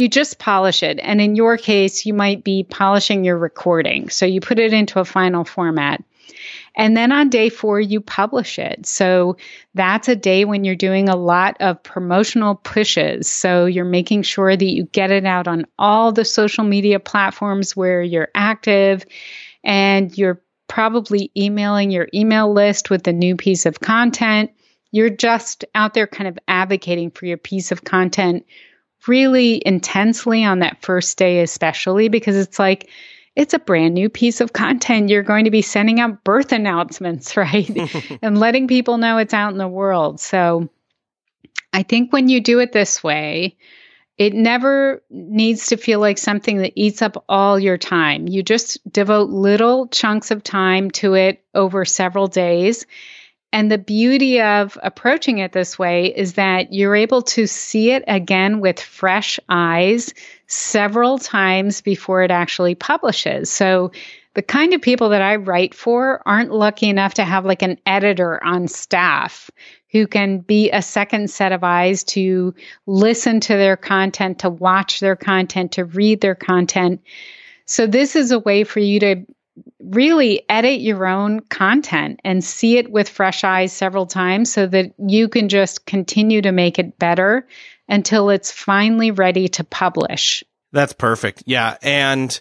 you 0.00 0.08
just 0.08 0.38
polish 0.38 0.82
it. 0.82 0.98
And 1.00 1.20
in 1.20 1.36
your 1.36 1.56
case, 1.58 2.06
you 2.06 2.14
might 2.14 2.42
be 2.42 2.64
polishing 2.64 3.22
your 3.22 3.36
recording. 3.36 4.08
So 4.08 4.24
you 4.24 4.40
put 4.40 4.58
it 4.58 4.72
into 4.72 4.98
a 4.98 5.04
final 5.04 5.44
format. 5.44 6.02
And 6.76 6.96
then 6.96 7.12
on 7.12 7.28
day 7.28 7.48
four, 7.48 7.80
you 7.80 8.00
publish 8.00 8.58
it. 8.58 8.86
So 8.86 9.36
that's 9.74 10.08
a 10.08 10.16
day 10.16 10.44
when 10.44 10.64
you're 10.64 10.76
doing 10.76 11.08
a 11.08 11.16
lot 11.16 11.56
of 11.60 11.82
promotional 11.82 12.54
pushes. 12.54 13.30
So 13.30 13.66
you're 13.66 13.84
making 13.84 14.22
sure 14.22 14.56
that 14.56 14.64
you 14.64 14.84
get 14.84 15.10
it 15.10 15.26
out 15.26 15.48
on 15.48 15.66
all 15.78 16.12
the 16.12 16.24
social 16.24 16.64
media 16.64 17.00
platforms 17.00 17.76
where 17.76 18.02
you're 18.02 18.28
active 18.34 19.04
and 19.64 20.16
you're 20.16 20.40
probably 20.68 21.32
emailing 21.36 21.90
your 21.90 22.08
email 22.14 22.52
list 22.52 22.90
with 22.90 23.02
the 23.02 23.12
new 23.12 23.36
piece 23.36 23.66
of 23.66 23.80
content. 23.80 24.50
You're 24.92 25.10
just 25.10 25.64
out 25.74 25.94
there 25.94 26.06
kind 26.06 26.28
of 26.28 26.38
advocating 26.46 27.10
for 27.10 27.26
your 27.26 27.36
piece 27.36 27.72
of 27.72 27.84
content 27.84 28.46
really 29.06 29.62
intensely 29.66 30.44
on 30.44 30.60
that 30.60 30.82
first 30.82 31.18
day, 31.18 31.40
especially 31.40 32.08
because 32.08 32.36
it's 32.36 32.58
like, 32.58 32.88
it's 33.40 33.54
a 33.54 33.58
brand 33.58 33.94
new 33.94 34.10
piece 34.10 34.42
of 34.42 34.52
content. 34.52 35.08
You're 35.08 35.22
going 35.22 35.46
to 35.46 35.50
be 35.50 35.62
sending 35.62 35.98
out 35.98 36.24
birth 36.24 36.52
announcements, 36.52 37.36
right? 37.38 37.70
and 38.22 38.38
letting 38.38 38.68
people 38.68 38.98
know 38.98 39.16
it's 39.16 39.32
out 39.32 39.52
in 39.52 39.58
the 39.58 39.66
world. 39.66 40.20
So 40.20 40.68
I 41.72 41.82
think 41.82 42.12
when 42.12 42.28
you 42.28 42.42
do 42.42 42.60
it 42.60 42.72
this 42.72 43.02
way, 43.02 43.56
it 44.18 44.34
never 44.34 45.02
needs 45.08 45.68
to 45.68 45.78
feel 45.78 46.00
like 46.00 46.18
something 46.18 46.58
that 46.58 46.74
eats 46.76 47.00
up 47.00 47.24
all 47.30 47.58
your 47.58 47.78
time. 47.78 48.28
You 48.28 48.42
just 48.42 48.78
devote 48.92 49.30
little 49.30 49.88
chunks 49.88 50.30
of 50.30 50.42
time 50.42 50.90
to 50.92 51.14
it 51.14 51.42
over 51.54 51.86
several 51.86 52.26
days. 52.26 52.84
And 53.54 53.72
the 53.72 53.78
beauty 53.78 54.42
of 54.42 54.76
approaching 54.82 55.38
it 55.38 55.52
this 55.52 55.78
way 55.78 56.14
is 56.14 56.34
that 56.34 56.74
you're 56.74 56.94
able 56.94 57.22
to 57.22 57.46
see 57.46 57.92
it 57.92 58.04
again 58.06 58.60
with 58.60 58.78
fresh 58.78 59.40
eyes 59.48 60.12
several 60.50 61.16
times 61.16 61.80
before 61.80 62.22
it 62.24 62.30
actually 62.30 62.74
publishes. 62.74 63.50
So 63.50 63.92
the 64.34 64.42
kind 64.42 64.74
of 64.74 64.82
people 64.82 65.08
that 65.10 65.22
I 65.22 65.36
write 65.36 65.74
for 65.74 66.22
aren't 66.26 66.50
lucky 66.50 66.88
enough 66.88 67.14
to 67.14 67.24
have 67.24 67.44
like 67.44 67.62
an 67.62 67.78
editor 67.86 68.42
on 68.44 68.66
staff 68.66 69.48
who 69.92 70.08
can 70.08 70.38
be 70.38 70.68
a 70.70 70.82
second 70.82 71.30
set 71.30 71.52
of 71.52 71.62
eyes 71.62 72.02
to 72.04 72.52
listen 72.86 73.38
to 73.40 73.56
their 73.56 73.76
content, 73.76 74.40
to 74.40 74.50
watch 74.50 74.98
their 74.98 75.16
content, 75.16 75.72
to 75.72 75.84
read 75.84 76.20
their 76.20 76.34
content. 76.34 77.00
So 77.66 77.86
this 77.86 78.16
is 78.16 78.32
a 78.32 78.38
way 78.38 78.64
for 78.64 78.80
you 78.80 78.98
to 79.00 79.24
really 79.84 80.42
edit 80.48 80.80
your 80.80 81.06
own 81.06 81.40
content 81.40 82.20
and 82.24 82.42
see 82.42 82.76
it 82.76 82.90
with 82.90 83.08
fresh 83.08 83.44
eyes 83.44 83.72
several 83.72 84.06
times 84.06 84.52
so 84.52 84.66
that 84.66 84.92
you 84.98 85.28
can 85.28 85.48
just 85.48 85.86
continue 85.86 86.42
to 86.42 86.52
make 86.52 86.78
it 86.78 86.98
better 86.98 87.46
until 87.90 88.30
it's 88.30 88.52
finally 88.52 89.10
ready 89.10 89.48
to 89.48 89.64
publish. 89.64 90.42
That's 90.72 90.92
perfect. 90.92 91.42
Yeah. 91.46 91.76
And 91.82 92.40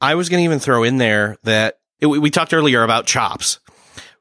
I 0.00 0.14
was 0.14 0.28
going 0.28 0.40
to 0.40 0.44
even 0.44 0.58
throw 0.58 0.82
in 0.84 0.98
there 0.98 1.36
that 1.44 1.78
it, 1.98 2.06
we 2.06 2.30
talked 2.30 2.54
earlier 2.54 2.82
about 2.82 3.06
chops. 3.06 3.58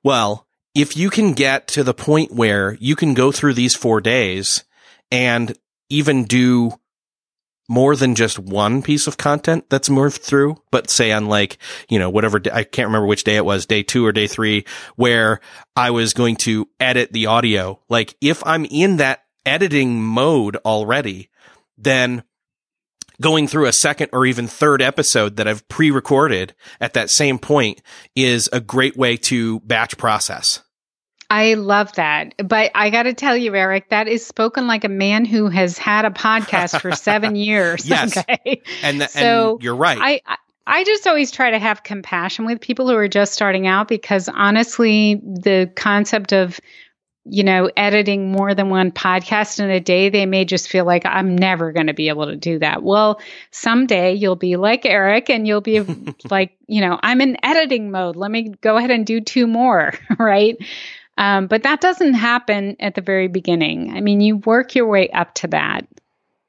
Well, 0.04 0.48
if 0.74 0.96
you 0.96 1.10
can 1.10 1.34
get 1.34 1.68
to 1.70 1.84
the 1.84 1.94
point 1.94 2.32
where 2.32 2.78
you 2.80 2.96
can 2.96 3.14
go 3.14 3.32
through 3.32 3.54
these 3.54 3.76
four 3.76 4.02
days 4.02 4.64
and 5.12 5.58
even 5.90 6.26
do 6.26 6.72
more 7.68 7.96
than 7.96 8.16
just 8.16 8.40
one 8.40 8.82
piece 8.82 9.06
of 9.06 9.18
content 9.18 9.70
that's 9.70 9.90
moved 9.90 10.22
through, 10.22 10.58
but 10.72 10.90
say 10.90 11.12
on 11.12 11.28
like, 11.28 11.58
you 11.88 12.00
know, 12.00 12.10
whatever, 12.10 12.42
I 12.52 12.64
can't 12.64 12.88
remember 12.88 13.06
which 13.06 13.24
day 13.24 13.36
it 13.36 13.46
was, 13.46 13.68
day 13.68 13.84
two 13.84 14.06
or 14.06 14.12
day 14.12 14.26
three, 14.26 14.66
where 14.96 15.40
I 15.76 15.92
was 15.92 16.14
going 16.14 16.38
to 16.38 16.68
edit 16.80 17.14
the 17.14 17.28
audio. 17.28 17.80
Like 17.88 18.16
if 18.22 18.46
I'm 18.46 18.66
in 18.66 18.98
that 18.98 19.24
editing 19.50 20.02
mode 20.02 20.56
already, 20.58 21.30
then 21.78 22.24
going 23.22 23.47
through 23.47 23.66
a 23.66 23.74
second 23.74 24.10
or 24.14 24.26
even 24.26 24.47
third 24.47 24.82
episode 24.82 25.36
that 25.36 25.47
I've 25.47 25.68
pre-recorded 25.68 26.56
at 26.80 26.93
that 26.93 27.10
same 27.10 27.38
point 27.38 27.82
is 28.16 28.50
a 28.54 28.62
great 28.62 28.95
way 28.95 29.18
to 29.18 29.60
batch 29.62 29.97
process. 29.97 30.62
I 31.30 31.56
love 31.56 31.93
that. 31.93 32.34
But 32.43 32.72
I 32.74 32.89
got 32.89 33.04
to 33.04 33.14
tell 33.14 33.38
you, 33.38 33.54
Erik, 33.54 33.89
that 33.89 34.08
is 34.08 34.26
spoken 34.26 34.68
like 34.68 34.84
a 34.84 34.89
man 34.89 35.26
who 35.26 35.47
has 35.50 35.78
had 35.78 36.06
a 36.06 36.10
podcast 36.10 36.80
for 36.82 36.91
seven 36.93 37.36
years. 37.36 37.86
yes. 37.86 38.18
Okay. 38.18 38.62
And, 38.82 39.00
th- 39.00 39.12
so 39.12 39.54
and 39.54 39.64
you're 39.64 39.76
right. 39.76 40.00
I, 40.00 40.22
I 40.26 40.38
I 40.72 40.84
just 40.84 41.08
always 41.08 41.32
try 41.32 41.50
to 41.50 41.58
have 41.58 41.82
compassion 41.82 42.45
with 42.45 42.62
people 42.62 42.88
who 42.88 42.95
are 42.95 43.08
just 43.08 43.34
starting 43.34 43.66
out 43.66 43.88
because 43.88 44.30
honestly, 44.30 45.16
the 45.16 45.72
concept 45.76 46.32
of 46.32 46.60
you 47.30 47.44
know, 47.44 47.70
editing 47.78 48.32
more 48.32 48.54
than 48.54 48.70
one 48.70 48.92
podcast 48.92 49.60
in 49.60 49.70
a 49.70 49.80
day, 49.80 50.10
they 50.10 50.26
may 50.26 50.46
just 50.46 50.70
feel 50.70 50.86
like 50.86 51.06
I'm 51.06 51.36
never 51.36 51.72
going 51.72 51.88
to 51.88 51.94
be 51.94 52.10
able 52.10 52.26
to 52.26 52.36
do 52.36 52.60
that. 52.60 52.84
Well, 52.84 53.22
someday 53.52 54.14
you'll 54.14 54.36
be 54.36 54.56
like 54.56 54.86
Erik 54.86 55.30
and 55.30 55.48
you'll 55.48 55.62
be 55.62 55.80
like, 56.30 56.58
you 56.68 56.82
know, 56.82 57.00
I'm 57.02 57.22
in 57.22 57.38
editing 57.44 57.92
mode. 57.92 58.16
Let 58.16 58.32
me 58.32 58.54
go 58.62 58.78
ahead 58.78 58.92
and 58.92 59.06
do 59.06 59.22
two 59.22 59.48
more, 59.48 59.94
right? 60.20 60.58
Um, 61.18 61.48
but 61.48 61.64
that 61.64 61.82
doesn't 61.82 62.14
happen 62.14 62.78
at 62.80 62.96
the 62.96 63.02
very 63.02 63.28
beginning. 63.28 63.94
I 63.96 64.02
mean, 64.02 64.22
you 64.22 64.38
work 64.38 64.74
your 64.74 64.88
way 64.88 65.10
up 65.10 65.34
to 65.36 65.48
that. 65.48 65.88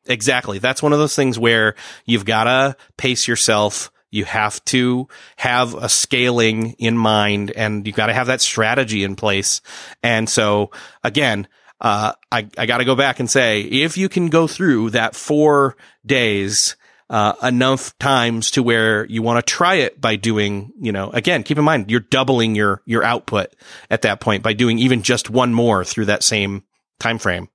Exactly. 0.06 0.58
That's 0.58 0.82
one 0.82 0.92
of 0.92 0.98
those 0.98 1.14
things 1.14 1.38
where 1.38 1.74
you've 2.06 2.24
got 2.24 2.44
to 2.44 2.76
pace 2.96 3.28
yourself. 3.28 3.90
You 4.10 4.24
have 4.24 4.64
to 4.66 5.08
have 5.36 5.74
a 5.74 5.88
scaling 5.88 6.72
in 6.78 6.96
mind 6.96 7.50
and 7.52 7.86
you've 7.86 7.96
got 7.96 8.06
to 8.06 8.14
have 8.14 8.26
that 8.26 8.40
strategy 8.40 9.04
in 9.04 9.16
place. 9.16 9.60
And 10.02 10.28
so 10.28 10.70
again, 11.04 11.46
uh, 11.80 12.12
I, 12.30 12.48
I 12.58 12.66
got 12.66 12.78
to 12.78 12.84
go 12.84 12.94
back 12.94 13.20
and 13.20 13.30
say, 13.30 13.62
if 13.62 13.96
you 13.96 14.08
can 14.08 14.28
go 14.28 14.46
through 14.46 14.90
that 14.90 15.14
four 15.14 15.76
days 16.04 16.76
uh, 17.08 17.34
enough 17.42 17.98
times 17.98 18.52
to 18.52 18.62
where 18.62 19.04
you 19.06 19.22
want 19.22 19.44
to 19.44 19.52
try 19.52 19.76
it 19.76 20.00
by 20.00 20.16
doing, 20.16 20.72
you 20.80 20.92
know, 20.92 21.10
again, 21.10 21.42
keep 21.42 21.58
in 21.58 21.64
mind, 21.64 21.90
you're 21.90 22.00
doubling 22.00 22.54
your, 22.54 22.82
your 22.84 23.02
output 23.02 23.54
at 23.90 24.02
that 24.02 24.20
point 24.20 24.42
by 24.42 24.52
doing 24.52 24.78
even 24.78 25.02
just 25.02 25.30
one 25.30 25.52
more 25.52 25.84
through 25.84 26.04
that 26.04 26.22
same 26.22 26.62
time 27.00 27.18
frame. 27.18 27.48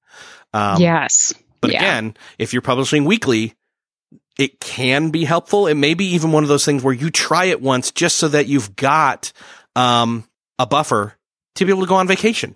Um, 0.54 0.82
yes. 0.82 1.34
But 1.62 1.72
yeah. 1.72 1.80
again, 1.80 2.18
if 2.38 2.52
you're 2.52 2.62
publishing 2.62 3.06
weekly, 3.06 3.56
it 4.38 4.60
can 4.60 5.12
be 5.12 5.26
helpful. 5.26 5.68
It 5.68 5.76
may 5.76 5.94
be 5.94 6.06
even 6.14 6.32
one 6.32 6.44
of 6.44 6.50
those 6.50 6.66
things 6.66 6.84
where 6.84 6.94
you 6.94 7.10
try 7.10 7.46
it 7.46 7.62
once 7.62 7.92
just 7.92 8.18
so 8.18 8.28
that 8.30 8.48
you've 8.48 8.76
got, 8.76 9.32
um, 9.76 10.28
a 10.60 10.66
buffer 10.66 11.16
to 11.56 11.66
be 11.66 11.72
able 11.72 11.82
to 11.82 11.88
go 11.88 11.96
on 11.96 12.08
vacation. 12.08 12.56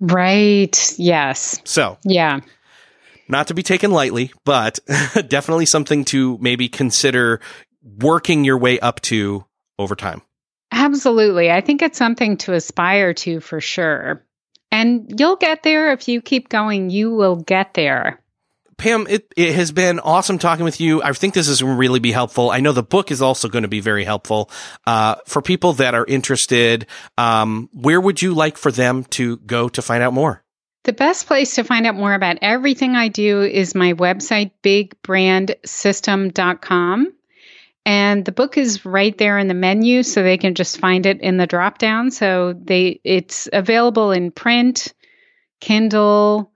Right. 0.00 0.94
Yes. 0.98 1.60
So, 1.64 1.98
yeah 2.04 2.40
not 3.28 3.48
to 3.48 3.54
be 3.54 3.62
taken 3.62 3.90
lightly, 3.90 4.32
but 4.44 4.78
definitely 5.28 5.66
something 5.66 6.04
to 6.06 6.38
maybe 6.38 6.68
consider 6.68 7.40
working 7.82 8.44
your 8.44 8.58
way 8.58 8.78
up 8.80 9.00
to 9.00 9.44
over 9.78 9.94
time. 9.94 10.22
Absolutely. 10.72 11.50
I 11.50 11.60
think 11.60 11.82
it's 11.82 11.98
something 11.98 12.36
to 12.38 12.54
aspire 12.54 13.14
to 13.14 13.40
for 13.40 13.60
sure. 13.60 14.24
And 14.70 15.18
you'll 15.18 15.36
get 15.36 15.62
there 15.62 15.92
if 15.92 16.08
you 16.08 16.20
keep 16.20 16.48
going, 16.48 16.90
you 16.90 17.12
will 17.12 17.36
get 17.36 17.74
there. 17.74 18.20
Pam, 18.78 19.06
it, 19.08 19.32
it 19.36 19.54
has 19.54 19.70
been 19.72 19.98
awesome 20.00 20.38
talking 20.38 20.64
with 20.64 20.80
you. 20.80 21.02
I 21.02 21.12
think 21.12 21.34
this 21.34 21.48
is 21.48 21.62
really 21.62 21.98
be 21.98 22.12
helpful. 22.12 22.50
I 22.50 22.60
know 22.60 22.72
the 22.72 22.82
book 22.82 23.10
is 23.10 23.22
also 23.22 23.48
going 23.48 23.62
to 23.62 23.68
be 23.68 23.80
very 23.80 24.04
helpful 24.04 24.50
uh, 24.86 25.14
for 25.26 25.40
people 25.40 25.72
that 25.74 25.94
are 25.94 26.04
interested. 26.04 26.86
Um, 27.16 27.70
where 27.72 28.00
would 28.00 28.20
you 28.20 28.34
like 28.34 28.58
for 28.58 28.70
them 28.70 29.04
to 29.04 29.38
go 29.38 29.70
to 29.70 29.80
find 29.80 30.02
out 30.02 30.12
more? 30.12 30.42
The 30.84 30.92
best 30.92 31.26
place 31.26 31.54
to 31.54 31.64
find 31.64 31.86
out 31.86 31.96
more 31.96 32.12
about 32.14 32.36
everything 32.42 32.94
I 32.94 33.08
do 33.08 33.40
is 33.42 33.74
my 33.74 33.94
website, 33.94 34.50
bigbrandsystem.com. 34.62 37.12
And 37.86 38.24
the 38.24 38.32
book 38.32 38.58
is 38.58 38.84
right 38.84 39.16
there 39.16 39.38
in 39.38 39.48
the 39.48 39.54
menu, 39.54 40.02
so 40.02 40.22
they 40.22 40.38
can 40.38 40.54
just 40.54 40.78
find 40.78 41.06
it 41.06 41.20
in 41.20 41.36
the 41.36 41.46
drop 41.46 41.78
down. 41.78 42.10
So 42.10 42.52
they 42.52 43.00
it's 43.04 43.48
available 43.52 44.10
in 44.10 44.32
print, 44.32 44.92
Kindle, 45.60 46.50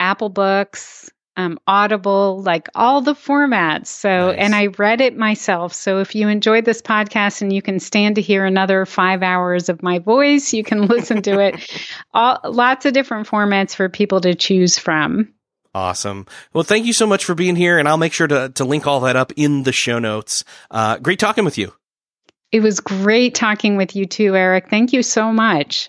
Apple 0.00 0.28
Books, 0.28 1.11
um, 1.36 1.58
Audible, 1.66 2.42
like 2.42 2.68
all 2.74 3.00
the 3.00 3.14
formats. 3.14 3.86
So, 3.86 4.28
nice. 4.28 4.36
and 4.38 4.54
I 4.54 4.66
read 4.66 5.00
it 5.00 5.16
myself. 5.16 5.72
So, 5.74 5.98
if 5.98 6.14
you 6.14 6.28
enjoyed 6.28 6.64
this 6.64 6.82
podcast 6.82 7.42
and 7.42 7.52
you 7.52 7.62
can 7.62 7.80
stand 7.80 8.16
to 8.16 8.22
hear 8.22 8.44
another 8.44 8.84
five 8.86 9.22
hours 9.22 9.68
of 9.68 9.82
my 9.82 9.98
voice, 9.98 10.52
you 10.52 10.64
can 10.64 10.86
listen 10.86 11.22
to 11.22 11.38
it. 11.40 11.70
All 12.14 12.38
lots 12.44 12.86
of 12.86 12.92
different 12.92 13.28
formats 13.28 13.74
for 13.74 13.88
people 13.88 14.20
to 14.20 14.34
choose 14.34 14.78
from. 14.78 15.32
Awesome. 15.74 16.26
Well, 16.52 16.64
thank 16.64 16.84
you 16.84 16.92
so 16.92 17.06
much 17.06 17.24
for 17.24 17.34
being 17.34 17.56
here, 17.56 17.78
and 17.78 17.88
I'll 17.88 17.96
make 17.96 18.12
sure 18.12 18.26
to 18.26 18.50
to 18.50 18.64
link 18.64 18.86
all 18.86 19.00
that 19.00 19.16
up 19.16 19.32
in 19.36 19.62
the 19.62 19.72
show 19.72 19.98
notes. 19.98 20.44
Uh, 20.70 20.98
great 20.98 21.18
talking 21.18 21.44
with 21.46 21.56
you. 21.56 21.72
It 22.50 22.60
was 22.60 22.80
great 22.80 23.34
talking 23.34 23.78
with 23.78 23.96
you 23.96 24.04
too, 24.04 24.36
Erik. 24.36 24.68
Thank 24.68 24.92
you 24.92 25.02
so 25.02 25.32
much. 25.32 25.88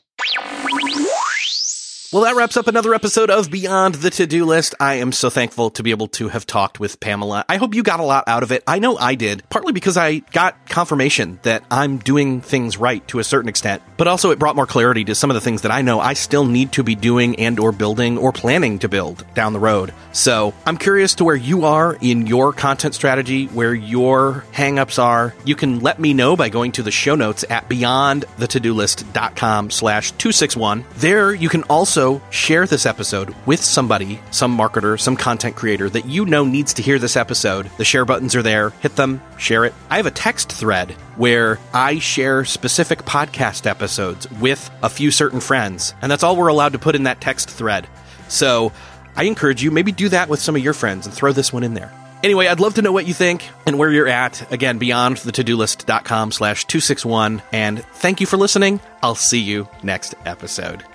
Well, 2.13 2.25
that 2.25 2.35
wraps 2.35 2.57
up 2.57 2.67
another 2.67 2.93
episode 2.93 3.31
of 3.31 3.49
Beyond 3.49 3.95
the 3.95 4.11
To 4.11 4.27
Do 4.27 4.45
List. 4.45 4.75
I 4.79 4.97
am 4.97 5.11
so 5.11 5.31
thankful 5.31 5.71
to 5.71 5.81
be 5.81 5.89
able 5.89 6.09
to 6.09 6.27
have 6.27 6.45
talked 6.45 6.79
with 6.79 6.99
Pamela. 6.99 7.43
I 7.49 7.57
hope 7.57 7.73
you 7.73 7.81
got 7.81 7.99
a 7.99 8.03
lot 8.03 8.25
out 8.27 8.43
of 8.43 8.51
it. 8.51 8.63
I 8.67 8.77
know 8.77 8.95
I 8.95 9.15
did, 9.15 9.41
partly 9.49 9.73
because 9.73 9.97
I 9.97 10.19
got 10.19 10.69
confirmation 10.69 11.39
that 11.41 11.63
I'm 11.71 11.97
doing 11.97 12.41
things 12.41 12.77
right 12.77 13.07
to 13.07 13.17
a 13.17 13.23
certain 13.23 13.49
extent, 13.49 13.81
but 13.97 14.07
also 14.07 14.29
it 14.29 14.37
brought 14.37 14.55
more 14.55 14.67
clarity 14.67 15.03
to 15.05 15.15
some 15.15 15.31
of 15.31 15.33
the 15.33 15.41
things 15.41 15.63
that 15.63 15.71
I 15.71 15.81
know 15.81 15.99
I 15.99 16.13
still 16.13 16.45
need 16.45 16.73
to 16.73 16.83
be 16.83 16.93
doing 16.93 17.37
and 17.37 17.59
or 17.59 17.71
building 17.71 18.19
or 18.19 18.31
planning 18.31 18.77
to 18.79 18.87
build 18.87 19.25
down 19.33 19.53
the 19.53 19.59
road. 19.59 19.91
So 20.11 20.53
I'm 20.67 20.77
curious 20.77 21.15
to 21.15 21.23
where 21.23 21.35
you 21.35 21.65
are 21.65 21.97
in 21.99 22.27
your 22.27 22.53
content 22.53 22.93
strategy, 22.93 23.47
where 23.47 23.73
your 23.73 24.45
hangups 24.53 25.01
are. 25.01 25.33
You 25.45 25.55
can 25.55 25.79
let 25.79 25.97
me 25.97 26.13
know 26.13 26.35
by 26.35 26.49
going 26.49 26.73
to 26.73 26.83
the 26.83 26.91
show 26.91 27.15
notes 27.15 27.43
at 27.49 27.67
beyondthetodolist.com 27.69 29.71
slash 29.71 30.11
261. 30.11 30.85
There 30.97 31.33
you 31.33 31.49
can 31.49 31.63
also 31.63 32.02
share 32.29 32.65
this 32.65 32.85
episode 32.85 33.35
with 33.45 33.63
somebody, 33.63 34.19
some 34.31 34.57
marketer, 34.57 34.99
some 34.99 35.15
content 35.15 35.55
creator 35.55 35.89
that 35.89 36.05
you 36.05 36.25
know 36.25 36.45
needs 36.45 36.73
to 36.75 36.81
hear 36.81 36.99
this 36.99 37.15
episode. 37.15 37.69
The 37.77 37.85
share 37.85 38.05
buttons 38.05 38.35
are 38.35 38.41
there. 38.41 38.71
Hit 38.81 38.95
them, 38.95 39.21
share 39.37 39.65
it. 39.65 39.73
I 39.89 39.97
have 39.97 40.05
a 40.05 40.11
text 40.11 40.51
thread 40.51 40.91
where 41.17 41.59
I 41.73 41.99
share 41.99 42.45
specific 42.45 42.99
podcast 42.99 43.65
episodes 43.65 44.29
with 44.31 44.69
a 44.81 44.89
few 44.89 45.11
certain 45.11 45.39
friends, 45.39 45.93
and 46.01 46.11
that's 46.11 46.23
all 46.23 46.35
we're 46.35 46.47
allowed 46.47 46.73
to 46.73 46.79
put 46.79 46.95
in 46.95 47.03
that 47.03 47.21
text 47.21 47.49
thread. 47.49 47.87
So 48.27 48.71
I 49.15 49.23
encourage 49.23 49.63
you, 49.63 49.71
maybe 49.71 49.91
do 49.91 50.09
that 50.09 50.29
with 50.29 50.39
some 50.39 50.55
of 50.55 50.63
your 50.63 50.73
friends 50.73 51.05
and 51.05 51.13
throw 51.15 51.31
this 51.31 51.53
one 51.53 51.63
in 51.63 51.73
there. 51.73 51.91
Anyway, 52.23 52.47
I'd 52.47 52.61
love 52.61 52.75
to 52.75 52.81
know 52.81 52.93
what 52.93 53.05
you 53.05 53.13
think 53.13 53.43
and 53.65 53.77
where 53.77 53.91
you're 53.91 54.07
at. 54.07 54.49
Again, 54.51 54.77
beyond 54.77 55.17
the 55.17 55.33
to-do 55.33 55.57
list.com 55.57 56.31
slash 56.31 56.65
261. 56.65 57.41
And 57.51 57.83
thank 57.83 58.21
you 58.21 58.27
for 58.27 58.37
listening. 58.37 58.79
I'll 59.01 59.15
see 59.15 59.41
you 59.41 59.67
next 59.83 60.15
episode. 60.25 60.85